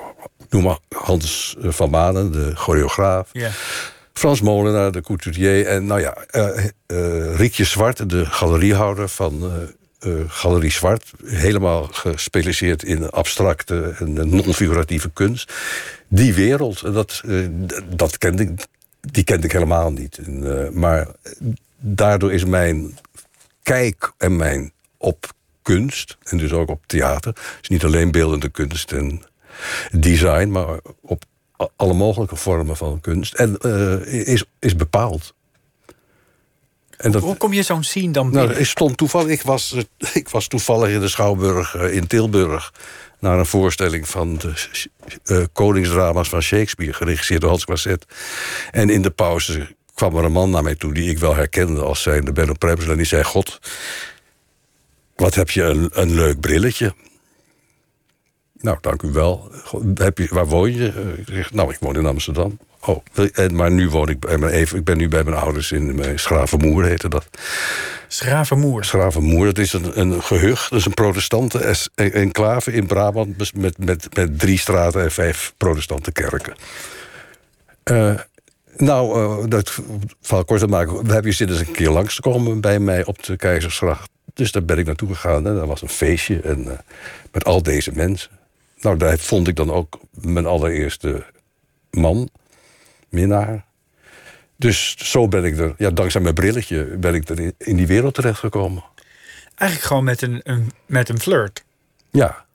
noem 0.49 0.63
maar 0.63 0.79
Hans 0.89 1.55
van 1.59 1.89
Manen, 1.89 2.31
de 2.31 2.55
choreograaf. 2.55 3.29
Yeah. 3.31 3.51
Frans 4.13 4.41
Molenaar, 4.41 4.91
de 4.91 5.01
couturier. 5.01 5.65
En 5.65 5.85
nou 5.85 6.01
ja, 6.01 6.17
uh, 6.87 7.35
Riekje 7.35 7.63
Zwart, 7.63 8.09
de 8.09 8.25
galeriehouder 8.25 9.09
van 9.09 9.51
uh, 10.05 10.21
Galerie 10.27 10.71
Zwart. 10.71 11.11
Helemaal 11.25 11.83
gespecialiseerd 11.83 12.83
in 12.83 13.09
abstracte 13.09 13.95
en 13.99 14.13
non-figuratieve 14.13 15.09
kunst. 15.09 15.53
Die 16.07 16.33
wereld, 16.33 16.93
dat, 16.93 17.21
uh, 17.25 17.47
dat 17.95 18.17
kende 18.17 18.43
ik, 18.43 18.65
die 19.01 19.23
kende 19.23 19.45
ik 19.45 19.51
helemaal 19.51 19.91
niet. 19.91 20.17
En, 20.17 20.43
uh, 20.43 20.69
maar 20.69 21.07
daardoor 21.77 22.33
is 22.33 22.45
mijn 22.45 22.97
kijk 23.63 24.11
en 24.17 24.35
mijn 24.35 24.71
op 24.97 25.33
kunst... 25.61 26.17
en 26.23 26.37
dus 26.37 26.51
ook 26.51 26.69
op 26.69 26.83
theater... 26.85 27.35
is 27.61 27.67
niet 27.67 27.83
alleen 27.83 28.11
beeldende 28.11 28.49
kunst 28.49 28.91
en 28.91 29.21
design... 29.91 30.47
maar 30.47 30.79
op 31.01 31.23
alle 31.75 31.93
mogelijke 31.93 32.35
vormen 32.35 32.77
van 32.77 33.01
kunst. 33.01 33.33
En 33.33 33.57
is, 34.07 34.43
is 34.59 34.75
bepaald. 34.75 35.35
En 36.97 37.11
dat, 37.11 37.21
Hoe 37.21 37.37
kom 37.37 37.53
je 37.53 37.63
zo'n 37.63 37.83
scene 37.83 38.11
dan 38.11 38.29
binnen? 38.29 38.47
Nou, 38.49 38.59
ik, 38.59 38.65
stond 38.65 38.97
toevallig, 38.97 39.31
ik, 39.31 39.41
was, 39.41 39.75
ik 40.13 40.29
was 40.29 40.47
toevallig 40.47 40.89
in 40.89 40.99
de 40.99 41.07
Schouwburg 41.07 41.75
uh, 41.75 41.93
in 41.93 42.07
Tilburg... 42.07 42.73
naar 43.19 43.39
een 43.39 43.45
voorstelling 43.45 44.07
van 44.07 44.37
de 44.37 44.53
uh, 45.25 45.43
koningsdrama's 45.53 46.29
van 46.29 46.41
Shakespeare... 46.41 46.93
geregisseerd 46.93 47.41
door 47.41 47.49
Hans 47.49 47.65
Quasset. 47.65 48.05
En 48.71 48.89
in 48.89 49.01
de 49.01 49.09
pauze 49.09 49.75
kwam 49.93 50.17
er 50.17 50.23
een 50.23 50.31
man 50.31 50.49
naar 50.49 50.63
mij 50.63 50.75
toe... 50.75 50.93
die 50.93 51.09
ik 51.09 51.17
wel 51.17 51.35
herkende 51.35 51.81
als 51.81 52.01
zijnde 52.01 52.31
Benno 52.31 52.53
Premsel. 52.53 52.91
En 52.91 52.97
die 52.97 53.05
zei, 53.05 53.23
god, 53.23 53.59
wat 55.15 55.35
heb 55.35 55.49
je 55.49 55.63
een, 55.63 55.89
een 55.93 56.13
leuk 56.13 56.39
brilletje. 56.39 56.93
Nou, 58.53 58.77
dank 58.81 59.01
u 59.01 59.11
wel. 59.11 59.51
Heb 59.93 60.17
je, 60.17 60.27
waar 60.31 60.47
woon 60.47 60.73
je? 60.73 61.15
Ik 61.17 61.25
zeg, 61.27 61.53
nou, 61.53 61.73
ik 61.73 61.77
woon 61.79 61.95
in 61.95 62.05
Amsterdam. 62.05 62.59
Oh, 62.79 63.03
en, 63.33 63.55
maar 63.55 63.71
nu 63.71 63.89
woon 63.89 64.09
ik 64.09 64.19
bij 64.19 64.37
mijn 64.37 64.53
even. 64.53 64.77
Ik 64.77 64.83
ben 64.83 64.97
nu 64.97 65.07
bij 65.07 65.23
mijn 65.23 65.37
ouders 65.37 65.71
in 65.71 66.19
Schravenmoer, 66.19 66.85
heette 66.85 67.09
dat. 67.09 67.27
Schravenmoer? 68.07 68.85
Schravenmoer, 68.85 69.45
dat 69.45 69.57
is 69.57 69.73
een, 69.73 69.99
een 69.99 70.23
gehucht. 70.23 70.69
Dat 70.69 70.79
is 70.79 70.85
een 70.85 70.93
protestante 70.93 71.75
enclave 71.95 72.71
in 72.71 72.87
Brabant... 72.87 73.53
met, 73.55 73.77
met, 73.77 74.15
met 74.15 74.39
drie 74.39 74.57
straten 74.57 75.01
en 75.01 75.11
vijf 75.11 75.53
protestante 75.57 76.11
kerken. 76.11 76.53
Uh, 77.91 78.13
nou, 78.77 79.19
uh, 79.19 79.49
dat 79.49 79.79
val 80.21 80.45
kort 80.45 80.59
te 80.59 80.67
maken. 80.67 80.93
We 81.05 81.13
hebben 81.13 81.31
je 81.31 81.37
zitten 81.37 81.57
eens 81.57 81.67
een 81.67 81.73
keer 81.73 81.89
langs 81.89 82.15
te 82.15 82.21
komen 82.21 82.61
bij 82.61 82.79
mij 82.79 83.05
op 83.05 83.23
de 83.23 83.35
Keizersgracht 83.35 84.09
Dus 84.33 84.51
daar 84.51 84.65
ben 84.65 84.77
ik 84.77 84.85
naartoe 84.85 85.09
gegaan. 85.09 85.47
En 85.47 85.55
dat 85.55 85.67
was 85.67 85.81
een 85.81 85.89
feestje 85.89 86.41
en, 86.41 86.71
eh, 86.71 86.77
met 87.31 87.45
al 87.45 87.63
deze 87.63 87.91
mensen. 87.93 88.31
Nou, 88.79 88.97
daar 88.97 89.17
vond 89.17 89.47
ik 89.47 89.55
dan 89.55 89.71
ook 89.71 89.99
mijn 90.11 90.45
allereerste 90.45 91.25
man, 91.91 92.29
minnaar. 93.19 93.65
Dus 94.55 94.95
zo 94.97 95.27
ben 95.27 95.43
ik 95.43 95.57
er, 95.57 95.73
ja, 95.77 95.89
dankzij 95.89 96.21
mijn 96.21 96.33
brilletje, 96.33 96.83
ben 96.83 97.13
ik 97.13 97.29
er 97.29 97.53
in, 97.57 97.75
die 97.75 97.87
wereld 97.87 98.13
terechtgekomen. 98.13 98.83
Eigenlijk 99.55 99.89
gewoon 99.89 100.03
met 100.03 100.21
een, 100.21 100.39
een, 100.43 100.71
met 100.85 101.09
een 101.09 101.19
flirt. 101.19 101.63
Ja. 102.11 102.45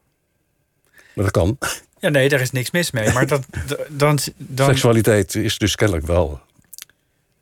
Maar 1.15 1.25
dat 1.25 1.31
kan. 1.31 1.59
Ja, 1.99 2.09
nee, 2.09 2.29
daar 2.29 2.41
is 2.41 2.51
niks 2.51 2.71
mis 2.71 2.91
mee. 2.91 3.13
Maar 3.13 3.27
dat, 3.27 3.45
dan, 3.89 4.19
dan, 4.37 4.67
Seksualiteit 4.67 5.35
is 5.35 5.59
dus 5.59 5.75
kennelijk 5.75 6.07
wel 6.07 6.41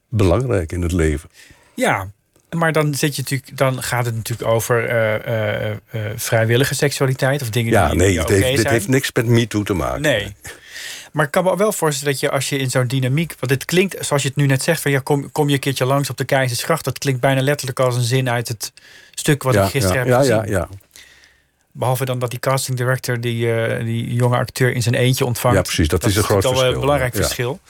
belangrijk 0.08 0.72
in 0.72 0.82
het 0.82 0.92
leven. 0.92 1.30
Ja, 1.74 2.10
maar 2.50 2.72
dan, 2.72 2.94
zit 2.94 3.16
je 3.16 3.22
natuurlijk, 3.22 3.56
dan 3.56 3.82
gaat 3.82 4.04
het 4.04 4.14
natuurlijk 4.14 4.48
over 4.48 4.88
eh, 4.88 5.14
eh, 5.14 5.70
eh, 5.70 5.78
vrijwillige 6.16 6.74
seksualiteit 6.74 7.42
of 7.42 7.50
dingen 7.50 7.72
Ja, 7.72 7.88
die, 7.88 7.98
nee, 7.98 8.12
dit, 8.12 8.22
oké 8.22 8.32
heeft, 8.32 8.56
dit 8.56 8.68
heeft 8.68 8.88
niks 8.88 9.10
met 9.12 9.26
MeToo 9.26 9.62
te 9.62 9.74
maken. 9.74 10.00
Nee. 10.00 10.34
Maar 11.11 11.24
ik 11.24 11.30
kan 11.30 11.44
me 11.44 11.56
wel 11.56 11.72
voorstellen 11.72 12.12
dat 12.12 12.20
je 12.20 12.30
als 12.30 12.48
je 12.48 12.56
in 12.56 12.70
zo'n 12.70 12.86
dynamiek... 12.86 13.34
Want 13.38 13.52
het 13.52 13.64
klinkt, 13.64 14.06
zoals 14.06 14.22
je 14.22 14.28
het 14.28 14.36
nu 14.36 14.46
net 14.46 14.62
zegt... 14.62 14.82
Van, 14.82 14.90
ja, 14.90 15.00
kom, 15.00 15.32
kom 15.32 15.48
je 15.48 15.54
een 15.54 15.61
keertje 15.61 15.84
langs 15.84 16.11
op 16.11 16.16
de 16.16 16.24
Keizersgracht. 16.24 16.84
Dat 16.84 16.98
klinkt 16.98 17.20
bijna 17.20 17.42
letterlijk 17.42 17.80
als 17.80 17.96
een 17.96 18.02
zin 18.02 18.30
uit 18.30 18.48
het 18.48 18.72
stuk 19.14 19.42
wat 19.42 19.54
ja, 19.54 19.64
ik 19.64 19.70
gisteren 19.70 19.96
ja, 19.96 20.00
heb 20.00 20.08
ja, 20.08 20.18
gezien. 20.18 20.52
ja, 20.52 20.58
ja. 20.58 20.68
Behalve 21.72 22.04
dan 22.04 22.18
dat 22.18 22.30
die 22.30 22.38
casting 22.38 22.76
director 22.76 23.20
die, 23.20 23.52
eh, 23.52 23.84
die 23.84 24.14
jonge 24.14 24.36
acteur 24.36 24.72
in 24.72 24.82
zijn 24.82 24.94
eentje 24.94 25.24
ontvangt. 25.24 25.56
Ja, 25.56 25.62
precies, 25.62 25.88
dat 25.88 26.04
is 26.04 26.16
een 26.16 26.22
groot 26.22 26.42
natuurlijk 26.42 26.54
al 26.54 26.61
een 26.61 26.64
verschil, 26.64 26.80
belangrijk 26.80 27.14
verschil. 27.14 27.61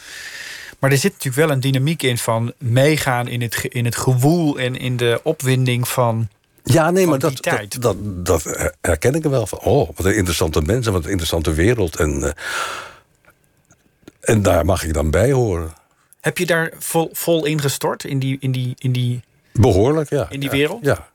Maar 0.78 0.90
er 0.90 0.98
zit 0.98 1.12
natuurlijk 1.12 1.46
wel 1.46 1.50
een 1.50 1.60
dynamiek 1.60 2.02
in 2.02 2.18
van 2.18 2.52
meegaan 2.58 3.28
in 3.28 3.42
het, 3.42 3.64
in 3.68 3.84
het 3.84 3.96
gewoel 3.96 4.58
en 4.58 4.76
in 4.76 4.96
de 4.96 5.20
opwinding 5.22 5.88
van. 5.88 6.28
Ja, 6.64 6.90
nee, 6.90 7.06
maar 7.06 7.18
dat, 7.18 7.48
dat 8.02 8.42
herken 8.80 9.14
ik 9.14 9.24
er 9.24 9.30
wel 9.30 9.46
van. 9.46 9.58
Oh, 9.58 9.88
wat 9.96 10.06
een 10.06 10.16
interessante 10.16 10.60
mensen, 10.60 10.92
wat 10.92 11.04
een 11.04 11.10
interessante 11.10 11.52
wereld. 11.52 11.96
En, 11.96 12.22
eh, 12.22 12.30
en 14.20 14.42
daar 14.42 14.64
mag 14.64 14.84
ik 14.84 14.92
dan 14.94 15.10
bij 15.10 15.32
horen. 15.32 15.72
Heb 16.20 16.38
je 16.38 16.46
daar 16.46 16.72
vol, 16.78 17.10
vol 17.12 17.44
ingestort 17.44 18.04
in 18.04 18.18
die, 18.18 18.36
in 18.40 18.52
die, 18.52 18.74
in 18.78 18.92
die. 18.92 19.20
Behoorlijk, 19.52 20.10
ja. 20.10 20.26
In 20.30 20.40
die 20.40 20.50
Ja, 20.50 20.56
wereld? 20.56 20.84
Ja. 20.84 21.08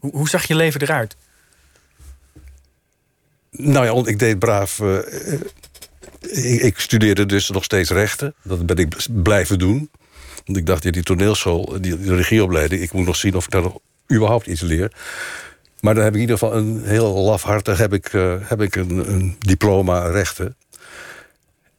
Hoe, 0.00 0.10
hoe 0.16 0.28
zag 0.28 0.44
je 0.46 0.54
leven 0.54 0.80
eruit? 0.80 1.16
Nou 3.50 3.84
ja, 3.86 3.92
want 3.94 4.06
ik 4.06 4.18
deed 4.18 4.38
braaf. 4.38 4.80
eh, 4.80 5.32
eh, 5.32 5.40
ik, 6.20 6.60
ik 6.62 6.78
studeerde 6.78 7.26
dus 7.26 7.50
nog 7.50 7.64
steeds 7.64 7.90
rechten. 7.90 8.34
Dat 8.42 8.66
ben 8.66 8.76
ik 8.76 8.96
blijven 9.22 9.58
doen. 9.58 9.90
Want 10.44 10.58
ik 10.58 10.66
dacht, 10.66 10.82
ja, 10.82 10.90
die 10.90 11.02
toneelschool, 11.02 11.64
die, 11.80 12.00
die 12.00 12.14
regieopleiding... 12.14 12.82
ik 12.82 12.92
moet 12.92 13.06
nog 13.06 13.16
zien 13.16 13.34
of 13.34 13.44
ik 13.44 13.50
daar 13.50 13.62
nog 13.62 13.78
überhaupt 14.12 14.46
iets 14.46 14.60
leer. 14.60 14.92
Maar 15.80 15.94
dan 15.94 16.04
heb 16.04 16.12
ik 16.12 16.20
in 16.20 16.28
ieder 16.28 16.38
geval 16.38 16.56
een 16.56 16.82
heel 16.84 17.14
lafhartig... 17.14 17.78
heb 17.78 17.92
ik, 17.92 18.06
eh, 18.12 18.34
heb 18.40 18.60
ik 18.60 18.76
een, 18.76 19.12
een 19.12 19.36
diploma 19.38 20.06
rechten. 20.06 20.56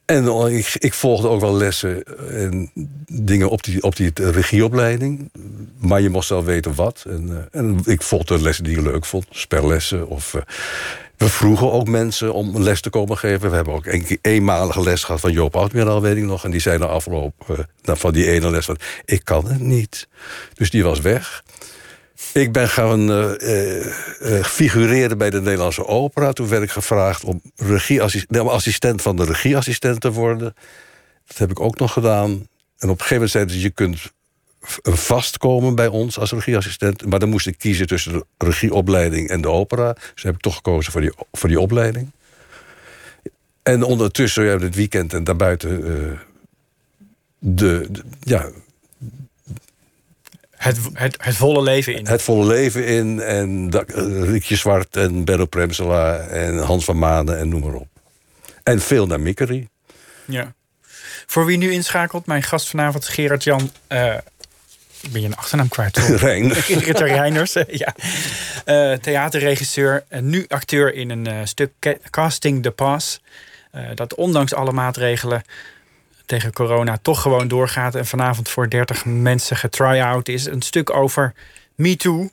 En 0.07 0.23
dan- 0.23 0.49
ik, 0.49 0.75
ik 0.79 0.93
volgde 0.93 1.27
ook 1.27 1.41
wel 1.41 1.53
lessen 1.57 2.03
en 2.29 2.71
dingen 3.07 3.49
op 3.49 3.63
die, 3.63 3.83
op 3.83 3.95
die 3.95 4.11
regieopleiding. 4.13 5.31
Maar 5.77 6.01
je 6.01 6.09
moest 6.09 6.29
wel 6.29 6.43
weten 6.43 6.75
wat. 6.75 7.03
En, 7.07 7.29
eh, 7.51 7.59
en 7.61 7.81
ik 7.85 8.01
volgde 8.01 8.41
lessen 8.41 8.63
die 8.63 8.77
ik 8.77 8.83
leuk 8.83 9.05
vond. 9.05 9.25
Spellessen 9.29 10.07
of... 10.07 10.33
eh, 10.33 10.41
we 11.17 11.29
vroegen 11.29 11.71
ook 11.71 11.87
mensen 11.87 12.33
om 12.33 12.55
een 12.55 12.63
les 12.63 12.81
te 12.81 12.89
komen 12.89 13.17
geven. 13.17 13.49
We 13.49 13.55
hebben 13.55 13.73
ook 13.73 13.85
een 13.85 14.19
eenmalige 14.21 14.81
les 14.81 15.03
gehad 15.03 15.21
van 15.21 15.31
Joop 15.31 15.55
Oudmiraal, 15.55 16.01
weet 16.01 16.17
ik 16.17 16.23
nog. 16.23 16.43
En 16.43 16.51
die 16.51 16.59
zei 16.59 16.77
na 16.77 16.85
afloop 16.85 17.33
eh, 17.47 17.57
nou, 17.81 17.97
van 17.97 18.13
die 18.13 18.29
ene 18.31 18.49
les 18.49 18.65
van... 18.65 18.77
ik 19.05 19.21
kan 19.23 19.47
het 19.47 19.59
niet. 19.59 20.07
Dus 20.53 20.69
die 20.69 20.83
was 20.83 20.99
weg. 21.01 21.43
Ik 22.37 22.51
ben 22.51 22.69
gaan 22.69 23.11
eh, 23.11 23.41
eh, 23.41 24.37
eh, 24.37 24.43
figureren 24.43 25.17
bij 25.17 25.29
de 25.29 25.41
Nederlandse 25.41 25.85
Opera. 25.85 26.33
Toen 26.33 26.47
werd 26.47 26.63
ik 26.63 26.69
gevraagd 26.71 27.23
om 27.23 27.41
regieassistent, 27.55 28.49
assistent 28.49 29.01
van 29.01 29.15
de 29.15 29.23
regieassistent 29.23 30.01
te 30.01 30.11
worden. 30.11 30.55
Dat 31.27 31.37
heb 31.37 31.49
ik 31.51 31.59
ook 31.59 31.77
nog 31.79 31.93
gedaan. 31.93 32.29
En 32.77 32.89
op 32.89 32.99
een 32.99 33.05
gegeven 33.05 33.13
moment 33.13 33.31
zeiden 33.31 33.55
ze... 33.55 33.61
je 33.61 33.69
kunt 33.69 34.11
vastkomen 34.83 35.75
bij 35.75 35.87
ons 35.87 36.19
als 36.19 36.31
regieassistent. 36.31 37.05
Maar 37.05 37.19
dan 37.19 37.29
moest 37.29 37.47
ik 37.47 37.57
kiezen 37.57 37.87
tussen 37.87 38.13
de 38.13 38.25
regieopleiding 38.37 39.29
en 39.29 39.41
de 39.41 39.49
opera. 39.49 39.93
Dus 40.13 40.23
heb 40.23 40.35
ik 40.35 40.41
toch 40.41 40.55
gekozen 40.55 40.91
voor 40.91 41.01
die, 41.01 41.13
voor 41.31 41.49
die 41.49 41.59
opleiding. 41.59 42.11
En 43.63 43.83
ondertussen, 43.83 44.43
ja, 44.45 44.57
het 44.59 44.75
weekend 44.75 45.13
en 45.13 45.23
daarbuiten... 45.23 45.85
eh, 45.85 46.19
de, 47.39 47.87
de- 47.89 48.03
ja, 48.19 48.49
Het, 50.67 50.77
het, 50.93 51.15
het 51.21 51.35
volle 51.35 51.61
leven 51.61 51.95
in. 51.95 52.07
het 52.07 52.21
volle 52.21 52.45
leven 52.45 52.85
in. 52.85 53.19
En 53.21 53.69
eh, 53.71 54.23
Riekje 54.23 54.55
Zwart 54.55 54.95
en 54.95 55.25
Benno 55.25 55.45
Premsela 55.45 56.17
en 56.17 56.57
Hans 56.57 56.85
van 56.85 56.97
Manen 56.99 57.37
en 57.39 57.49
noem 57.49 57.61
maar 57.61 57.73
op. 57.73 57.87
En 58.63 58.81
veel 58.81 59.07
naar 59.07 59.19
Mikkery. 59.19 59.67
Ja. 60.25 60.53
Voor 61.25 61.45
wie 61.45 61.57
nu 61.57 61.71
inschakelt, 61.71 62.25
mijn 62.25 62.43
gast 62.43 62.69
vanavond 62.69 63.03
is 63.03 63.09
Gerard 63.09 63.43
Jan. 63.43 63.71
eh, 63.87 64.13
ik 65.01 65.11
ben 65.11 65.21
je 65.21 65.27
een 65.27 65.35
achternaam 65.35 65.67
kwijt. 65.69 65.97
Rijn. 65.97 66.51
Gerard 66.55 66.97
Jan 66.97 67.07
Reiners, 67.07 67.55
eh, 67.55 67.63
ja. 67.77 67.95
Eh, 68.65 68.97
theaterregisseur 68.97 70.03
en 70.07 70.29
nu 70.29 70.45
acteur 70.47 70.93
in 70.93 71.09
een 71.09 71.27
eh, 71.27 71.35
stuk 71.43 71.71
Ca- 71.79 71.97
Casting 72.09 72.63
the 72.63 72.71
Pass. 72.71 73.21
Eh, 73.71 73.81
dat 73.95 74.15
ondanks 74.15 74.53
alle 74.53 74.71
maatregelen 74.71 75.41
tegen 76.27 76.53
corona 76.53 76.97
toch 77.01 77.21
gewoon 77.21 77.47
doorgaat. 77.47 77.95
En 77.95 78.05
vanavond 78.05 78.49
voor 78.49 78.69
30 78.69 79.05
mensen 79.05 79.57
getry-out 79.57 80.27
is. 80.27 80.45
Een 80.45 80.61
stuk 80.61 80.93
over 80.93 81.33
Me 81.75 81.95
Too. 81.95 82.29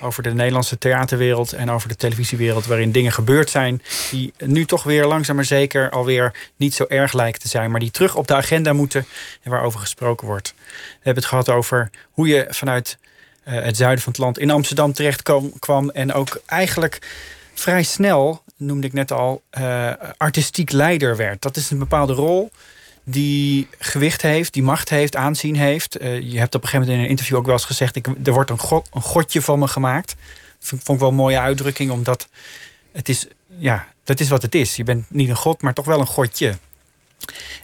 Over 0.00 0.22
de 0.22 0.34
Nederlandse 0.34 0.78
theaterwereld 0.78 1.52
en 1.52 1.70
over 1.70 1.88
de 1.88 1.96
televisiewereld. 1.96 2.66
Waarin 2.66 2.92
dingen 2.92 3.12
gebeurd 3.12 3.50
zijn 3.50 3.82
die 4.10 4.32
nu 4.38 4.64
toch 4.64 4.82
weer 4.82 5.06
langzaam 5.06 5.36
maar 5.36 5.44
zeker 5.44 5.90
alweer 5.90 6.50
niet 6.56 6.74
zo 6.74 6.84
erg 6.88 7.12
lijken 7.12 7.40
te 7.40 7.48
zijn. 7.48 7.70
Maar 7.70 7.80
die 7.80 7.90
terug 7.90 8.16
op 8.16 8.26
de 8.26 8.34
agenda 8.34 8.72
moeten 8.72 9.06
en 9.42 9.50
waarover 9.50 9.80
gesproken 9.80 10.26
wordt. 10.26 10.54
We 10.56 10.94
hebben 10.94 11.22
het 11.22 11.32
gehad 11.32 11.48
over 11.48 11.90
hoe 12.10 12.28
je 12.28 12.46
vanuit 12.48 12.98
eh, 13.44 13.62
het 13.62 13.76
zuiden 13.76 14.02
van 14.02 14.12
het 14.12 14.20
land 14.20 14.38
in 14.38 14.50
Amsterdam 14.50 14.92
terecht 14.92 15.22
kwam. 15.58 15.90
En 15.90 16.12
ook 16.12 16.40
eigenlijk 16.46 16.98
vrij 17.54 17.82
snel, 17.82 18.42
noemde 18.56 18.86
ik 18.86 18.92
net 18.92 19.12
al, 19.12 19.42
eh, 19.50 19.92
artistiek 20.16 20.72
leider 20.72 21.16
werd. 21.16 21.42
Dat 21.42 21.56
is 21.56 21.70
een 21.70 21.78
bepaalde 21.78 22.12
rol 22.12 22.50
die 23.10 23.68
gewicht 23.78 24.22
heeft, 24.22 24.52
die 24.52 24.62
macht 24.62 24.88
heeft, 24.88 25.16
aanzien 25.16 25.56
heeft. 25.56 25.96
Eh, 25.96 26.20
je 26.20 26.38
hebt 26.38 26.54
op 26.54 26.62
een 26.62 26.68
gegeven 26.68 26.80
moment 26.80 26.96
in 26.96 27.04
een 27.04 27.10
interview 27.10 27.36
ook 27.36 27.44
wel 27.44 27.54
eens 27.54 27.64
gezegd... 27.64 27.96
Ik, 27.96 28.06
er 28.24 28.32
wordt 28.32 28.50
een, 28.50 28.58
een 28.92 29.02
godje 29.02 29.42
van 29.42 29.58
me 29.58 29.68
gemaakt. 29.68 30.16
Vond 30.58 30.82
vond 30.82 30.88
ik 30.88 30.98
wel 30.98 31.08
een 31.08 31.14
mooie 31.14 31.38
uitdrukking, 31.38 31.90
omdat 31.90 32.28
het 32.92 33.08
is... 33.08 33.26
Ja, 33.58 33.86
dat 34.04 34.20
is 34.20 34.28
wat 34.28 34.42
het 34.42 34.54
is. 34.54 34.76
Je 34.76 34.84
bent 34.84 35.04
niet 35.08 35.28
een 35.28 35.36
god, 35.36 35.62
maar 35.62 35.74
toch 35.74 35.84
wel 35.84 36.00
een 36.00 36.06
godje. 36.06 36.58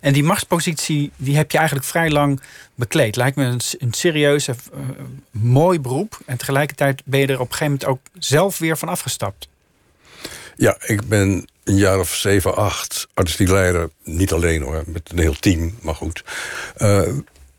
En 0.00 0.12
die 0.12 0.24
machtspositie 0.24 1.10
die 1.16 1.36
heb 1.36 1.50
je 1.50 1.58
eigenlijk 1.58 1.86
vrij 1.86 2.10
lang 2.10 2.40
bekleed. 2.74 3.16
Lijkt 3.16 3.36
me 3.36 3.44
een, 3.44 3.60
een 3.78 3.92
serieus, 3.92 4.48
eh, 4.48 4.56
mooi 5.30 5.80
beroep. 5.80 6.18
En 6.26 6.36
tegelijkertijd 6.36 7.02
ben 7.04 7.20
je 7.20 7.26
er 7.26 7.40
op 7.40 7.50
een 7.50 7.56
gegeven 7.56 7.72
moment 7.72 7.84
ook 7.84 8.22
zelf 8.22 8.58
weer 8.58 8.78
van 8.78 8.88
afgestapt. 8.88 9.48
Ja, 10.56 10.76
ik 10.80 11.08
ben 11.08 11.48
een 11.66 11.76
jaar 11.76 11.98
of 11.98 12.14
zeven, 12.14 12.56
acht 12.56 13.06
artistiek 13.14 13.48
leider. 13.48 13.90
Niet 14.04 14.32
alleen 14.32 14.62
hoor, 14.62 14.82
met 14.86 15.10
een 15.10 15.18
heel 15.18 15.38
team, 15.38 15.74
maar 15.80 15.94
goed. 15.94 16.24
eh, 16.76 17.02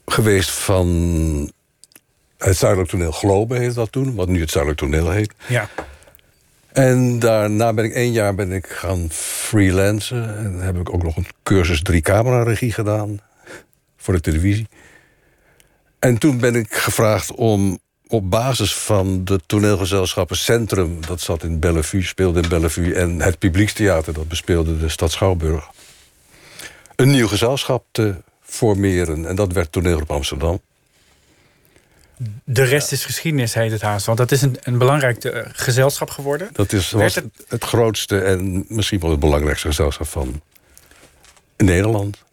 geweest 0.05 0.49
van 0.49 1.51
het 2.37 2.57
Zuidelijk 2.57 2.89
Toneel 2.89 3.11
Globe 3.11 3.57
heette 3.57 3.73
dat 3.75 3.91
toen. 3.91 4.15
Wat 4.15 4.27
nu 4.27 4.39
het 4.39 4.51
Zuidelijk 4.51 4.81
Toneel 4.81 5.09
heet. 5.11 5.33
Ja. 5.47 5.69
En 6.73 7.19
daarna 7.19 7.73
ben 7.73 7.85
ik 7.85 7.93
één 7.93 8.11
jaar 8.11 8.35
ben 8.35 8.51
ik 8.51 8.67
gaan 8.67 9.07
freelancen. 9.11 10.37
En 10.37 10.51
dan 10.51 10.61
heb 10.61 10.77
ik 10.77 10.93
ook 10.93 11.03
nog 11.03 11.17
een 11.17 11.27
cursus 11.43 11.81
drie 11.81 12.01
camera 12.01 12.43
regie 12.43 12.71
gedaan. 12.73 13.19
Voor 13.97 14.13
de 14.13 14.21
televisie. 14.21 14.67
En 15.99 16.17
toen 16.17 16.39
ben 16.39 16.55
ik 16.55 16.73
gevraagd 16.73 17.31
om 17.31 17.79
op 18.07 18.29
basis 18.29 18.75
van 18.75 19.25
de 19.25 19.39
toneelgezelschappen 19.45 20.37
Centrum... 20.37 21.05
dat 21.05 21.21
zat 21.21 21.43
in 21.43 21.59
Bellevue, 21.59 22.03
speelde 22.03 22.41
in 22.41 22.49
Bellevue... 22.49 22.95
en 22.95 23.21
het 23.21 23.39
Publiekstheater, 23.39 24.13
dat 24.13 24.27
bespeelde 24.27 24.77
de 24.79 24.89
stad 24.89 25.11
Schouwburg... 25.11 25.67
een 26.95 27.09
nieuw 27.11 27.27
gezelschap 27.27 27.85
te 27.91 28.15
formeren. 28.43 29.25
En 29.25 29.35
dat 29.35 29.51
werd 29.53 29.71
Toneel 29.71 29.99
op 29.99 30.11
Amsterdam. 30.11 30.61
De 32.43 32.63
rest 32.63 32.91
is 32.91 33.05
geschiedenis, 33.05 33.53
heet 33.53 33.71
het 33.71 33.81
haast. 33.81 34.05
Want 34.05 34.17
dat 34.17 34.31
is 34.31 34.41
een, 34.41 34.57
een 34.61 34.77
belangrijk 34.77 35.23
eh, 35.23 35.41
gezelschap 35.51 36.09
geworden. 36.09 36.49
Dat 36.53 36.73
is, 36.73 36.91
was 36.91 37.15
het- 37.15 37.23
het, 37.23 37.45
het 37.49 37.63
grootste 37.63 38.19
en 38.19 38.65
misschien 38.67 38.99
wel 38.99 39.09
het 39.11 39.19
belangrijkste 39.19 39.67
gezelschap 39.67 40.07
van 40.07 40.41
Nederland. 41.57 42.23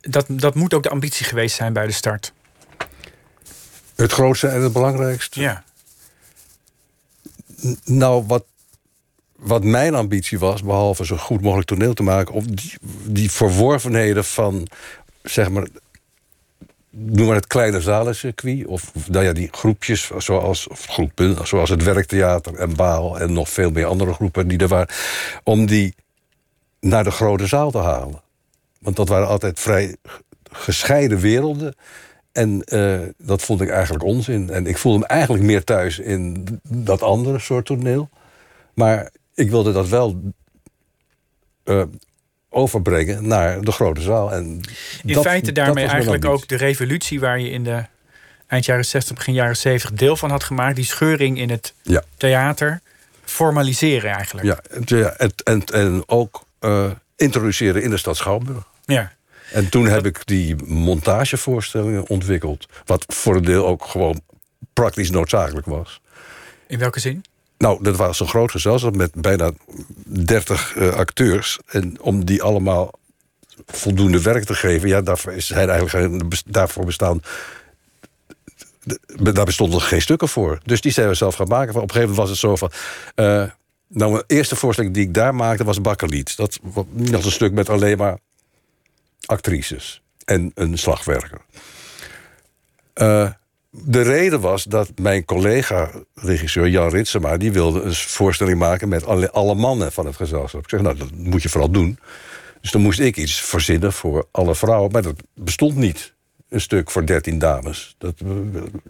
Dat, 0.00 0.26
dat 0.28 0.54
moet 0.54 0.74
ook 0.74 0.82
de 0.82 0.88
ambitie 0.88 1.26
geweest 1.26 1.56
zijn 1.56 1.72
bij 1.72 1.86
de 1.86 1.92
start. 1.92 2.32
Het 4.00 4.12
grootste 4.12 4.46
en 4.48 4.62
het 4.62 4.72
belangrijkste. 4.72 5.40
Ja. 5.40 5.64
Nou, 7.84 8.24
wat, 8.26 8.44
wat 9.36 9.64
mijn 9.64 9.94
ambitie 9.94 10.38
was, 10.38 10.62
behalve 10.62 11.04
zo 11.04 11.16
goed 11.16 11.40
mogelijk 11.42 11.68
toneel 11.68 11.94
te 11.94 12.02
maken, 12.02 12.34
om 12.34 12.56
die, 12.56 12.72
die 13.04 13.30
verworvenheden 13.30 14.24
van, 14.24 14.66
zeg 15.22 15.50
maar, 15.50 15.66
noem 16.90 17.26
maar 17.26 17.36
het 17.36 17.46
kleine 17.46 17.80
zalencircuit. 17.80 18.66
Of, 18.66 18.90
of 18.94 19.08
nou 19.08 19.24
ja, 19.24 19.32
die 19.32 19.48
groepjes, 19.50 20.10
zoals, 20.18 20.68
of 20.68 20.84
groepen, 20.84 21.46
zoals 21.46 21.70
het 21.70 21.82
Werktheater 21.82 22.54
en 22.54 22.76
Baal... 22.76 23.20
en 23.20 23.32
nog 23.32 23.48
veel 23.48 23.70
meer 23.70 23.86
andere 23.86 24.12
groepen 24.12 24.48
die 24.48 24.58
er 24.58 24.68
waren... 24.68 24.94
om 25.44 25.66
die 25.66 25.94
naar 26.80 27.04
de 27.04 27.10
grote 27.10 27.46
zaal 27.46 27.70
te 27.70 27.78
halen. 27.78 28.22
Want 28.78 28.96
dat 28.96 29.08
waren 29.08 29.28
altijd 29.28 29.60
vrij 29.60 29.96
gescheiden 30.52 31.18
werelden. 31.18 31.74
En 32.32 32.62
uh, 32.66 33.00
dat 33.18 33.42
vond 33.42 33.60
ik 33.60 33.68
eigenlijk 33.68 34.04
onzin. 34.04 34.50
En 34.50 34.66
ik 34.66 34.78
voelde 34.78 34.98
me 34.98 35.06
eigenlijk 35.06 35.44
meer 35.44 35.64
thuis 35.64 35.98
in 35.98 36.46
dat 36.62 37.02
andere 37.02 37.38
soort 37.38 37.66
toneel. 37.66 38.08
Maar 38.74 39.10
ik 39.34 39.50
wilde 39.50 39.72
dat 39.72 39.88
wel 39.88 40.20
uh, 41.64 41.82
overbrengen 42.48 43.26
naar 43.26 43.60
de 43.60 43.72
grote 43.72 44.00
zaal. 44.00 44.32
En 44.32 44.60
in 45.04 45.14
dat, 45.14 45.24
feite 45.24 45.52
daarmee 45.52 45.86
eigenlijk 45.86 46.24
ook 46.24 46.48
de 46.48 46.56
revolutie 46.56 47.20
waar 47.20 47.40
je 47.40 47.50
in 47.50 47.64
de 47.64 47.84
eind 48.46 48.64
jaren 48.64 48.84
60, 48.84 49.16
begin 49.16 49.34
jaren 49.34 49.56
70 49.56 49.92
deel 49.92 50.16
van 50.16 50.30
had 50.30 50.44
gemaakt. 50.44 50.76
Die 50.76 50.84
scheuring 50.84 51.38
in 51.38 51.50
het 51.50 51.74
ja. 51.82 52.02
theater 52.16 52.80
formaliseren 53.24 54.10
eigenlijk. 54.14 54.46
Ja, 54.46 54.60
ja 54.84 55.08
en, 55.16 55.32
en, 55.44 55.64
en 55.64 56.02
ook 56.06 56.44
uh, 56.60 56.90
introduceren 57.16 57.82
in 57.82 57.90
de 57.90 57.96
stad 57.96 58.16
Schouwburg. 58.16 58.64
Ja. 58.84 59.12
En 59.52 59.68
toen 59.68 59.86
heb 59.86 60.06
ik 60.06 60.26
die 60.26 60.56
montagevoorstellingen 60.64 62.08
ontwikkeld. 62.08 62.66
Wat 62.84 63.04
voor 63.06 63.36
een 63.36 63.44
deel 63.44 63.66
ook 63.66 63.84
gewoon 63.84 64.20
praktisch 64.72 65.10
noodzakelijk 65.10 65.66
was. 65.66 66.00
In 66.66 66.78
welke 66.78 67.00
zin? 67.00 67.24
Nou, 67.58 67.82
dat 67.82 67.96
was 67.96 68.20
een 68.20 68.28
groot 68.28 68.50
gezelschap 68.50 68.96
met 68.96 69.12
bijna 69.14 69.50
30 70.04 70.74
uh, 70.76 70.94
acteurs. 70.94 71.58
En 71.66 72.00
om 72.00 72.24
die 72.24 72.42
allemaal 72.42 72.90
voldoende 73.66 74.22
werk 74.22 74.44
te 74.44 74.54
geven... 74.54 74.88
ja, 74.88 75.00
daarvoor, 75.00 75.34
zijn 75.36 75.68
eigenlijk, 75.68 76.42
daarvoor 76.46 76.84
bestaan... 76.84 77.22
Daar 79.32 79.44
bestonden 79.44 79.80
geen 79.80 80.02
stukken 80.02 80.28
voor. 80.28 80.60
Dus 80.64 80.80
die 80.80 80.92
zijn 80.92 81.08
we 81.08 81.14
zelf 81.14 81.34
gaan 81.34 81.48
maken. 81.48 81.74
Op 81.74 81.74
een 81.74 81.90
gegeven 81.90 82.00
moment 82.00 82.18
was 82.18 82.28
het 82.28 82.38
zo 82.38 82.56
van... 82.56 82.70
Uh, 83.16 83.50
nou, 83.88 84.12
mijn 84.12 84.24
eerste 84.26 84.56
voorstelling 84.56 84.94
die 84.94 85.06
ik 85.06 85.14
daar 85.14 85.34
maakte 85.34 85.64
was 85.64 85.80
Bakkelied. 85.80 86.36
Dat 86.36 86.58
was 86.92 87.24
een 87.24 87.30
stuk 87.30 87.52
met 87.52 87.68
alleen 87.68 87.98
maar 87.98 88.18
actrices 89.26 90.02
en 90.24 90.50
een 90.54 90.78
slagwerker. 90.78 91.40
Uh, 92.94 93.30
de 93.70 94.02
reden 94.02 94.40
was 94.40 94.64
dat 94.64 94.90
mijn 95.00 95.24
collega-regisseur 95.24 96.68
Jan 96.68 96.88
Ritsema... 96.88 97.36
die 97.36 97.52
wilde 97.52 97.80
een 97.80 97.94
voorstelling 97.94 98.58
maken 98.58 98.88
met 98.88 99.04
alle, 99.06 99.30
alle, 99.30 99.54
mannen 99.54 99.92
van 99.92 100.06
het 100.06 100.16
gezelschap. 100.16 100.62
Ik 100.62 100.68
zeg, 100.68 100.80
nou, 100.80 100.96
dat 100.96 101.10
moet 101.10 101.42
je 101.42 101.48
vooral 101.48 101.70
doen. 101.70 101.98
Dus 102.60 102.70
dan 102.70 102.80
moest 102.80 103.00
ik 103.00 103.16
iets 103.16 103.40
verzinnen 103.40 103.92
voor 103.92 104.26
alle 104.30 104.54
vrouwen. 104.54 104.92
Maar 104.92 105.02
dat 105.02 105.22
bestond 105.34 105.76
niet. 105.76 106.12
Een 106.48 106.60
stuk 106.60 106.90
voor 106.90 107.06
13 107.06 107.38
dames. 107.38 107.94
Dat, 107.98 108.14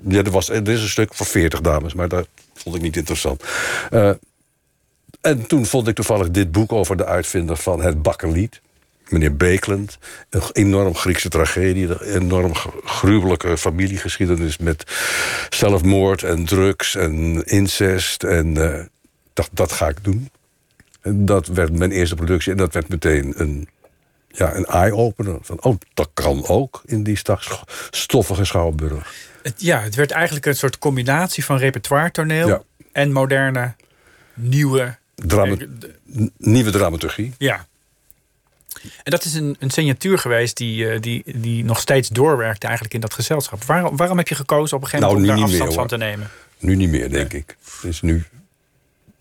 ja, 0.09 0.23
er, 0.23 0.31
was, 0.31 0.49
er 0.49 0.69
is 0.69 0.83
een 0.83 0.89
stuk 0.89 1.15
voor 1.15 1.27
40 1.27 1.61
dames, 1.61 1.95
maar 1.95 2.09
dat 2.09 2.29
vond 2.55 2.77
ik 2.77 2.83
niet 2.83 2.97
interessant. 2.97 3.45
Uh, 3.91 4.11
en 5.21 5.47
toen 5.47 5.67
vond 5.67 5.89
ik 5.89 5.95
toevallig 5.95 6.31
dit 6.31 6.53
boek 6.53 6.73
over 6.73 6.97
de 6.97 7.05
uitvinder 7.05 7.57
van 7.57 7.83
het 7.83 8.03
bakkerlied 8.03 8.61
meneer 9.11 9.37
Beekland. 9.37 9.99
Een 10.31 10.43
enorm 10.53 10.95
Griekse 10.95 11.29
tragedie, 11.29 11.89
een 11.89 12.23
enorm 12.23 12.55
gruwelijke 12.85 13.59
familiegeschiedenis 13.59 14.59
met 14.59 14.85
zelfmoord 15.49 16.23
en 16.23 16.45
drugs 16.45 16.95
en 16.95 17.45
incest. 17.45 18.23
En 18.23 18.47
uh, 18.47 18.81
dat, 19.33 19.49
dat 19.53 19.73
ga 19.73 19.89
ik 19.89 20.05
doen. 20.05 20.31
En 21.01 21.27
dat 21.27 21.47
werd 21.47 21.73
mijn 21.79 21.91
eerste 21.91 22.15
productie 22.15 22.53
en 22.53 22.59
dat 22.59 22.73
werd 22.75 22.89
meteen 22.89 23.33
een, 23.37 23.69
ja, 24.29 24.55
een 24.55 24.65
eye-opener. 24.65 25.39
Van, 25.41 25.63
oh, 25.63 25.79
dat 25.95 26.11
kan 26.15 26.47
ook 26.47 26.83
in 26.85 27.03
die 27.03 27.19
stoffige 27.91 28.45
Schouwburg. 28.45 29.15
Het, 29.43 29.63
ja, 29.63 29.81
het 29.81 29.95
werd 29.95 30.11
eigenlijk 30.11 30.47
een 30.47 30.57
soort 30.57 30.79
combinatie 30.79 31.45
van 31.45 31.57
repertoire 31.57 32.11
toneel 32.11 32.49
ja. 32.49 32.63
en 32.93 33.13
moderne, 33.13 33.75
nieuwe... 34.35 34.99
Drama 35.15 35.57
nieuwe 36.37 36.71
dramaturgie. 36.71 37.35
Ja. 37.39 37.67
En 38.83 39.11
dat 39.11 39.25
is 39.25 39.35
een, 39.35 39.57
een 39.59 39.71
signatuur 39.71 40.19
geweest 40.19 40.57
die, 40.57 40.85
uh, 40.85 41.01
die, 41.01 41.23
die 41.37 41.65
nog 41.65 41.81
steeds 41.81 42.09
doorwerkt 42.09 42.65
eigenlijk 42.65 42.95
in 42.95 43.01
dat 43.01 43.15
gezelschap. 43.15 43.65
Waarom, 43.65 43.97
waarom 43.97 44.19
heb 44.19 44.29
je 44.29 44.35
gekozen 44.35 44.77
op 44.77 44.83
een 44.83 44.89
gegeven 44.89 45.13
moment 45.13 45.27
nou, 45.27 45.39
om 45.39 45.45
daar 45.45 45.59
afstand 45.59 45.71
meer, 45.71 45.79
van 45.79 45.99
te 45.99 46.05
nemen? 46.05 46.29
Nu 46.59 46.75
niet 46.75 46.91
meer, 46.91 47.11
denk 47.11 47.33
ik. 47.33 47.57
Het 47.65 47.91
is 47.91 48.01
nu... 48.01 48.25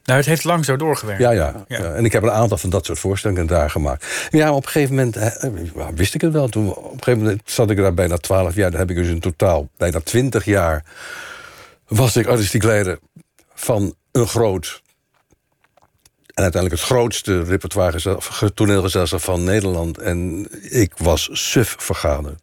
Nou, 0.03 0.22
het 0.22 0.30
heeft 0.30 0.43
lang 0.43 0.66
zo 0.66 0.76
doorgewerkt. 0.76 1.22
Ja, 1.22 1.32
ja, 1.32 1.66
ja. 1.68 1.78
ja, 1.78 1.93
En 1.93 2.05
ik 2.05 2.12
heb 2.12 2.24
een 2.24 2.32
aantal 2.32 2.57
van 2.57 2.70
dat 2.70 2.86
soort 2.86 2.99
voorstellingen 2.99 3.47
daar 3.47 3.70
gemaakt. 3.70 4.28
Ja, 4.30 4.53
op 4.53 4.66
een 4.66 4.70
gegeven 4.70 4.95
moment 4.95 5.16
hè, 5.16 5.30
wist 5.93 6.14
ik 6.14 6.22
het 6.22 6.34
wel. 6.34 6.47
Toen, 6.47 6.76
op 6.76 6.84
een 6.84 7.03
gegeven 7.03 7.20
moment 7.20 7.41
zat 7.45 7.70
ik 7.70 7.78
daar 7.78 7.93
bijna 7.93 8.18
twaalf 8.18 8.55
jaar. 8.55 8.72
Dan 8.72 8.80
heb 8.80 8.89
ik 8.89 8.95
dus 8.95 9.07
in 9.07 9.20
totaal 9.20 9.70
bijna 9.78 9.99
twintig 9.99 10.45
jaar... 10.45 10.84
was 11.88 12.16
ik 12.16 12.28
artistiek 12.28 12.64
leider 12.64 12.99
van 13.53 13.95
een 14.12 14.28
groot 14.28 14.82
en 16.39 16.45
uiteindelijk 16.45 16.81
het 16.81 16.91
grootste 16.91 17.43
repertoire 17.43 18.17
toneelgezelschap 18.53 19.21
van 19.21 19.43
Nederland. 19.43 19.97
En 19.97 20.47
ik 20.69 20.93
was 20.97 21.29
suf 21.31 21.75
vergaderd. 21.79 22.39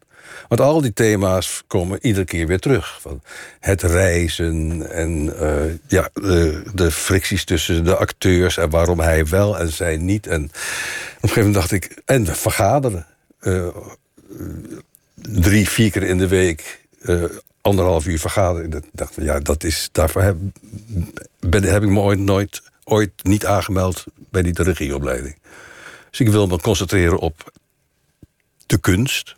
Want 0.47 0.61
al 0.61 0.81
die 0.81 0.93
thema's 0.93 1.63
komen 1.67 1.99
iedere 2.01 2.25
keer 2.25 2.47
weer 2.47 2.59
terug. 2.59 2.97
Van 3.01 3.21
het 3.59 3.81
reizen 3.81 4.89
en 4.91 5.33
uh, 5.41 5.73
ja, 5.87 6.09
de, 6.13 6.63
de, 6.73 6.91
fricties 6.91 7.45
tussen 7.45 7.83
de 7.83 7.95
acteurs... 7.95 8.57
en 8.57 8.69
waarom 8.69 8.99
hij 8.99 9.25
wel 9.25 9.59
en 9.59 9.71
zij 9.71 9.97
niet. 9.97 10.27
En 10.27 10.43
op 10.43 10.51
een 10.51 11.29
gegeven 11.29 11.51
moment 11.51 11.53
dacht 11.53 11.71
ik... 11.71 12.01
en 12.05 12.25
vergaderen. 12.25 13.05
Uh, 13.41 13.67
drie, 15.15 15.69
vier 15.69 15.91
keer 15.91 16.03
in 16.03 16.17
de 16.17 16.27
week... 16.27 16.85
Uh, 17.01 17.23
anderhalf 17.61 18.05
uur 18.05 18.19
vergaderen. 18.19 18.73
Ik 18.73 18.83
dacht, 18.91 19.13
ja, 19.15 19.39
dat 19.39 19.63
is, 19.63 19.89
daarvoor 19.91 20.21
heb, 20.21 20.37
heb 21.49 21.83
ik 21.83 21.89
me 21.89 21.99
ooit 21.99 22.19
nooit 22.19 22.61
ooit 22.87 23.11
niet 23.23 23.45
aangemeld 23.45 24.03
bij 24.15 24.41
die 24.41 24.63
regieopleiding. 24.63 25.37
Dus 26.09 26.19
ik 26.19 26.29
wil 26.29 26.47
me 26.47 26.59
concentreren 26.59 27.17
op 27.17 27.51
de 28.65 28.77
kunst. 28.77 29.35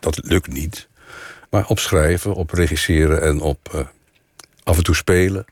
Dat 0.00 0.20
lukt 0.22 0.52
niet. 0.52 0.88
Maar 1.50 1.66
op 1.66 1.78
schrijven, 1.78 2.34
op 2.34 2.50
regisseren 2.50 3.22
en 3.22 3.40
op 3.40 3.72
uh, 3.74 3.80
af 4.62 4.76
en 4.76 4.82
toe 4.82 4.94
spelen. 4.94 5.44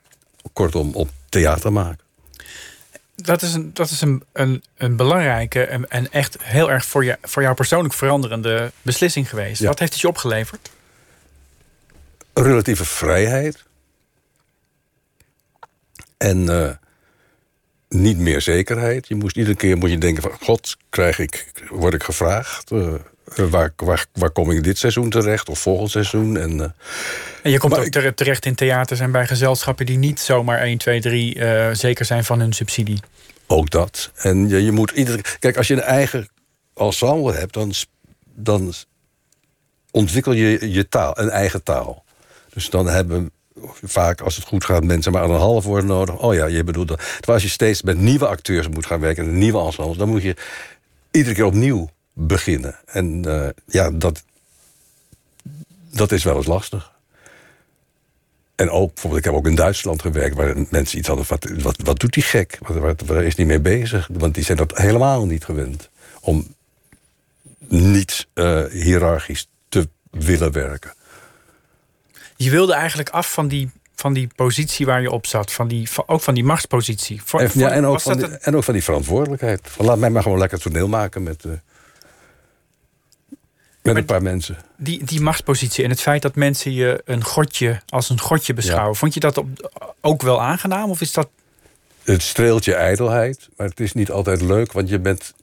Kortom, 0.53 0.95
op 0.95 1.11
theater 1.29 1.73
maken. 1.73 2.05
Dat 3.15 3.43
is 3.43 3.55
een, 3.55 3.75
dat 3.75 3.91
is 3.91 4.01
een, 4.01 4.25
een, 4.33 4.65
een 4.77 4.97
belangrijke 4.97 5.65
en, 5.65 5.89
en 5.89 6.13
echt 6.13 6.43
heel 6.43 6.71
erg 6.71 6.85
voor, 6.85 7.05
je, 7.05 7.19
voor 7.23 7.43
jou 7.43 7.55
persoonlijk 7.55 7.95
veranderende 7.95 8.73
beslissing 8.83 9.29
geweest. 9.29 9.61
Ja. 9.61 9.69
Wat 9.69 9.79
heeft 9.79 9.93
het 9.93 10.01
je 10.01 10.09
opgeleverd? 10.09 10.71
Relatieve 12.33 12.85
vrijheid. 12.85 13.65
En 16.17 16.39
uh, 16.39 16.71
niet 17.95 18.19
meer 18.19 18.41
zekerheid. 18.41 19.09
Je 19.09 19.15
moest 19.15 19.37
iedere 19.37 19.57
keer 19.57 19.77
moet 19.77 19.91
je 19.91 19.99
denken 19.99 20.23
van... 20.23 20.33
God, 20.41 20.77
krijg 20.91 21.19
ik, 21.19 21.53
word 21.69 21.95
ik 21.95 22.03
gevraagd? 22.03 22.71
Uh, 22.71 22.95
waar, 23.25 23.73
waar, 23.77 24.07
waar 24.13 24.31
kom 24.31 24.51
ik 24.51 24.65
dit 24.65 24.79
seizoen 24.79 25.11
terecht? 25.11 25.49
Of 25.49 25.59
volgend 25.59 25.91
seizoen? 25.91 26.37
En, 26.37 26.51
uh, 26.57 26.67
en 27.43 27.51
je 27.51 27.59
komt 27.59 27.79
ook 27.79 27.85
ik, 27.85 28.17
terecht 28.17 28.47
in 28.47 28.55
theaters 28.55 29.01
en 29.01 29.13
bij 29.13 29.27
gezelschappen... 29.27 29.87
die 29.87 29.99
niet 29.99 30.21
zomaar 30.21 30.59
1, 30.59 30.79
2, 30.79 31.01
3 31.01 31.35
uh, 31.35 31.69
zeker 31.73 32.05
zijn 32.05 32.25
van 32.25 32.41
hun 32.41 32.53
subsidie. 32.53 33.01
Ook 33.47 33.71
dat. 33.71 34.11
En 34.17 34.49
je, 34.49 34.65
je 34.65 34.73
moet 34.73 34.91
iedere... 34.91 35.21
Kijk, 35.39 35.57
als 35.57 35.67
je 35.67 35.75
een 35.75 35.81
eigen 35.81 36.29
ensemble 36.75 37.33
hebt... 37.33 37.55
dan, 37.55 37.73
dan 38.35 38.73
ontwikkel 39.91 40.33
je 40.33 40.73
je 40.73 40.89
taal, 40.89 41.19
een 41.19 41.31
eigen 41.31 41.63
taal. 41.63 42.05
Dus 42.55 42.71
dan 42.71 42.89
hebben 42.89 43.31
vaak, 43.83 44.21
als 44.21 44.37
het 44.37 44.45
goed 44.45 44.65
gaat, 44.65 44.85
mensen 44.85 45.13
maar 45.13 45.25
een 45.25 45.31
half 45.31 45.65
woord 45.65 45.85
nodig. 45.85 46.19
Oh 46.19 46.35
ja, 46.35 46.47
je 46.47 46.65
bedoelt 46.65 46.89
dat. 46.89 46.99
Terwijl 46.99 47.33
als 47.33 47.43
je 47.43 47.49
steeds 47.49 47.83
met 47.83 47.99
nieuwe 47.99 48.27
acteurs 48.27 48.69
moet 48.69 48.87
gaan 48.87 49.01
werken... 49.01 49.25
en 49.25 49.39
nieuwe 49.39 49.59
ensembles, 49.59 49.97
dan 49.97 50.09
moet 50.09 50.23
je 50.23 50.37
iedere 51.11 51.35
keer 51.35 51.45
opnieuw 51.45 51.91
beginnen. 52.13 52.79
En 52.85 53.25
uh, 53.27 53.49
ja, 53.67 53.91
dat, 53.91 54.23
dat 55.91 56.13
is 56.13 56.25
wel 56.25 56.37
eens 56.37 56.47
lastig. 56.47 56.93
En 58.55 58.71
ook, 58.71 58.93
bijvoorbeeld, 58.93 59.25
ik 59.25 59.31
heb 59.31 59.39
ook 59.39 59.47
in 59.47 59.55
Duitsland 59.55 60.03
gewerkt... 60.03 60.37
waar 60.37 60.55
mensen 60.71 60.99
iets 60.99 61.09
hadden 61.09 61.27
wat, 61.29 61.47
wat, 61.63 61.77
wat 61.85 62.01
doet 62.01 62.13
die 62.13 62.23
gek? 62.23 62.59
Wat, 62.61 63.01
waar 63.01 63.25
is 63.25 63.35
die 63.35 63.47
mee 63.47 63.61
bezig? 63.61 64.09
Want 64.13 64.35
die 64.35 64.45
zijn 64.45 64.59
dat 64.59 64.77
helemaal 64.77 65.27
niet 65.27 65.45
gewend. 65.45 65.91
Om 66.21 66.55
niet 67.69 68.27
uh, 68.35 68.65
hiërarchisch 68.65 69.49
te 69.69 69.89
willen 70.11 70.53
werken. 70.53 70.93
Je 72.43 72.51
wilde 72.51 72.75
eigenlijk 72.75 73.11
af 73.11 73.33
van 73.33 73.49
die, 73.49 73.71
van 73.95 74.13
die 74.13 74.29
positie 74.37 74.87
waar 74.87 75.03
je 75.03 75.11
op 75.11 75.27
zat. 75.27 75.53
Van 75.53 75.69
die, 75.69 75.91
van, 75.91 76.05
ook 76.07 76.21
van 76.21 76.35
die 76.35 76.45
machtspositie. 76.45 77.23
Voor, 77.25 77.41
en, 77.41 77.51
voor, 77.51 77.61
ja, 77.61 77.71
en, 77.71 77.87
ook 77.87 78.01
van 78.01 78.17
die, 78.17 78.25
een... 78.25 78.39
en 78.39 78.57
ook 78.57 78.65
van 78.65 78.75
die 78.75 78.85
verantwoordelijkheid. 78.85 79.61
Van, 79.65 79.85
laat 79.85 79.99
mij 79.99 80.11
maar 80.11 80.23
gewoon 80.23 80.39
lekker 80.39 80.61
toneel 80.61 80.89
maken 80.89 81.23
met, 81.23 81.45
uh, 81.45 81.53
met 83.83 83.97
een 83.97 84.05
paar 84.05 84.23
mensen. 84.23 84.57
Die, 84.77 85.05
die 85.05 85.21
machtspositie 85.21 85.85
en 85.85 85.91
het 85.91 86.01
feit 86.01 86.23
dat 86.23 86.35
mensen 86.35 86.73
je 86.73 87.03
een 87.05 87.25
godje 87.25 87.81
als 87.89 88.11
een 88.11 88.21
godje 88.21 88.55
beschouwen. 88.55 88.93
Ja. 88.93 88.99
Vond 88.99 89.15
je 89.15 89.21
dat 89.21 89.37
op, 89.37 89.71
ook 90.01 90.23
wel 90.23 90.43
aangenaam? 90.43 90.91
Of 90.91 91.01
is 91.01 91.13
dat... 91.13 91.29
Het 92.03 92.23
streelt 92.23 92.65
je 92.65 92.75
ijdelheid, 92.75 93.49
maar 93.57 93.69
het 93.69 93.81
is 93.81 93.93
niet 93.93 94.11
altijd 94.11 94.41
leuk. 94.41 94.73
Want 94.73 94.89
je 94.89 94.99
bent 94.99 95.35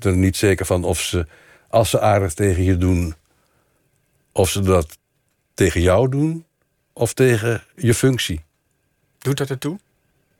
er 0.00 0.16
niet 0.16 0.36
zeker 0.36 0.66
van 0.66 0.84
of 0.84 1.00
ze, 1.00 1.26
als 1.68 1.90
ze 1.90 2.00
aardig 2.00 2.34
tegen 2.34 2.62
je 2.62 2.76
doen 2.76 3.14
of 4.32 4.50
ze 4.50 4.60
dat 4.60 4.98
tegen 5.56 5.80
jou 5.80 6.08
doen 6.08 6.44
of 6.92 7.12
tegen 7.14 7.62
je 7.76 7.94
functie. 7.94 8.44
Doet 9.18 9.36
dat 9.36 9.50
ertoe? 9.50 9.78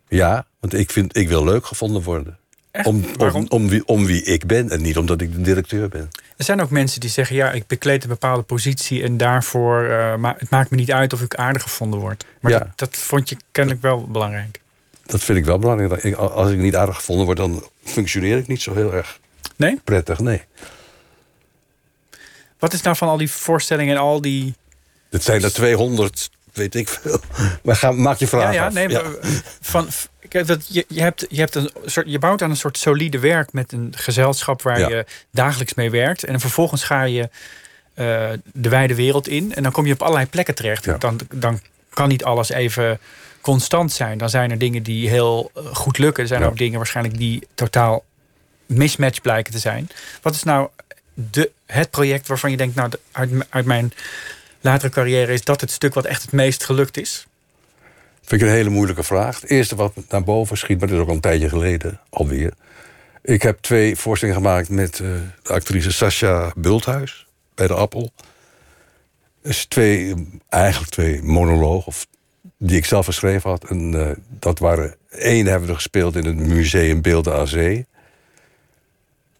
Ja, 0.09 0.47
want 0.61 0.75
ik, 0.75 0.91
vind, 0.91 1.17
ik 1.17 1.29
wil 1.29 1.45
leuk 1.45 1.67
gevonden 1.67 2.03
worden. 2.03 2.39
Echt? 2.71 2.87
Om, 2.87 3.05
om, 3.19 3.47
om, 3.49 3.69
wie, 3.69 3.87
om 3.87 4.07
wie 4.07 4.23
ik 4.23 4.47
ben 4.47 4.71
en 4.71 4.83
niet 4.83 4.97
omdat 4.97 5.21
ik 5.21 5.33
de 5.33 5.41
directeur 5.41 5.89
ben. 5.89 6.09
Er 6.37 6.45
zijn 6.45 6.61
ook 6.61 6.71
mensen 6.71 7.01
die 7.01 7.11
zeggen: 7.11 7.37
ja, 7.37 7.53
ik 7.53 7.67
bekleed 7.67 8.03
een 8.03 8.09
bepaalde 8.09 8.43
positie 8.43 9.03
en 9.03 9.17
daarvoor 9.17 9.83
uh, 9.85 10.17
ma 10.17 10.35
het 10.39 10.51
maakt 10.51 10.71
me 10.71 10.77
niet 10.77 10.93
uit 10.93 11.13
of 11.13 11.21
ik 11.23 11.35
aardig 11.35 11.63
gevonden 11.63 12.01
word. 12.01 12.25
Maar 12.41 12.53
Ja. 12.53 12.59
dat, 12.59 12.69
dat 12.77 12.97
vond 12.97 13.29
je 13.29 13.37
kennelijk 13.53 13.83
wel 13.83 14.07
belangrijk. 14.07 14.61
Dat 15.07 15.23
vind 15.25 15.39
ik 15.39 15.45
wel 15.45 15.59
belangrijk. 15.59 16.03
Ik- 16.05 16.15
Als 16.15 16.51
ik 16.51 16.59
niet 16.59 16.77
aardig 16.77 16.97
gevonden 16.97 17.25
word, 17.25 17.37
dan 17.39 17.65
functioneer 17.85 18.39
ik 18.39 18.47
niet 18.47 18.63
zo 18.63 18.75
heel 18.75 18.93
erg 18.95 19.21
Nee? 19.57 19.81
prettig. 19.85 20.19
Nee. 20.19 20.43
Wat 22.59 22.73
is 22.73 22.83
nou 22.83 22.97
van 22.97 23.09
al 23.09 23.17
die 23.17 23.31
voorstellingen 23.31 23.95
en 23.95 24.01
al 24.01 24.21
die. 24.21 24.55
Het 25.17 25.25
zijn 25.25 25.43
er 25.43 25.53
200, 25.53 26.31
weet 26.53 26.75
ik 26.75 26.89
veel. 26.89 27.21
Maar 27.63 27.77
ga, 27.77 27.91
maak 27.91 28.17
je 28.19 28.27
vraag 28.27 28.43
ja, 28.43 28.51
ja, 28.53 28.67
af. 28.67 28.73
nee, 28.73 28.89
Ja. 28.89 29.03
maar 29.03 29.13
van. 29.61 29.89
Kijk, 30.29 30.47
dat 30.47 30.67
je, 30.69 30.85
je, 30.89 31.01
hebt, 31.01 31.27
je, 31.29 31.41
hebt 31.41 31.55
een 31.55 31.71
soort, 31.85 32.07
je 32.11 32.19
bouwt 32.19 32.43
aan 32.43 32.51
een 32.51 32.57
soort 32.57 32.79
solide 32.79 33.19
werk 33.19 33.53
met 33.53 33.73
een 33.73 33.93
gezelschap 33.97 34.63
waar 34.63 34.79
Ja. 34.79 34.89
je 34.89 35.05
dagelijks 35.31 35.75
mee 35.75 35.91
werkt. 35.91 36.25
En 36.25 36.41
vervolgens 36.41 36.85
ga 36.85 37.03
je 37.03 37.29
eh, 37.95 38.29
de 38.53 38.69
wijde 38.69 38.95
wereld 38.95 39.29
in. 39.29 39.55
En 39.55 39.63
dan 39.63 39.73
kom 39.73 39.87
je 39.87 39.93
op 39.93 40.03
allerlei 40.03 40.27
plekken 40.27 40.55
terecht. 40.55 40.85
Ja. 40.85 40.97
Dan, 40.99 41.21
dan 41.35 41.61
kan 41.91 42.09
niet 42.09 42.25
alles 42.25 42.49
even 42.51 42.99
constant 43.41 43.93
zijn. 43.93 44.19
Dan 44.19 44.31
zijn 44.31 44.51
er 44.51 44.59
dingen 44.59 44.83
die 44.83 45.09
heel 45.09 45.51
eh, 45.55 45.63
goed 45.67 45.99
lukken. 45.99 46.23
Er 46.23 46.29
zijn 46.29 46.41
Ja. 46.41 46.47
ook 46.47 46.59
dingen 46.59 46.77
waarschijnlijk 46.77 47.19
die 47.19 47.47
totaal 47.55 48.05
mismatch 48.67 49.21
blijken 49.21 49.53
te 49.53 49.59
zijn. 49.59 49.89
Wat 50.23 50.35
is 50.35 50.43
nou 50.43 50.69
de, 51.15 51.51
het 51.67 51.91
project 51.91 52.27
waarvan 52.29 52.51
je 52.51 52.57
denkt, 52.57 52.75
nou, 52.75 52.91
uit, 53.13 53.31
uit 53.49 53.65
mijn 53.65 53.93
latere 54.67 54.93
carrière 54.93 55.33
is 55.33 55.45
dat 55.45 55.61
het 55.61 55.71
stuk 55.71 55.95
wat 55.95 56.05
echt 56.05 56.23
het 56.23 56.33
meest 56.33 56.65
gelukt 56.65 56.97
is? 56.97 57.27
Vind 58.23 58.41
ik 58.41 58.49
een 58.49 58.55
hele 58.55 58.71
moeilijke 58.71 59.03
vraag. 59.03 59.41
Het 59.41 59.51
eerste 59.51 59.77
wat 59.77 59.93
naar 60.09 60.25
boven 60.25 60.57
schiet, 60.57 60.79
maar 60.79 60.89
dat 60.89 60.97
is 60.97 61.03
ook 61.03 61.09
al 61.09 61.15
een 61.15 61.21
tijdje 61.21 61.49
geleden 61.49 62.01
alweer. 62.11 62.53
Ik 63.23 63.43
heb 63.43 63.59
twee 63.61 63.97
voorstellingen 63.97 64.43
gemaakt 64.43 64.69
met 64.69 65.01
eh, 65.01 65.09
de 65.43 65.53
actrice 65.53 65.93
Sascha 65.93 66.53
Bulthuis 66.57 67.27
bij 67.55 67.67
de 67.67 67.75
Appel. 67.75 68.11
Dus 69.43 69.65
twee, 69.65 70.15
eigenlijk 70.49 70.93
twee 70.93 71.23
monologen, 71.23 71.87
of, 71.87 72.07
die 72.59 72.77
ik 72.77 72.85
zelf 72.85 73.07
geschreven 73.07 73.51
had. 73.51 73.65
En 73.65 74.09
eh, 74.09 74.17
dat 74.29 74.59
waren, 74.59 74.95
één 75.11 75.47
hebben 75.47 75.69
we 75.69 75.75
gespeeld 75.75 76.17
in 76.17 76.25
het 76.25 76.37
Museum 76.37 77.03
Beelden 77.03 77.35
aan. 77.35 77.85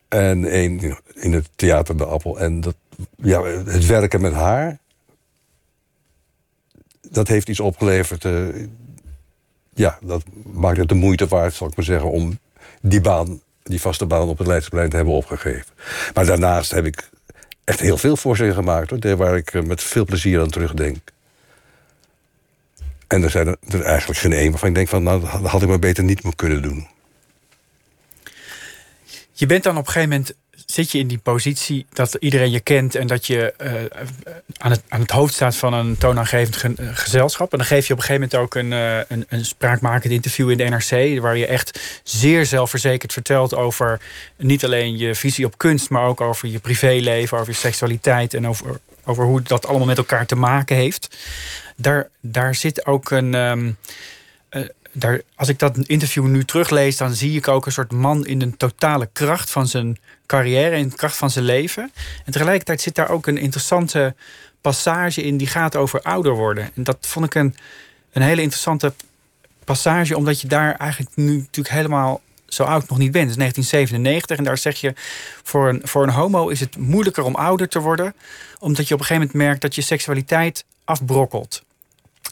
En 0.09 0.45
één 0.45 0.99
in 1.15 1.33
het 1.33 1.49
Theater 1.57 1.97
de 1.97 2.05
Appel. 2.05 2.39
En 2.39 2.61
dat, 2.61 2.77
ja, 3.17 3.43
het 3.45 3.87
werken 3.87 4.21
met 4.21 4.33
haar, 4.33 4.79
dat 7.11 7.29
heeft 7.29 7.49
iets 7.49 7.61
opgeleverd. 7.61 8.25
eh, 8.25 8.67
ja, 9.75 9.99
dat 10.03 10.25
maakt 10.53 10.77
het 10.77 10.89
de 10.89 10.95
moeite 10.95 11.27
waard, 11.27 11.55
zal 11.55 11.69
ik 11.69 11.77
maar 11.77 11.85
zeggen, 11.85 12.11
om 12.11 12.39
die 12.81 13.01
baan, 13.01 13.41
die 13.63 13.81
vaste 13.81 14.07
baan 14.07 14.29
op 14.29 14.39
het 14.39 14.47
Leidseplein 14.47 14.91
te 14.91 14.97
hebben 14.97 15.15
opgegeven. 15.15 15.67
Maar 16.15 16.27
daarnaast 16.27 16.71
heb 16.71 16.85
ik 16.85 17.11
echt 17.65 17.81
heel 17.81 17.97
veel 17.97 18.17
voorstellingen 18.17 18.59
gemaakt, 18.59 18.91
hoor, 18.91 19.17
waar 19.17 19.37
ik 19.37 19.55
eh, 19.55 19.63
met 19.63 19.83
veel 19.83 20.05
plezier 20.05 20.41
aan 20.41 20.51
terugdenk. 20.51 20.99
En 23.07 23.23
er 23.23 23.31
zijn 23.31 23.57
er, 23.69 23.83
eigenlijk 23.83 24.21
geen 24.21 24.33
één 24.33 24.51
waarvan 24.51 24.69
ik 24.69 24.75
denk 24.75 24.89
van, 24.89 25.03
nou, 25.03 25.21
dat 25.21 25.31
had 25.31 25.63
ik 25.63 25.69
maar 25.69 25.79
beter 25.79 26.05
niet 26.05 26.37
kunnen 26.37 26.63
doen. 26.63 26.87
Je 29.33 29.47
bent 29.47 29.63
dan 29.63 29.77
op 29.77 29.87
een 29.87 29.93
gegeven 29.93 30.11
moment 30.11 30.35
zit 30.67 30.93
je 30.93 30.99
in 30.99 31.07
die 31.07 31.19
positie 31.19 31.87
dat 31.93 32.15
iedereen 32.19 32.51
je 32.51 32.61
kent 32.61 32.95
en 32.95 33.07
dat 33.07 33.27
je 33.27 33.53
eh, 33.57 33.73
aan, 34.57 34.71
het, 34.71 34.83
aan 34.89 35.01
het 35.01 35.11
hoofd 35.11 35.35
staat 35.35 35.57
van 35.57 35.73
een 35.73 35.99
toonaangevend 35.99 36.57
ge- 36.57 36.75
eh, 36.77 36.89
gezelschap. 36.93 37.53
En 37.53 37.59
dan 37.59 37.67
geef 37.67 37.87
je 37.87 37.93
op 37.93 37.99
een 37.99 38.05
gegeven 38.05 38.29
moment 38.31 38.43
ook 38.45 38.55
een, 38.55 38.73
eh, 38.73 38.99
een, 39.09 39.27
een 39.29 39.45
spraakmakend 39.45 40.13
interview 40.13 40.51
in 40.51 40.57
de 40.57 40.65
NRC, 40.65 41.21
waar 41.21 41.37
je 41.37 41.47
echt 41.47 42.01
zeer 42.05 42.47
zelfverzekerd 42.47 43.13
vertelt 43.13 43.55
over 43.55 44.01
niet 44.37 44.65
alleen 44.65 44.97
je 44.99 45.15
visie 45.15 45.47
op 45.47 45.59
kunst, 45.59 45.91
maar 45.91 46.07
ook 46.07 46.21
over 46.21 46.49
je 46.49 46.59
privéleven, 46.59 47.39
over 47.39 47.53
je 47.53 47.59
seksualiteit 47.59 48.35
en 48.35 48.49
over, 48.49 48.81
over 49.05 49.25
hoe 49.25 49.43
dat 49.43 49.67
allemaal 49.67 49.87
met 49.87 49.99
elkaar 49.99 50.27
te 50.27 50.37
maken 50.37 50.77
heeft. 50.77 51.17
Daar, 51.77 52.09
daar 52.21 52.55
zit 52.55 52.87
ook 52.87 53.11
een. 53.11 53.35
ehm, 53.35 53.71
eh, 54.49 54.63
daar, 54.99 55.21
als 55.35 55.49
ik 55.49 55.59
dat 55.59 55.79
interview 55.79 56.25
nu 56.25 56.45
teruglees, 56.45 56.97
dan 56.97 57.15
zie 57.15 57.37
ik 57.37 57.49
ook 57.49 57.67
een 57.67 57.73
soort 57.73 57.93
man 57.93 58.27
in 58.27 58.39
de 58.39 58.57
totale 58.57 59.09
kracht 59.13 59.51
van 59.51 59.67
zijn 59.67 59.99
carrière, 60.27 60.77
in 60.77 60.89
de 60.89 60.97
kracht 60.97 61.17
van 61.17 61.31
zijn 61.31 61.45
leven. 61.45 61.93
En 62.25 62.33
tegelijkertijd 62.33 62.81
zit 62.81 62.95
daar 62.95 63.11
ook 63.11 63.27
een 63.27 63.39
interessante 63.39 64.15
passage 64.61 65.23
in 65.23 65.37
die 65.37 65.47
gaat 65.47 65.77
over 65.77 66.01
ouder 66.01 66.33
worden. 66.33 66.71
En 66.75 66.83
dat 66.83 66.97
vond 67.01 67.27
ik 67.27 67.35
een, 67.35 67.57
een 68.13 68.23
hele 68.23 68.43
interessante 68.43 68.93
passage, 69.65 70.17
omdat 70.17 70.41
je 70.41 70.49
daar 70.49 70.75
eigenlijk 70.75 71.17
nu 71.17 71.37
natuurlijk 71.37 71.75
helemaal 71.75 72.21
zo 72.47 72.63
oud 72.63 72.89
nog 72.89 72.99
niet 72.99 73.13
bent. 73.13 73.31
Het 73.31 73.37
is 73.37 73.37
1997 73.37 74.37
en 74.39 74.45
daar 74.45 74.59
zeg 74.59 74.81
je, 74.81 74.93
voor 75.43 75.69
een, 75.69 75.81
voor 75.85 76.03
een 76.03 76.11
homo 76.11 76.49
is 76.49 76.61
het 76.61 76.77
moeilijker 76.77 77.23
om 77.23 77.35
ouder 77.35 77.69
te 77.69 77.81
worden, 77.81 78.15
omdat 78.59 78.89
je 78.89 78.95
op 78.95 79.01
een 79.01 79.07
gegeven 79.07 79.27
moment 79.27 79.47
merkt 79.47 79.61
dat 79.61 79.75
je 79.75 79.83
seksualiteit 79.83 80.65
afbrokkelt 80.85 81.63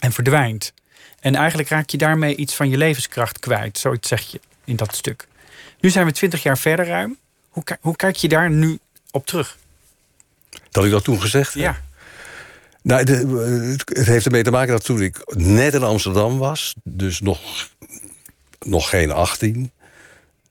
en 0.00 0.12
verdwijnt. 0.12 0.72
En 1.24 1.34
eigenlijk 1.34 1.68
raak 1.68 1.90
je 1.90 1.96
daarmee 1.96 2.36
iets 2.36 2.54
van 2.54 2.68
je 2.70 2.76
levenskracht 2.76 3.38
kwijt. 3.38 3.78
Zoiets 3.78 4.08
zeg 4.08 4.30
je 4.30 4.40
in 4.64 4.76
dat 4.76 4.94
stuk. 4.94 5.28
Nu 5.80 5.90
zijn 5.90 6.06
we 6.06 6.12
twintig 6.12 6.42
jaar 6.42 6.58
verder 6.58 6.86
ruim. 6.86 7.16
Hoe, 7.48 7.62
hoe 7.80 7.96
kijk 7.96 8.16
je 8.16 8.28
daar 8.28 8.50
nu 8.50 8.78
op 9.10 9.26
terug? 9.26 9.58
Dat 10.70 10.84
ik 10.84 10.90
dat 10.90 11.04
toen 11.04 11.20
gezegd 11.20 11.54
heb. 11.54 11.62
Ja. 11.62 11.80
Nou, 12.82 13.00
het- 13.12 14.06
heeft 14.06 14.24
ermee 14.24 14.42
te 14.42 14.50
maken 14.50 14.72
dat 14.72 14.84
toen 14.84 15.02
ik 15.02 15.32
net 15.36 15.74
in 15.74 15.82
Amsterdam 15.82 16.38
was, 16.38 16.74
dus 16.82 17.20
nog, 17.20 17.40
nog 18.58 18.88
geen 18.88 19.10
18. 19.10 19.70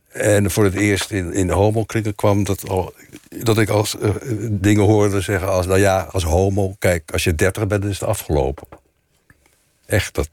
En 0.08 0.52
voor 0.52 0.64
het 0.64 0.74
eerst 0.74 1.12
in, 1.12 1.34
in 1.34 1.48
de 1.48 1.54
homokringen 1.54 2.16
kwam 2.16 2.44
dat, 2.44 2.70
al, 2.70 2.94
dat 3.30 3.58
ik 3.58 3.70
als 3.70 3.98
eh, 4.00 4.10
dingen 4.50 4.84
hoorde 4.84 5.22
zeggen 5.22 5.50
als, 5.50 5.66
nou 5.66 5.80
ja, 5.80 6.08
als 6.12 6.24
homo, 6.24 6.76
kijk, 6.80 7.12
als 7.12 7.24
je 7.24 7.36
30 7.36 7.68
bent, 7.68 7.84
is 7.86 8.00
het 8.00 8.10
afgelopen. 8.10 8.68
Echt, 9.86 10.14
dat, 10.16 10.30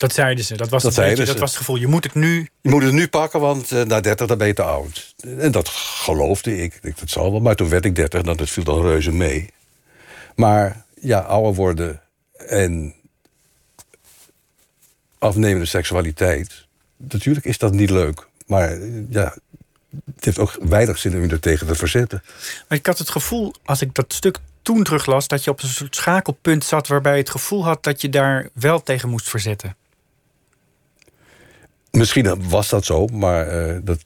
Dat 0.00 0.12
zeiden 0.12 0.44
ze. 0.44 0.56
Dat 0.56 0.68
was, 0.68 0.82
Dat 0.82 0.94
beetje, 0.94 1.38
was 1.38 1.50
het 1.50 1.58
gevoel. 1.58 1.76
Je 1.76 1.86
moet 1.86 2.04
het 2.04 2.14
nu. 2.14 2.48
je 2.60 2.70
moet 2.70 2.82
het 2.82 2.92
nu 2.92 3.08
pakken, 3.08 3.40
want 3.40 3.72
eh, 3.72 3.82
na 3.82 4.00
30 4.00 4.26
dan 4.26 4.38
ben 4.38 4.46
je 4.46 4.52
te 4.52 4.62
oud. 4.62 5.14
En 5.38 5.52
dat 5.52 5.68
geloofde 5.68 6.62
ik. 6.62 6.78
Ik 6.82 6.98
dat 6.98 7.10
zal 7.10 7.30
wel. 7.30 7.40
Maar 7.40 7.56
toen 7.56 7.68
werd 7.68 7.84
ik 7.84 7.94
30 7.94 8.20
en 8.20 8.36
dat 8.36 8.50
viel 8.50 8.64
dan 8.64 8.82
reuze 8.82 9.12
mee. 9.12 9.50
Maar 10.34 10.84
ja, 11.00 11.18
ouder 11.18 11.54
worden 11.54 12.00
en 12.36 12.94
afnemende 15.18 15.66
seksualiteit. 15.66 16.66
Natuurlijk 16.96 17.46
is 17.46 17.58
dat 17.58 17.72
niet 17.72 17.90
leuk. 17.90 18.26
Maar 18.46 18.70
eh, 18.70 19.10
ja, 19.10 19.36
het 20.14 20.24
heeft 20.24 20.38
ook 20.38 20.56
weinig 20.60 20.98
zin 20.98 21.14
om 21.14 21.22
je 21.22 21.28
er 21.28 21.40
tegen 21.40 21.66
te 21.66 21.74
verzetten. 21.74 22.22
Maar 22.68 22.78
ik 22.78 22.86
had 22.86 22.98
het 22.98 23.10
gevoel, 23.10 23.54
als 23.64 23.80
ik 23.80 23.94
dat 23.94 24.12
stuk 24.12 24.38
toen 24.62 24.82
teruglas, 24.82 25.28
dat 25.28 25.44
je 25.44 25.50
op 25.50 25.62
een 25.62 25.68
soort 25.68 25.96
schakelpunt 25.96 26.64
zat 26.64 26.88
waarbij 26.88 27.12
je 27.12 27.18
het 27.18 27.30
gevoel 27.30 27.64
had 27.64 27.82
dat 27.84 28.00
je 28.00 28.08
daar 28.08 28.48
wel 28.52 28.82
tegen 28.82 29.08
moest 29.08 29.28
verzetten. 29.28 29.76
Misschien 31.90 32.48
was 32.48 32.68
dat 32.68 32.84
zo, 32.84 33.06
maar 33.06 33.46
eh, 33.48 33.78
dat, 33.82 34.04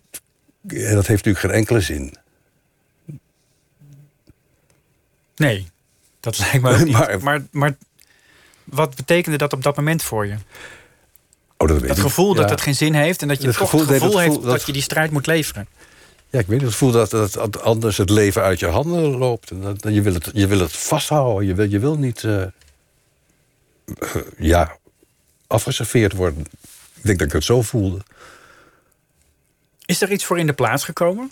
eh, 0.69 0.79
dat 0.93 1.07
heeft 1.07 1.25
natuurlijk 1.25 1.39
geen 1.39 1.51
enkele 1.51 1.81
zin. 1.81 2.15
Nee, 5.37 5.67
dat 6.21 6.39
lijkt 6.39 6.63
me 6.63 6.71
ook 6.73 6.85
niet. 6.85 6.93
Maar- 6.93 7.23
maar, 7.23 7.43
maar, 7.51 7.77
wat 8.65 8.95
betekende 8.97 9.39
dat 9.39 9.53
op 9.53 9.63
dat 9.63 9.77
moment 9.77 10.03
voor 10.03 10.27
je? 10.27 10.35
Oh, 11.57 11.69
dat 11.69 11.79
weet 11.79 11.89
Dat 11.89 11.97
ik. 11.97 12.03
gevoel 12.03 12.35
dat 12.35 12.45
Ja. 12.45 12.51
het 12.51 12.61
geen 12.61 12.75
zin 12.75 12.95
heeft 12.95 13.23
en 13.23 13.29
dat 13.29 13.41
je 13.41 13.47
Het 13.47 13.57
toch 13.57 13.71
gevoel- 13.71 13.81
het 13.81 13.89
nee, 13.91 13.99
gevoel 13.99 14.15
dat 14.17 14.23
heeft 14.25 14.35
dat, 14.43 14.45
dat- 14.51 14.67
je 14.67 14.73
die 14.73 14.83
strijd 14.83 15.11
moet 15.11 15.27
leveren. 15.27 15.67
Ja, 16.31 16.39
ik 16.41 16.47
weet 16.47 16.61
het. 16.61 16.71
Het 16.71 16.79
gevoel 16.79 16.91
dat, 16.93 17.11
dat 17.11 17.61
anders 17.61 17.97
het 17.97 18.11
leven 18.11 18.43
uit 18.43 18.59
je 18.61 18.67
handen 18.67 19.03
loopt. 19.17 19.51
En 19.51 19.61
dat, 19.61 19.83
je, 19.95 20.03
wil 20.03 20.15
het, 20.15 20.31
je 20.33 20.47
wil 20.47 20.59
het 20.61 20.73
vasthouden. 20.77 21.47
Je 21.47 21.55
wil, 21.55 21.69
je 21.71 21.79
wil 21.79 21.99
niet 21.99 22.25
eh, 22.25 22.43
eh, 22.43 22.51
ja, 24.39 24.77
afgeserveerd 25.47 26.13
worden. 26.13 26.47
Ik 27.05 27.11
denk 27.11 27.19
dat 27.19 27.29
ik 27.29 27.35
het 27.35 27.45
zo 27.45 27.63
voelde. 27.63 28.01
Is 29.85 30.03
er 30.03 30.13
iets 30.13 30.25
voor 30.25 30.39
in 30.39 30.47
de 30.47 30.53
plaats 30.53 30.85
gekomen? 30.85 31.31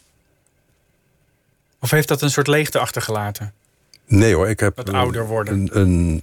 Of 1.78 1.90
heeft 1.90 2.08
dat 2.08 2.22
een 2.22 2.30
soort 2.30 2.46
leegte 2.46 2.78
achtergelaten? 2.78 3.52
Nee 4.06 4.34
hoor, 4.34 4.48
ik 4.48 4.60
heb 4.60 4.76
Dat 4.76 4.90
ouder 4.90 5.26
worden. 5.26 5.54
Een, 5.54 5.78
een 5.78 6.22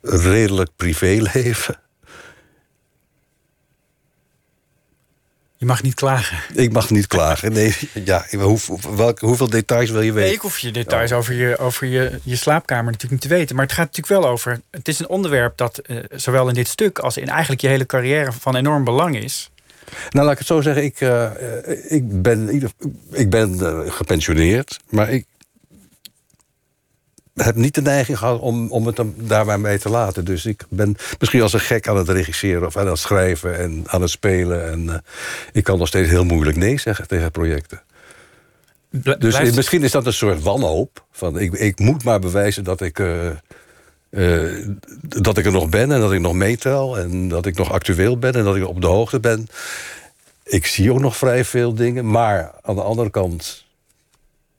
redelijk 0.00 0.70
privéleven. 0.76 1.80
Je 5.60 5.66
mag 5.66 5.82
niet 5.82 5.94
klagen. 5.94 6.38
Ik 6.54 6.72
mag 6.72 6.90
niet 6.90 7.06
klagen. 7.06 7.52
Nee, 7.52 7.76
ja, 8.04 8.24
hoe, 8.38 8.58
welke, 8.96 9.26
hoeveel 9.26 9.48
details 9.50 9.90
wil 9.90 10.00
je 10.00 10.12
Nee, 10.12 10.20
weten? 10.20 10.34
ik 10.34 10.40
hoef 10.40 10.58
je 10.58 10.70
details 10.70 11.12
over, 11.12 11.34
je, 11.34 11.58
over 11.58 11.86
je, 11.86 12.18
je 12.22 12.36
slaapkamer 12.36 12.84
natuurlijk 12.84 13.12
niet 13.12 13.30
te 13.30 13.36
weten. 13.36 13.56
Maar 13.56 13.64
het 13.64 13.74
gaat 13.74 13.86
natuurlijk 13.86 14.22
wel 14.22 14.32
over. 14.32 14.60
Het 14.70 14.88
is 14.88 14.98
een 14.98 15.08
onderwerp 15.08 15.56
dat 15.56 15.78
eh, 15.78 15.96
zowel 16.10 16.48
in 16.48 16.54
dit 16.54 16.68
stuk 16.68 16.98
als 16.98 17.16
in 17.16 17.28
eigenlijk 17.28 17.60
je 17.60 17.68
hele 17.68 17.86
carrière 17.86 18.32
van 18.32 18.56
enorm 18.56 18.84
belang 18.84 19.16
is. 19.16 19.50
Nou, 20.10 20.24
laat 20.24 20.32
ik 20.32 20.38
het 20.38 20.46
zo 20.46 20.60
zeggen. 20.60 20.84
Ik, 20.84 21.00
eh, 21.00 21.24
eh, 21.24 21.92
ik 21.92 22.22
ben, 22.22 22.70
ik 23.10 23.30
ben 23.30 23.58
gepensioneerd. 23.92 24.78
Maar 24.88 25.10
ik, 25.10 25.26
heb 27.34 27.54
niet 27.54 27.74
de 27.74 27.82
neiging 27.82 28.18
gehad 28.18 28.40
om, 28.40 28.70
om 28.70 28.86
het 28.86 28.96
dan 28.96 29.14
daarbij 29.16 29.58
mee 29.58 29.78
te 29.78 29.88
laten. 29.88 30.24
Dus 30.24 30.46
ik 30.46 30.64
ben 30.68 30.96
misschien 31.18 31.42
als 31.42 31.52
een 31.52 31.60
gek 31.60 31.88
aan 31.88 31.96
het 31.96 32.08
regisseren 32.08 32.66
of 32.66 32.76
aan 32.76 32.86
het 32.86 32.98
schrijven 32.98 33.58
en 33.58 33.82
aan 33.86 34.00
het 34.00 34.10
spelen. 34.10 34.70
En 34.70 34.88
eh, 34.90 34.96
ik 35.52 35.64
kan 35.64 35.78
nog 35.78 35.88
steeds 35.88 36.08
heel 36.08 36.24
moeilijk 36.24 36.56
nee 36.56 36.78
zeggen 36.78 37.08
tegen 37.08 37.30
projecten. 37.30 37.82
Bl- 38.90 39.12
Dus 39.18 39.34
blijft- 39.36 39.56
misschien 39.56 39.82
is 39.82 39.90
dat 39.90 40.06
een 40.06 40.12
soort 40.12 40.42
wanhoop. 40.42 41.04
Van 41.12 41.38
ik, 41.38 41.52
ik 41.52 41.78
moet 41.78 42.04
maar 42.04 42.18
bewijzen 42.20 42.64
dat 42.64 42.80
ik, 42.80 42.98
eh, 42.98 43.26
eh, 44.10 44.66
dat 45.00 45.38
ik 45.38 45.44
er 45.46 45.52
nog 45.52 45.68
ben 45.68 45.92
en 45.92 46.00
dat 46.00 46.12
ik 46.12 46.20
nog 46.20 46.34
meetel. 46.34 46.98
En 46.98 47.28
dat 47.28 47.46
ik 47.46 47.56
nog 47.56 47.72
actueel 47.72 48.18
ben 48.18 48.32
en 48.32 48.44
dat 48.44 48.56
ik 48.56 48.66
op 48.66 48.80
de 48.80 48.86
hoogte 48.86 49.20
ben. 49.20 49.46
Ik 50.44 50.66
zie 50.66 50.92
ook 50.92 51.00
nog 51.00 51.16
vrij 51.16 51.44
veel 51.44 51.74
dingen. 51.74 52.10
Maar 52.10 52.50
aan 52.62 52.74
de 52.74 52.82
andere 52.82 53.10
kant, 53.10 53.64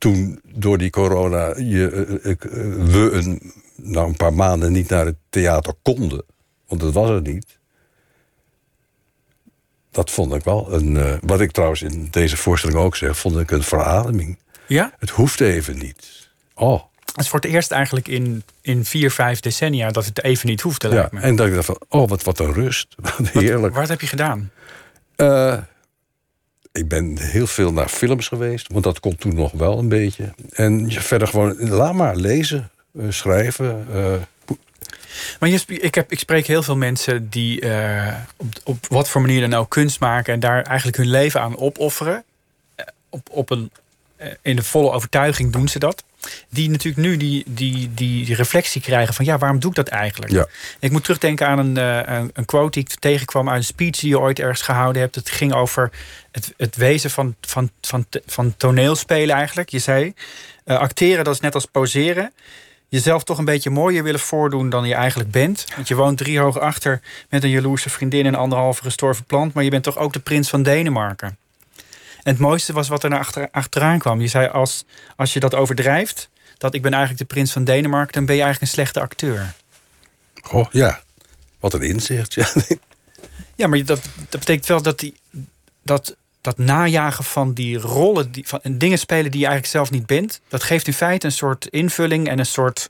toen 0.01 0.39
door 0.55 0.77
die 0.77 0.89
corona 0.89 1.53
je, 1.57 1.89
eh, 2.21 2.31
ik, 2.31 2.43
eh, 2.43 2.51
we 2.85 3.09
een, 3.11 3.53
nou, 3.75 4.07
een 4.07 4.15
paar 4.15 4.33
maanden 4.33 4.71
niet 4.71 4.89
naar 4.89 5.05
het 5.05 5.15
theater 5.29 5.73
konden. 5.81 6.23
Want 6.67 6.81
dat 6.81 6.93
was 6.93 7.09
er 7.09 7.21
niet. 7.21 7.59
Dat 9.91 10.11
vond 10.11 10.33
ik 10.33 10.43
wel 10.43 10.73
een. 10.73 10.97
eh, 10.97 11.13
wat 11.21 11.41
ik 11.41 11.51
trouwens 11.51 11.81
in 11.81 12.07
deze 12.11 12.37
voorstelling 12.37 12.79
ook 12.79 12.95
zeg, 12.95 13.17
vond 13.17 13.37
ik 13.37 13.51
een 13.51 13.63
verademing. 13.63 14.37
Ja? 14.67 14.93
Het 14.99 15.09
hoeft 15.09 15.41
even 15.41 15.77
niet. 15.77 16.29
Oh, 16.53 16.81
Het 17.05 17.19
is 17.19 17.29
voor 17.29 17.39
het 17.39 17.49
eerst 17.49 17.71
eigenlijk 17.71 18.07
in, 18.07 18.43
in 18.61 18.85
vier, 18.85 19.11
vijf 19.11 19.39
decennia 19.39 19.91
dat 19.91 20.05
het 20.05 20.23
even 20.23 20.47
niet 20.49 20.61
hoeft 20.61 20.79
te 20.79 20.87
ja. 20.87 20.93
lijkt 20.93 21.11
me. 21.11 21.19
En 21.19 21.35
dat 21.35 21.47
ik 21.47 21.53
dacht 21.53 21.65
van, 21.65 21.81
oh, 21.89 22.09
wat, 22.09 22.23
wat 22.23 22.39
een 22.39 22.53
rust. 22.53 22.95
Wat 23.17 23.29
heerlijk. 23.29 23.75
Wat 23.75 23.87
heb 23.87 24.01
je 24.01 24.07
gedaan? 24.07 24.51
Eh, 25.15 25.57
ik 26.71 26.87
ben 26.87 27.17
heel 27.19 27.47
veel 27.47 27.73
naar 27.73 27.87
films 27.87 28.27
geweest, 28.27 28.67
want 28.71 28.83
dat 28.83 28.99
komt 28.99 29.19
toen 29.19 29.35
nog 29.35 29.51
wel 29.51 29.79
een 29.79 29.89
beetje. 29.89 30.33
En 30.51 30.91
verder 30.91 31.27
gewoon, 31.27 31.69
laat 31.69 31.93
maar 31.93 32.15
lezen, 32.15 32.69
eh, 32.99 33.05
schrijven. 33.09 33.87
eh, 33.93 34.13
Maar 35.39 35.49
je, 35.49 35.63
ik, 35.67 35.95
heb, 35.95 36.11
ik 36.11 36.19
spreek 36.19 36.45
heel 36.47 36.63
veel 36.63 36.75
mensen 36.77 37.29
die 37.29 37.61
eh, 37.61 38.15
op, 38.37 38.47
op 38.63 38.87
wat 38.89 39.09
voor 39.09 39.21
manier 39.21 39.41
dan 39.49 39.53
ook 39.59 39.69
kunst 39.69 39.99
maken 39.99 40.33
en 40.33 40.39
daar 40.39 40.61
eigenlijk 40.63 40.97
hun 40.97 41.09
leven 41.09 41.41
aan 41.41 41.57
opofferen. 41.57 42.23
Op, 43.09 43.29
op 43.31 43.49
een, 43.49 43.71
in 44.41 44.55
de 44.55 44.63
volle 44.63 44.91
overtuiging 44.91 45.51
doen 45.51 45.67
ze 45.67 45.79
dat. 45.79 46.03
Die 46.49 46.69
natuurlijk 46.69 47.07
nu 47.07 47.17
die, 47.17 47.43
die, 47.47 47.93
die, 47.93 48.25
die 48.25 48.35
reflectie 48.35 48.81
krijgen 48.81 49.13
van 49.13 49.25
ja, 49.25 49.37
waarom 49.37 49.59
doe 49.59 49.69
ik 49.69 49.75
dat 49.75 49.87
eigenlijk? 49.87 50.31
Ja. 50.31 50.47
Ik 50.79 50.91
moet 50.91 51.03
terugdenken 51.03 51.47
aan 51.47 51.59
een, 51.59 51.77
eh, 51.77 52.17
een, 52.17 52.29
een 52.33 52.45
quote 52.45 52.71
die 52.71 52.83
ik 52.83 52.99
tegenkwam 52.99 53.49
uit 53.49 53.57
een 53.57 53.63
speech 53.63 53.99
die 53.99 54.09
je 54.09 54.19
ooit 54.19 54.39
ergens 54.39 54.61
gehouden 54.61 55.01
hebt. 55.01 55.15
Het 55.15 55.29
ging 55.29 55.53
over 55.53 55.91
het, 56.31 56.53
het 56.57 56.75
wezen 56.75 57.09
van, 57.09 57.35
van, 57.41 57.69
van, 57.81 58.05
van 58.25 58.53
toneelspelen 58.57 59.35
eigenlijk. 59.35 59.69
Je 59.69 59.79
zei, 59.79 60.13
eh, 60.65 60.77
acteren 60.77 61.23
dat 61.23 61.33
is 61.33 61.39
net 61.39 61.55
als 61.55 61.65
poseren 61.65 62.31
jezelf 62.91 63.23
toch 63.23 63.37
een 63.37 63.45
beetje 63.45 63.69
mooier 63.69 64.03
willen 64.03 64.19
voordoen 64.19 64.69
dan 64.69 64.87
je 64.87 64.93
eigenlijk 64.93 65.31
bent. 65.31 65.65
Want 65.75 65.87
je 65.87 65.95
woont 65.95 66.17
drie 66.17 66.39
hoog 66.39 66.59
achter 66.59 67.01
met 67.29 67.43
een 67.43 67.49
jaloerse 67.49 67.89
vriendin 67.89 68.25
en 68.25 68.35
anderhalve 68.35 68.83
gestorven 68.83 69.25
plant, 69.25 69.53
maar 69.53 69.63
je 69.63 69.69
bent 69.69 69.83
toch 69.83 69.97
ook 69.97 70.13
de 70.13 70.19
prins 70.19 70.49
van 70.49 70.63
Denemarken. 70.63 71.37
En 72.23 72.31
het 72.31 72.37
mooiste 72.41 72.73
was 72.73 72.87
wat 72.87 73.03
er 73.03 73.09
naar 73.09 73.19
achter, 73.19 73.47
achteraan 73.51 73.99
kwam. 73.99 74.21
Je 74.21 74.27
zei 74.27 74.47
als, 74.47 74.85
als 75.15 75.33
je 75.33 75.39
dat 75.39 75.55
overdrijft, 75.55 76.29
dat 76.57 76.73
ik 76.73 76.81
ben 76.81 76.91
eigenlijk 76.91 77.21
de 77.21 77.33
prins 77.33 77.51
van 77.51 77.63
Denemarken, 77.63 78.13
dan 78.13 78.25
ben 78.25 78.35
je 78.35 78.41
eigenlijk 78.41 78.71
een 78.71 78.77
slechte 78.77 78.99
acteur. 78.99 79.53
oh, 80.51 80.65
ja, 80.71 81.01
wat 81.59 81.73
een 81.73 81.81
inzicht. 81.81 82.33
Ja. 82.33 82.47
Ja, 83.55 83.67
maar 83.67 83.85
dat, 83.85 84.01
dat 84.29 84.39
betekent 84.39 84.65
wel 84.65 84.81
dat 84.81 84.99
die, 84.99 85.13
dat, 85.83 86.15
dat 86.41 86.57
najagen 86.57 87.23
van 87.23 87.53
die 87.53 87.77
rollen, 87.77 88.31
die, 88.31 88.47
van, 88.47 88.59
en 88.61 88.77
dingen 88.77 88.97
spelen 88.99 89.31
die 89.31 89.39
je 89.39 89.45
eigenlijk 89.45 89.75
zelf 89.75 89.91
niet 89.91 90.05
bent, 90.05 90.41
dat 90.47 90.63
geeft 90.63 90.87
in 90.87 90.93
feite 90.93 91.25
een 91.25 91.31
soort 91.31 91.65
invulling 91.65 92.27
en 92.27 92.39
een 92.39 92.45
soort 92.45 92.89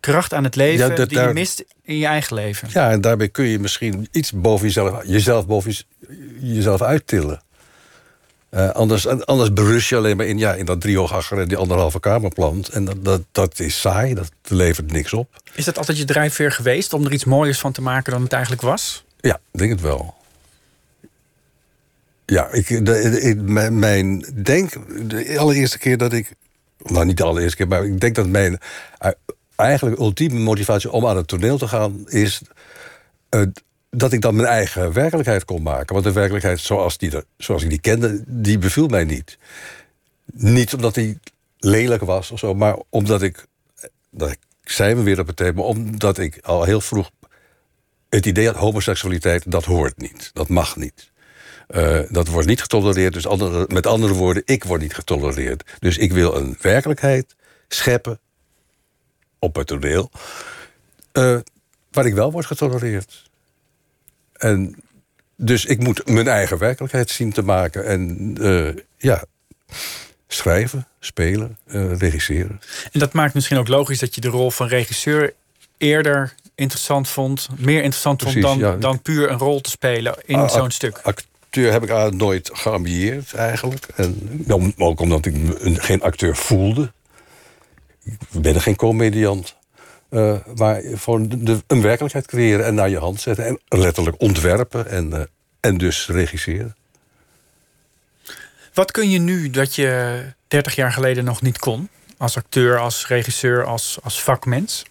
kracht 0.00 0.34
aan 0.34 0.44
het 0.44 0.56
leven 0.56 0.88
Ja, 0.88 0.94
dat 0.94 1.08
die 1.08 1.20
je 1.20 1.32
mist 1.32 1.64
in 1.82 1.96
je 1.98 2.06
eigen 2.06 2.34
leven. 2.34 2.68
ja, 2.72 2.90
en 2.90 3.00
daarbij 3.00 3.28
kun 3.28 3.44
je 3.44 3.58
misschien 3.58 4.08
iets 4.10 4.32
boven 4.32 4.66
jezelf, 4.66 5.04
jezelf 5.06 5.46
boven 5.46 5.70
jez- 5.70 5.84
jezelf 6.40 6.82
uittillen. 6.82 7.42
Eh, 8.56 8.70
anders, 8.70 9.06
anders 9.06 9.52
berust 9.52 9.88
je 9.88 9.96
alleen 9.96 10.16
maar 10.16 10.26
in, 10.26 10.38
ja, 10.38 10.54
in 10.54 10.64
dat 10.64 10.80
driehoog 10.80 11.12
achter 11.12 11.38
en 11.38 11.48
die 11.48 11.56
anderhalve 11.56 12.00
kamerplant. 12.00 12.68
En 12.68 12.84
dat, 12.84 13.04
dat, 13.04 13.22
dat 13.32 13.60
is 13.60 13.80
saai, 13.80 14.14
dat 14.14 14.30
levert 14.42 14.92
niks 14.92 15.12
op. 15.12 15.42
Is 15.54 15.64
dat 15.64 15.78
altijd 15.78 15.98
je 15.98 16.04
drijfveer 16.04 16.52
geweest 16.52 16.92
om 16.92 17.04
er 17.04 17.12
iets 17.12 17.24
mooiers 17.24 17.58
van 17.58 17.72
te 17.72 17.82
maken 17.82 18.12
dan 18.12 18.22
het 18.22 18.32
eigenlijk 18.32 18.62
was? 18.62 19.04
Ja, 19.20 19.34
ik 19.52 19.58
denk 19.58 19.70
het 19.70 19.80
wel. 19.80 20.14
Ja, 22.26 22.48
ik, 22.52 22.86
de, 22.86 23.34
mijn, 23.44 23.78
mijn 23.78 24.26
denk, 24.42 24.72
de 25.10 25.38
allereerste 25.38 25.78
keer 25.78 25.96
dat 25.96 26.12
ik. 26.12 26.32
Nou, 26.78 27.04
niet 27.04 27.16
de 27.16 27.24
allereerste 27.24 27.56
keer, 27.56 27.68
maar 27.68 27.84
ik 27.84 28.00
denk 28.00 28.14
dat 28.14 28.26
mijn 28.26 28.58
eh, 28.98 29.10
eigenlijk 29.56 29.98
ultieme 29.98 30.40
motivatie 30.40 30.90
om 30.90 31.06
aan 31.06 31.16
het 31.16 31.28
toneel 31.28 31.58
te 31.58 31.68
gaan 31.68 32.08
is. 32.08 32.42
Dat 33.96 34.12
ik 34.12 34.20
dan 34.20 34.36
mijn 34.36 34.48
eigen 34.48 34.92
werkelijkheid 34.92 35.44
kon 35.44 35.62
maken. 35.62 35.92
Want 35.94 36.04
de 36.06 36.12
werkelijkheid 36.12 36.60
zoals, 36.60 36.98
die, 36.98 37.10
er- 37.16 37.24
zoals 37.36 37.62
ik 37.62 37.68
die 37.70 37.80
kende, 37.80 38.22
die 38.26 38.58
beviel 38.58 38.86
mij 38.88 39.04
niet. 39.04 39.38
Niet 40.32 40.74
omdat 40.74 40.94
die 40.94 41.18
lelijk 41.58 42.02
was 42.02 42.30
of 42.30 42.38
zo, 42.38 42.54
maar 42.54 42.76
omdat 42.88 43.22
ik. 43.22 43.46
Dat 44.10 44.36
zijn 44.62 44.96
we 44.96 45.02
weer 45.02 45.20
op 45.20 45.26
het 45.26 45.36
thema, 45.36 45.62
omdat 45.62 46.18
ik 46.18 46.38
al 46.42 46.64
heel 46.64 46.80
vroeg 46.80 47.10
het 48.08 48.26
idee 48.26 48.46
had 48.46 48.56
homoseksualiteit, 48.56 49.50
dat 49.50 49.64
hoort 49.64 49.96
niet. 49.96 50.30
Dat 50.32 50.48
mag 50.48 50.76
niet. 50.76 51.10
Eh, 51.66 52.00
dat 52.08 52.28
wordt 52.28 52.48
niet 52.48 52.60
getolereerd. 52.60 53.12
Dus 53.12 53.26
met 53.66 53.86
andere 53.86 54.12
woorden, 54.14 54.42
ik 54.46 54.64
word 54.64 54.80
niet 54.80 54.94
getolereerd. 54.94 55.64
Dus 55.78 55.98
ik 55.98 56.12
wil 56.12 56.36
een 56.36 56.56
werkelijkheid 56.60 57.34
scheppen 57.68 58.18
op 59.38 59.54
het 59.56 59.66
toneel. 59.66 60.10
eh, 61.12 61.38
waar 61.90 62.06
ik 62.06 62.14
wel 62.14 62.32
word 62.32 62.46
getolereerd. 62.46 63.24
En 64.38 64.76
dus 65.36 65.64
ik 65.64 65.78
moet 65.78 66.08
mijn 66.08 66.28
eigen 66.28 66.58
werkelijkheid 66.58 67.10
zien 67.10 67.32
te 67.32 67.42
maken. 67.42 67.84
En 67.84 68.32
eh, 68.40 68.82
ja, 68.96 69.24
schrijven, 70.28 70.86
spelen, 71.00 71.58
eh, 71.66 71.96
regisseren. 71.96 72.60
En 72.92 73.00
dat 73.00 73.12
maakt 73.12 73.34
misschien 73.34 73.58
ook 73.58 73.68
logisch 73.68 73.98
dat 73.98 74.14
je 74.14 74.20
de 74.20 74.28
rol 74.28 74.50
van 74.50 74.66
regisseur 74.66 75.34
eerder 75.78 76.34
interessant 76.54 77.08
vond, 77.08 77.48
meer 77.56 77.76
interessant 77.76 78.16
Precies, 78.16 78.42
vond 78.42 78.60
dan, 78.60 78.70
ja. 78.70 78.76
dan 78.76 79.02
puur 79.02 79.30
een 79.30 79.38
rol 79.38 79.60
te 79.60 79.70
spelen 79.70 80.16
in 80.24 80.36
Ah, 80.36 80.50
zo'n 80.50 80.70
stuk. 80.70 81.00
Acteur 81.02 81.72
heb 81.72 81.82
ik 81.82 82.14
nooit 82.14 82.50
geambieerd, 82.52 83.34
eigenlijk. 83.34 83.86
En, 83.96 84.42
nou, 84.46 84.72
ook 84.76 85.00
omdat 85.00 85.26
ik 85.26 85.36
me 85.36 85.74
geen 85.80 86.02
acteur 86.02 86.36
voelde. 86.36 86.92
Ik 88.04 88.18
ben 88.30 88.60
geen 88.60 88.76
comediant. 88.76 89.55
Eh, 90.16 90.36
maar 90.56 90.82
gewoon 90.82 91.28
de, 91.28 91.62
een 91.66 91.82
werkelijkheid 91.82 92.26
creëren 92.26 92.64
en 92.66 92.74
naar 92.74 92.88
je 92.88 92.98
hand 92.98 93.20
zetten. 93.20 93.44
En 93.44 93.60
letterlijk 93.68 94.20
ontwerpen 94.20 94.88
en, 94.88 95.12
eh, 95.12 95.22
en 95.60 95.78
dus 95.78 96.08
regisseren. 96.08 96.76
Wat 98.74 98.90
kun 98.90 99.10
je 99.10 99.18
nu 99.18 99.50
dat 99.50 99.74
je 99.74 100.22
30 100.48 100.74
jaar 100.74 100.92
geleden 100.92 101.24
nog 101.24 101.42
niet 101.42 101.58
kon? 101.58 101.88
Als 102.16 102.36
acteur, 102.36 102.78
als 102.78 103.06
regisseur, 103.06 103.64
als, 103.64 103.98
als 104.02 104.22
vakmens? 104.22 104.84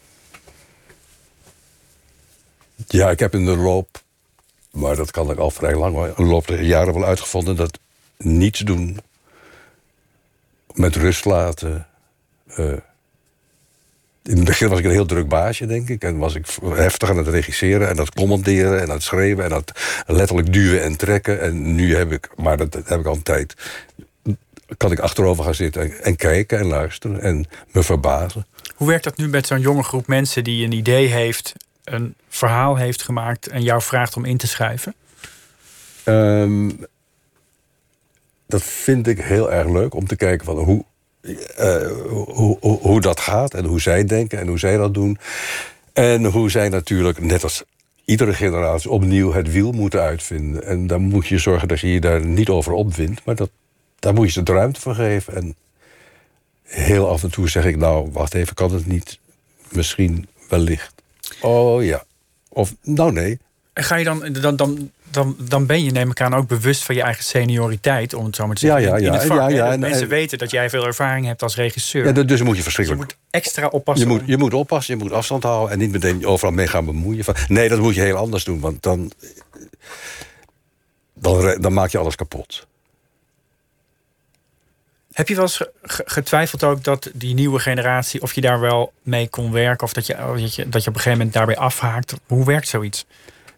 Ja, 2.87 3.09
ik 3.09 3.19
heb 3.19 3.33
in 3.33 3.45
de 3.45 3.57
loop, 3.57 4.01
maar 4.71 4.95
dat 4.95 5.11
kan 5.11 5.31
ik 5.31 5.37
al 5.37 5.51
vrij 5.51 5.75
lang 5.75 5.95
hoor, 5.95 6.07
in 6.07 6.13
de 6.15 6.23
loop 6.23 6.47
der 6.47 6.61
jaren 6.61 6.93
wel 6.93 7.05
uitgevonden 7.05 7.55
dat 7.55 7.79
niets 8.17 8.59
doen, 8.59 8.99
met 10.73 10.95
rust 10.95 11.25
laten. 11.25 11.87
eh, 12.47 12.73
in 14.27 14.35
het 14.35 14.45
begin 14.45 14.69
was 14.69 14.79
ik 14.79 14.85
een 14.85 14.91
heel 14.91 15.05
druk 15.05 15.27
baasje, 15.27 15.65
denk 15.65 15.89
ik. 15.89 16.03
En 16.03 16.17
was 16.17 16.35
ik 16.35 16.45
heftig 16.63 17.09
aan 17.09 17.17
het 17.17 17.27
regisseren 17.27 17.87
en 17.87 17.97
aan 17.97 18.05
het 18.05 18.15
commanderen 18.15 18.81
en 18.81 18.87
aan 18.87 18.95
het 18.95 19.03
schreeuwen 19.03 19.45
en 19.45 19.51
het 19.51 20.03
letterlijk 20.07 20.53
duwen 20.53 20.83
en 20.83 20.97
trekken. 20.97 21.41
En 21.41 21.75
nu 21.75 21.95
heb 21.95 22.11
ik, 22.11 22.29
maar 22.35 22.57
dat 22.57 22.73
heb 22.73 22.99
ik 22.99 23.05
al 23.05 23.15
een 23.15 23.23
tijd, 23.23 23.53
kan 24.77 24.91
ik 24.91 24.99
achterover 24.99 25.43
gaan 25.43 25.55
zitten 25.55 25.81
en, 25.81 26.03
en 26.03 26.15
kijken 26.15 26.59
en 26.59 26.65
luisteren 26.65 27.21
en 27.21 27.45
me 27.71 27.83
verbazen. 27.83 28.45
Hoe 28.75 28.87
werkt 28.87 29.03
dat 29.03 29.17
nu 29.17 29.27
met 29.27 29.47
zo'n 29.47 29.59
jonge 29.59 29.83
groep 29.83 30.07
mensen 30.07 30.43
die 30.43 30.65
een 30.65 30.71
idee 30.71 31.07
heeft, 31.07 31.53
een 31.83 32.15
verhaal 32.29 32.75
heeft 32.75 33.01
gemaakt 33.01 33.47
en 33.47 33.61
jou 33.61 33.81
vraagt 33.81 34.15
om 34.15 34.25
in 34.25 34.37
te 34.37 34.47
schrijven? 34.47 34.95
Ehm, 36.03 36.69
dat 38.47 38.63
vind 38.63 39.07
ik 39.07 39.19
heel 39.19 39.51
erg 39.51 39.67
leuk 39.67 39.93
om 39.93 40.07
te 40.07 40.15
kijken 40.15 40.45
van 40.45 40.57
hoe, 40.57 40.85
eh, 41.55 41.91
hoe, 42.59 43.01
dat 43.01 43.19
gaat 43.19 43.53
en 43.53 43.65
hoe 43.65 43.81
zij 43.81 44.03
denken 44.05 44.39
en 44.39 44.47
hoe 44.47 44.59
zij 44.59 44.77
dat 44.77 44.93
doen. 44.93 45.17
En 45.93 46.25
hoe 46.25 46.51
zij 46.51 46.69
natuurlijk, 46.69 47.19
net 47.19 47.43
als 47.43 47.63
iedere 48.05 48.33
generatie, 48.33 48.89
opnieuw 48.89 49.33
het 49.33 49.51
wiel 49.51 49.71
moeten 49.71 50.01
uitvinden. 50.01 50.63
En 50.63 50.87
dan 50.87 51.01
moet 51.01 51.27
je 51.27 51.37
zorgen 51.37 51.67
dat 51.67 51.79
je 51.79 51.87
je 51.87 51.99
daar 51.99 52.25
niet 52.25 52.49
over 52.49 52.73
opwindt, 52.73 53.25
maar 53.25 53.35
dat, 53.35 53.49
daar 53.99 54.13
moet 54.13 54.25
je 54.25 54.31
ze 54.31 54.43
de 54.43 54.51
ruimte 54.53 54.81
voor 54.81 54.95
geven. 54.95 55.35
En 55.35 55.55
heel 56.63 57.09
af 57.09 57.23
en 57.23 57.31
toe 57.31 57.49
zeg 57.49 57.65
ik, 57.65 57.77
nou, 57.77 58.09
wacht 58.11 58.33
even, 58.33 58.55
kan 58.55 58.73
het 58.73 58.85
niet? 58.85 59.19
Misschien 59.71 60.27
wellicht. 60.49 60.93
Oh 61.41 61.83
ja. 61.83 62.03
Of, 62.49 62.75
nou 62.81 63.11
nee. 63.11 63.39
En 63.75 63.83
ga 63.83 63.95
je 63.95 64.03
dan, 64.03 64.33
dan, 64.41 64.55
dan, 64.55 64.91
dan, 65.11 65.35
dan 65.39 65.65
ben 65.65 65.83
je 65.83 65.91
neem 65.91 66.09
ik 66.09 66.21
aan 66.21 66.33
ook 66.35 66.47
bewust 66.47 66.83
van 66.83 66.95
je 66.95 67.01
eigen 67.01 67.23
senioriteit, 67.23 68.13
om 68.13 68.25
het 68.25 68.35
zo 68.35 68.47
maar 68.47 68.55
te 68.55 68.65
Ja, 68.65 68.71
zeggen. 68.79 68.91
ja, 68.91 68.97
in- 68.97 69.03
in 69.05 69.11
ja. 69.11 69.17
het 69.17 69.27
vak, 69.27 69.37
Ja, 69.37 69.47
ja, 69.49 69.71
en- 69.71 69.79
mensen 69.79 70.01
en- 70.01 70.07
weten 70.07 70.37
dat 70.37 70.51
jij 70.51 70.69
veel 70.69 70.85
ervaring 70.85 71.25
hebt 71.25 71.41
als 71.43 71.55
regisseur. 71.55 72.05
Ja, 72.05 72.11
dus 72.11 72.23
moet 72.23 72.29
je 72.29 72.37
dus 72.45 72.55
je 72.55 72.61
verschrikkelijk. 72.63 73.03
moet 73.05 73.17
extra 73.29 73.63
Je 73.65 73.71
oppassen. 73.71 74.07
moet, 74.07 74.19
om- 74.21 74.27
je 74.27 74.37
moet 74.37 74.53
oppassen, 74.53 74.97
je 74.97 75.03
moet 75.03 75.11
afstand 75.11 75.43
houden 75.43 75.71
en 75.71 75.77
niet 75.79 75.91
meteen 75.91 76.25
overal 76.25 76.53
mee 76.53 76.67
gaan 76.67 76.85
bemoeien. 76.85 77.23
Van, 77.23 77.35
nee, 77.47 77.69
dat 77.69 77.79
moet 77.79 77.95
je 77.95 78.01
heel 78.01 78.15
anders 78.15 78.43
doen, 78.43 78.59
want 78.59 78.83
dan, 78.83 79.11
dan, 81.13 81.73
maak 81.73 81.89
je 81.89 81.97
alles 81.97 82.15
kapot. 82.15 82.67
Heb 85.13 85.27
je 85.27 85.35
wel 85.35 85.43
eens 85.43 85.55
ge- 85.57 85.71
ge- 85.81 86.03
getwijfeld 86.05 86.63
ook 86.63 86.83
dat 86.83 87.09
die 87.13 87.33
nieuwe 87.33 87.59
generatie, 87.59 88.21
of 88.21 88.33
je 88.33 88.41
daar 88.41 88.59
wel 88.59 88.93
mee 89.01 89.27
kon 89.29 89.51
werken, 89.51 89.83
of 89.87 89.93
dat 89.93 90.05
je, 90.05 90.15
dat 90.15 90.55
je, 90.55 90.69
dat 90.69 90.83
je 90.83 90.89
op 90.89 90.95
een 90.95 91.01
gegeven 91.01 91.11
moment 91.17 91.33
daarbij 91.33 91.57
afhaakt? 91.57 92.13
Hoe 92.27 92.45
werkt 92.45 92.67
zoiets? 92.67 93.05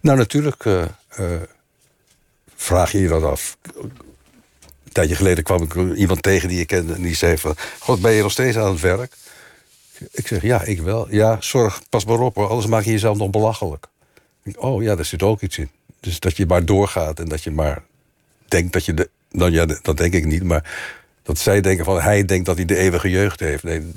Nou, 0.02 0.18
natuurlijk 0.18 0.66
eh, 0.66 0.84
eh, 1.10 1.41
vraag 2.56 2.91
je 2.91 3.00
je 3.00 3.08
dat 3.08 3.24
af. 3.24 3.58
Een 3.76 3.91
tijdje 4.91 5.16
geleden 5.16 5.43
kwam 5.43 5.64
ik 5.64 5.95
iemand 5.95 6.24
tegen 6.24 6.50
die 6.50 6.60
ik 6.60 6.68
kende 6.68 6.93
en 6.93 7.02
die 7.02 7.16
zei 7.16 7.38
van... 7.38 7.56
God, 7.80 8.02
ben 8.02 8.12
je 8.12 8.22
nog 8.22 8.32
steeds 8.32 8.58
aan 8.58 8.72
het 8.72 8.82
werk? 8.82 9.14
Ik 10.12 10.28
zeg, 10.28 10.41
ja, 10.41 10.64
ik 10.64 10.82
wel. 10.82 11.08
Ja, 11.10 11.38
zorg, 11.39 11.82
pas 11.89 12.06
maar 12.06 12.20
op 12.20 12.36
hoor, 12.36 12.48
anders 12.48 12.68
maak 12.68 12.84
je 12.84 12.91
jezelf 12.91 13.18
nog 13.18 13.30
belachelijk. 13.30 13.88
Oh 14.56 14.84
ja, 14.84 14.95
daar 14.95 15.06
zit 15.06 15.24
ook 15.24 15.41
iets 15.41 15.58
in. 15.58 15.70
Dus 16.00 16.20
dat 16.20 16.38
je 16.38 16.45
maar 16.45 16.66
doorgaat 16.66 17.20
en 17.20 17.28
dat 17.28 17.43
je 17.43 17.52
maar 17.52 17.84
denkt 18.48 18.74
dat 18.74 18.86
je... 18.86 18.93
De, 18.93 19.10
nou 19.32 19.52
ja, 19.52 19.66
dat 19.66 19.98
denk 19.98 20.14
ik 20.14 20.26
niet, 20.26 20.43
maar 20.43 20.72
dat 21.24 21.38
zij 21.38 21.62
denken 21.62 21.86
van... 21.86 22.02
hij 22.02 22.26
denkt 22.26 22.45
dat 22.45 22.56
hij 22.56 22.66
de 22.66 22.78
eeuwige 22.78 23.10
jeugd 23.10 23.39
heeft. 23.39 23.64
Nee, 23.64 23.91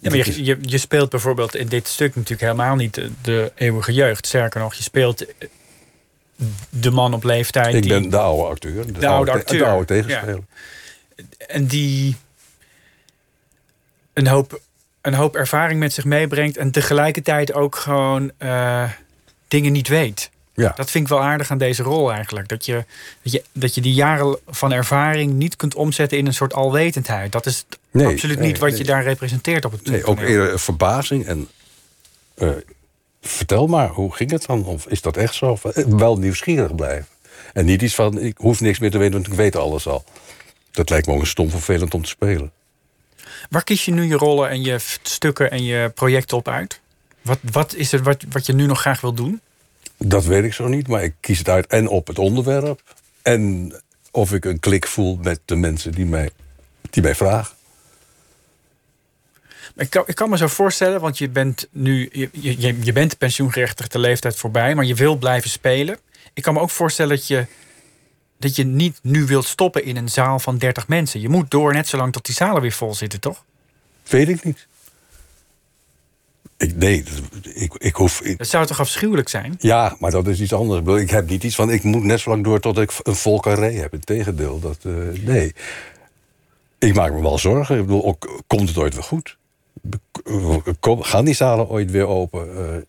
Ja, 0.00 0.10
maar 0.10 0.18
je, 0.18 0.44
je, 0.44 0.58
je 0.60 0.78
speelt 0.78 1.10
bijvoorbeeld 1.10 1.54
in 1.56 1.66
dit 1.66 1.88
stuk 1.88 2.14
natuurlijk 2.14 2.40
helemaal 2.40 2.74
niet 2.76 2.94
de, 2.94 3.10
de 3.22 3.52
eeuwige 3.54 3.92
jeugd. 3.92 4.26
Sterker 4.26 4.60
nog, 4.60 4.74
je 4.74 4.82
speelt 4.82 5.26
eh, 5.26 5.48
de 6.70 6.90
man 6.90 7.14
op 7.14 7.24
leeftijd. 7.24 7.74
ik 7.74 7.82
die, 7.82 7.90
ben 7.90 8.10
de 8.10 8.18
oude 8.18 8.48
acteur. 8.48 8.92
De, 9.00 9.06
oude 9.08 9.30
te- 9.30 9.36
acteur, 9.36 9.58
De 9.58 9.64
oude 9.64 9.84
tegenspeler. 9.86 10.40
En 11.46 11.66
die 11.66 12.16
een 14.12 14.26
hoop, 14.26 14.60
een 15.00 15.14
hoop 15.14 15.36
ervaring 15.36 15.80
met 15.80 15.92
zich 15.92 16.04
meebrengt. 16.04 16.56
En 16.56 16.70
tegelijkertijd 16.70 17.52
ook 17.52 17.76
gewoon 17.76 18.30
eh, 18.38 18.90
dingen 19.48 19.72
niet 19.72 19.88
weet. 19.88 20.30
Ja. 20.56 20.72
Dat 20.76 20.90
vind 20.90 21.04
ik 21.04 21.10
wel 21.10 21.22
aardig 21.22 21.50
aan 21.50 21.58
deze 21.58 21.82
rol 21.82 22.12
eigenlijk. 22.12 22.48
Dat 22.48 22.64
je, 22.66 22.84
dat, 23.22 23.32
je, 23.32 23.42
dat 23.52 23.74
je 23.74 23.80
die 23.80 23.94
jaren 23.94 24.38
van 24.48 24.72
ervaring 24.72 25.32
niet 25.32 25.56
kunt 25.56 25.74
omzetten 25.74 26.18
in 26.18 26.26
een 26.26 26.34
soort 26.34 26.54
alwetendheid. 26.54 27.32
Dat 27.32 27.46
is 27.46 27.64
Nee, 27.90 28.06
absoluut 28.06 28.38
nee, 28.38 28.46
niet 28.46 28.58
wat 28.58 28.68
nee. 28.68 28.78
je 28.78 28.84
daar 28.84 29.02
representeert 29.02 29.64
op 29.64 29.72
het 29.72 29.86
Nee, 29.86 30.04
ook 30.04 30.20
eerder 30.20 30.58
verbazing 30.60 31.26
en... 31.26 31.48
eh, 32.34 32.48
vertel 33.20 33.66
maar, 33.66 33.88
hoe 33.88 34.14
ging 34.14 34.30
het 34.30 34.46
dan? 34.46 34.64
Of 34.64 34.86
is 34.86 35.00
dat 35.00 35.16
echt 35.16 35.34
zo? 35.34 35.46
Of, 35.50 35.64
eh, 35.64 35.84
Wel 35.84 36.18
nieuwsgierig 36.18 36.74
blijven. 36.74 37.06
En 37.52 37.64
niet 37.64 37.82
iets 37.82 37.94
van, 37.94 38.18
ik 38.20 38.36
hoef 38.38 38.60
niks 38.60 38.78
meer 38.78 38.90
te 38.90 38.98
weten, 38.98 39.14
want 39.14 39.26
ik 39.26 39.32
weet 39.32 39.56
alles 39.56 39.86
al. 39.86 40.04
Dat 40.70 40.90
lijkt 40.90 41.06
me 41.06 41.12
ook 41.14 41.20
een 41.20 41.26
stom 41.26 41.50
vervelend 41.50 41.94
om 41.94 42.02
te 42.02 42.08
spelen. 42.08 42.52
Waar 43.50 43.64
kies 43.64 43.84
je 43.84 43.92
nu 43.92 44.04
je 44.04 44.16
rollen 44.16 44.48
en 44.48 44.62
je 44.64 44.76
stukken 45.02 45.50
en 45.50 45.64
je 45.64 45.90
projecten 45.94 46.36
op 46.36 46.48
uit? 46.48 46.80
Wat, 47.22 47.38
wat 47.52 47.74
is 47.74 47.92
het 47.92 48.02
wat, 48.02 48.24
wat 48.30 48.46
je 48.46 48.52
nu 48.52 48.66
nog 48.66 48.80
graag 48.80 49.00
wil 49.00 49.12
doen? 49.12 49.40
Dat 49.98 50.24
weet 50.24 50.44
ik 50.44 50.52
zo 50.52 50.68
niet, 50.68 50.88
maar 50.88 51.02
ik 51.02 51.14
kies 51.20 51.38
het 51.38 51.48
uit 51.48 51.66
en 51.66 51.88
op 51.88 52.06
het 52.06 52.18
onderwerp... 52.18 52.82
en 53.22 53.72
of 54.10 54.32
ik 54.32 54.44
een 54.44 54.60
klik 54.60 54.86
voel 54.86 55.18
met 55.22 55.40
de 55.44 55.56
mensen 55.56 55.92
die 55.92 56.06
mij, 56.06 56.30
die 56.90 57.02
mij 57.02 57.14
vragen. 57.14 57.56
Ik 59.76 59.90
kan, 59.90 60.02
ik 60.06 60.14
kan 60.14 60.30
me 60.30 60.36
zo 60.36 60.46
voorstellen, 60.46 61.00
want 61.00 61.18
je 61.18 61.28
bent 61.28 61.68
nu 61.70 62.08
je, 62.12 62.28
je, 62.32 62.84
je 62.84 62.92
bent 62.92 63.18
pensioengerechtigde 63.18 63.98
leeftijd 63.98 64.36
voorbij, 64.36 64.74
maar 64.74 64.84
je 64.84 64.94
wil 64.94 65.16
blijven 65.16 65.50
spelen. 65.50 65.98
Ik 66.32 66.42
kan 66.42 66.54
me 66.54 66.60
ook 66.60 66.70
voorstellen 66.70 67.16
dat 67.16 67.26
je, 67.26 67.46
dat 68.38 68.56
je 68.56 68.64
niet 68.64 68.98
nu 69.02 69.24
wilt 69.24 69.46
stoppen 69.46 69.84
in 69.84 69.96
een 69.96 70.08
zaal 70.08 70.38
van 70.38 70.58
30 70.58 70.88
mensen. 70.88 71.20
Je 71.20 71.28
moet 71.28 71.50
door 71.50 71.72
net 71.72 71.88
zolang 71.88 72.12
tot 72.12 72.26
die 72.26 72.34
zalen 72.34 72.62
weer 72.62 72.72
vol 72.72 72.94
zitten, 72.94 73.20
toch? 73.20 73.44
Weet 74.08 74.28
ik 74.28 74.44
niet. 74.44 74.66
Ik, 76.56 76.76
nee, 76.76 77.02
dat- 77.02 77.54
ik, 77.54 77.74
ik 77.74 77.94
hoef... 77.94 78.20
ik- 78.20 78.38
Dat 78.38 78.46
zou 78.46 78.66
toch 78.66 78.80
afschuwelijk 78.80 79.28
zijn? 79.28 79.54
Ja, 79.58 79.96
maar 79.98 80.10
dat 80.10 80.26
is 80.26 80.40
iets 80.40 80.52
anders. 80.52 81.00
Ik 81.02 81.10
heb 81.10 81.28
niet 81.28 81.44
iets 81.44 81.54
van, 81.54 81.70
ik 81.70 81.82
moet 81.82 82.02
net 82.02 82.20
zo 82.20 82.30
lang 82.30 82.44
door 82.44 82.60
tot 82.60 82.78
ik 82.78 82.92
een 83.02 83.14
vol 83.14 83.40
carré 83.40 83.70
heb. 83.72 83.92
Integendeel, 83.92 84.60
dat, 84.60 84.78
eh, 84.82 84.92
nee. 85.24 85.54
Ik 86.78 86.94
maak 86.94 87.12
me 87.12 87.22
wel 87.22 87.38
zorgen. 87.38 87.76
Ik 87.78 87.86
bedoel, 87.86 88.04
ook, 88.04 88.42
komt 88.46 88.68
het 88.68 88.78
ooit 88.78 88.94
weer 88.94 89.02
goed? 89.02 89.36
Kom, 90.80 91.02
gaan 91.02 91.24
die 91.24 91.34
zalen 91.34 91.68
ooit 91.68 91.90
weer 91.90 92.06
open? 92.06 92.56
Eh, 92.74 92.82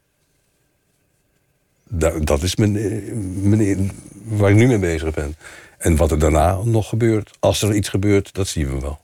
da- 1.83 2.19
dat 2.19 2.41
is 2.43 2.55
mijn, 2.55 2.77
eh, 2.77 3.13
mijn, 3.41 3.91
waar 4.23 4.49
ik 4.49 4.55
nu 4.55 4.67
mee 4.67 4.79
bezig 4.79 5.13
ben. 5.13 5.35
En 5.77 5.95
wat 5.95 6.11
er 6.11 6.19
daarna 6.19 6.59
nog 6.63 6.89
gebeurt, 6.89 7.31
als 7.39 7.61
er 7.61 7.75
iets 7.75 7.89
gebeurt, 7.89 8.33
dat 8.33 8.47
zien 8.47 8.69
we 8.69 8.79
wel. 8.79 8.99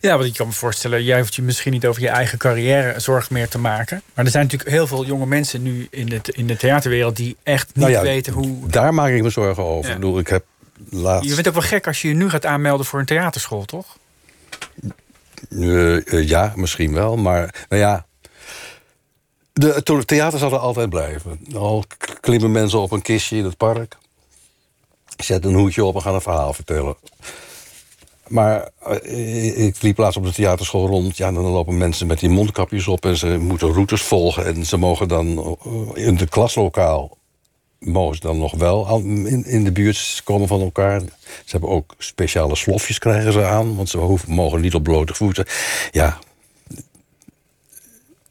Ja, 0.00 0.16
want 0.16 0.28
ik 0.28 0.34
kan 0.34 0.46
me 0.46 0.52
voorstellen, 0.52 1.04
jij 1.04 1.18
hoeft 1.18 1.34
je 1.34 1.42
misschien 1.42 1.72
niet 1.72 1.86
over 1.86 2.02
je 2.02 2.08
eigen 2.08 2.38
carrière 2.38 3.00
zorgen 3.00 3.34
meer 3.34 3.48
te 3.48 3.58
maken. 3.58 4.02
Maar 4.14 4.24
er 4.24 4.30
zijn 4.30 4.42
natuurlijk 4.44 4.70
heel 4.70 4.86
veel 4.86 5.04
jonge 5.04 5.26
mensen 5.26 5.62
nu 5.62 5.86
in 5.90 6.06
de, 6.06 6.20
in 6.24 6.46
de 6.46 6.56
theaterwereld 6.56 7.16
die 7.16 7.36
echt 7.42 7.66
niet 7.66 7.76
Nou 7.76 7.90
ja, 7.90 8.02
weten 8.02 8.32
hoe. 8.32 8.68
Daar 8.68 8.94
maak 8.94 9.10
ik 9.10 9.22
me 9.22 9.30
zorgen 9.30 9.62
over. 9.62 9.88
Ja. 9.88 9.94
Ik 9.94 10.00
bedoel, 10.00 10.18
ik 10.18 10.28
heb 10.28 10.44
laatst... 10.90 11.28
Je 11.28 11.34
bent 11.34 11.48
ook 11.48 11.54
wel 11.54 11.62
gek 11.62 11.86
als 11.86 12.02
je 12.02 12.08
je 12.08 12.14
nu 12.14 12.30
gaat 12.30 12.46
aanmelden 12.46 12.86
voor 12.86 12.98
een 12.98 13.06
theaterschool, 13.06 13.64
toch? 13.64 13.96
Eh, 15.50 16.28
ja, 16.28 16.52
misschien 16.56 16.94
wel. 16.94 17.16
Maar 17.16 17.66
nou 17.68 17.82
ja. 17.82 18.06
De, 19.52 20.02
theater 20.04 20.38
zal 20.38 20.52
er 20.52 20.58
altijd 20.58 20.90
blijven. 20.90 21.40
Al 21.54 21.84
klimmen 22.20 22.52
mensen 22.52 22.80
op 22.80 22.92
een 22.92 23.02
kistje 23.02 23.36
in 23.36 23.44
het 23.44 23.56
park. 23.56 23.96
Zetten 25.16 25.50
een 25.50 25.56
hoedje 25.56 25.84
op 25.84 25.94
en 25.94 26.02
gaan 26.02 26.14
een 26.14 26.20
verhaal 26.20 26.52
vertellen. 26.52 26.96
Maar 28.32 28.68
eh, 28.78 29.66
ik 29.66 29.82
liep 29.82 29.98
laatst 29.98 30.18
op 30.18 30.24
de 30.24 30.32
theaterschool 30.32 30.86
rond. 30.86 31.16
Ja, 31.16 31.32
dan 31.32 31.44
lopen 31.44 31.78
mensen 31.78 32.06
met 32.06 32.18
die 32.18 32.28
mondkapjes 32.28 32.88
op 32.88 33.04
en 33.04 33.16
ze 33.16 33.38
moeten 33.38 33.72
routes 33.72 34.02
volgen. 34.02 34.46
En 34.46 34.66
ze 34.66 34.76
mogen 34.76 35.08
dan 35.08 35.56
eh, 35.94 36.06
in 36.06 36.16
het 36.16 36.28
klaslokaal 36.28 37.16
mogen 37.78 38.14
ze 38.14 38.20
dan 38.20 38.38
nog 38.38 38.54
wel 38.54 38.98
in, 38.98 39.44
in 39.44 39.64
de 39.64 39.72
buurt 39.72 40.20
komen 40.24 40.48
van 40.48 40.60
elkaar. 40.60 41.00
Ze 41.00 41.50
hebben 41.50 41.70
ook 41.70 41.94
speciale 41.98 42.56
slofjes 42.56 42.98
krijgen 42.98 43.32
ze 43.32 43.44
aan, 43.44 43.76
want 43.76 43.88
ze 43.88 44.16
mogen 44.26 44.60
niet 44.60 44.74
op 44.74 44.82
blote 44.82 45.14
voeten. 45.14 45.46
Ja, 45.90 46.18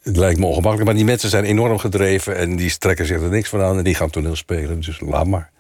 het 0.01 0.17
lijkt 0.17 0.39
me 0.39 0.45
ongemakkelijk, 0.45 0.85
maar 0.85 0.95
die 0.95 1.05
mensen 1.05 1.29
zijn 1.29 1.43
enorm 1.43 1.77
gedreven 1.77 2.37
en 2.37 2.55
die 2.55 2.77
trekken 2.77 3.05
zich 3.05 3.21
er 3.21 3.29
niks 3.29 3.49
van 3.49 3.61
aan 3.61 3.77
en 3.77 3.83
die 3.83 3.95
gaan 3.95 4.09
toneel 4.09 4.35
spelen. 4.35 4.79
Dus 4.81 4.99
laat 4.99 5.27
maar. 5.27 5.51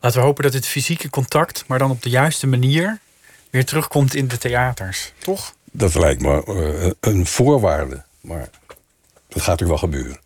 Laten 0.00 0.20
we 0.20 0.26
hopen 0.26 0.42
dat 0.42 0.52
het 0.52 0.66
fysieke 0.66 1.10
contact, 1.10 1.64
maar 1.66 1.78
dan 1.78 1.90
op 1.90 2.02
de 2.02 2.10
juiste 2.10 2.46
manier, 2.46 2.98
weer 3.50 3.64
terugkomt 3.64 4.14
in 4.14 4.28
de 4.28 4.38
theaters. 4.38 5.12
Toch? 5.18 5.54
Dat 5.72 5.94
lijkt 5.94 6.22
me 6.22 6.44
eh, 6.44 7.12
een 7.12 7.26
voorwaarde, 7.26 8.02
maar 8.20 8.48
dat 9.28 9.42
gaat 9.42 9.60
natuurlijk 9.60 9.80
wel 9.80 9.90
gebeuren. 9.90 10.18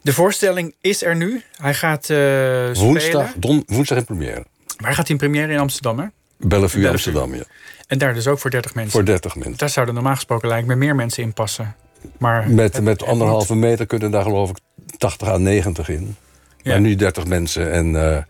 De 0.00 0.12
voorstelling 0.12 0.74
is 0.80 1.02
er 1.02 1.16
nu. 1.16 1.42
Hij 1.56 1.74
gaat 1.74 2.10
eh, 2.10 2.72
Woensdag, 2.74 3.32
don, 3.36 3.62
woensdag 3.66 3.98
in 3.98 4.04
première. 4.04 4.44
Hij 4.76 4.94
gaat 4.94 5.08
in 5.08 5.16
première 5.16 5.52
in 5.52 5.58
Amsterdam, 5.58 5.98
hè? 5.98 6.04
Bellevue, 6.36 6.48
Bellevue. 6.48 6.88
Amsterdam, 6.90 7.34
ja. 7.34 7.42
En 7.86 7.98
daar 7.98 8.14
dus 8.14 8.26
ook 8.26 8.38
voor 8.38 8.50
30 8.50 8.74
mensen. 8.74 8.92
Voor 8.92 9.04
30 9.04 9.34
mensen. 9.34 9.56
Daar 9.56 9.68
zouden 9.68 9.94
normaal 9.94 10.14
gesproken 10.14 10.48
lijkt 10.48 10.66
me 10.66 10.74
meer 10.74 10.94
mensen 10.94 11.22
in 11.22 11.32
passen. 11.32 11.76
Maar 12.18 12.50
Met, 12.50 12.74
het- 12.74 12.84
met 12.84 13.02
anderhalve 13.02 13.54
meter 13.54 13.86
kunnen 13.86 14.10
daar 14.10 14.22
geloof 14.22 14.50
ik 14.50 14.56
80 14.98 15.28
à 15.28 15.36
90 15.36 15.88
in. 15.88 16.16
Ja. 16.64 16.70
Maar 16.70 16.80
nu 16.80 16.94
30 16.94 17.26
mensen 17.26 17.72
en 17.72 18.12
eh, 18.12 18.22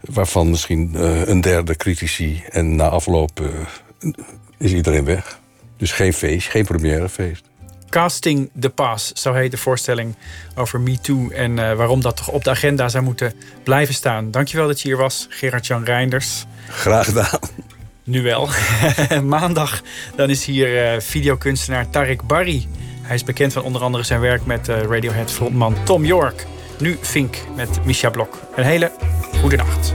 waarvan 0.00 0.50
misschien 0.50 0.90
eh, 0.94 1.26
een 1.26 1.40
derde 1.40 1.76
critici. 1.76 2.42
En 2.50 2.76
na 2.76 2.88
afloop 2.88 3.40
eh, 3.40 4.10
is 4.58 4.72
iedereen 4.72 5.04
weg. 5.04 5.38
Dus 5.76 5.92
geen 5.92 6.12
feest, 6.12 6.48
geen 6.48 6.64
premièrefeest. 6.64 7.44
Casting 7.88 8.50
the 8.60 8.70
Pass, 8.70 9.12
zo 9.12 9.32
heet 9.32 9.50
de 9.50 9.56
voorstelling 9.56 10.14
over 10.54 10.80
MeToo 10.80 11.30
en 11.30 11.58
eh, 11.58 11.76
waarom 11.76 12.00
dat 12.00 12.16
toch 12.16 12.28
op 12.28 12.44
de 12.44 12.50
agenda 12.50 12.88
zou 12.88 13.04
moeten 13.04 13.32
blijven 13.62 13.94
staan. 13.94 14.30
Dankjewel 14.30 14.66
dat 14.66 14.80
je 14.80 14.88
hier 14.88 14.96
was, 14.96 15.26
Gerard-Jan 15.28 15.84
Reinders. 15.84 16.44
Graag 16.68 17.04
gedaan. 17.04 17.38
Nu 18.04 18.22
wel. 18.22 18.48
Maandag 19.22 19.82
dan 20.16 20.30
is 20.30 20.44
hier 20.44 21.02
videokunstenaar 21.02 21.90
Tarek 21.90 22.22
Barry. 22.22 22.66
Hij 23.02 23.14
is 23.14 23.24
bekend 23.24 23.52
van 23.52 23.62
onder 23.62 23.82
andere 23.82 24.04
zijn 24.04 24.20
werk 24.20 24.46
met 24.46 24.68
eh, 24.68 24.82
Radiohead 24.82 25.30
frontman 25.30 25.76
Tom 25.84 26.04
York. 26.04 26.46
Nu 26.82 26.96
Fink 27.00 27.36
met 27.56 27.84
Misha 27.84 28.10
Blok. 28.10 28.38
Een 28.56 28.64
hele 28.64 28.92
goede 29.40 29.56
nacht. 29.56 29.94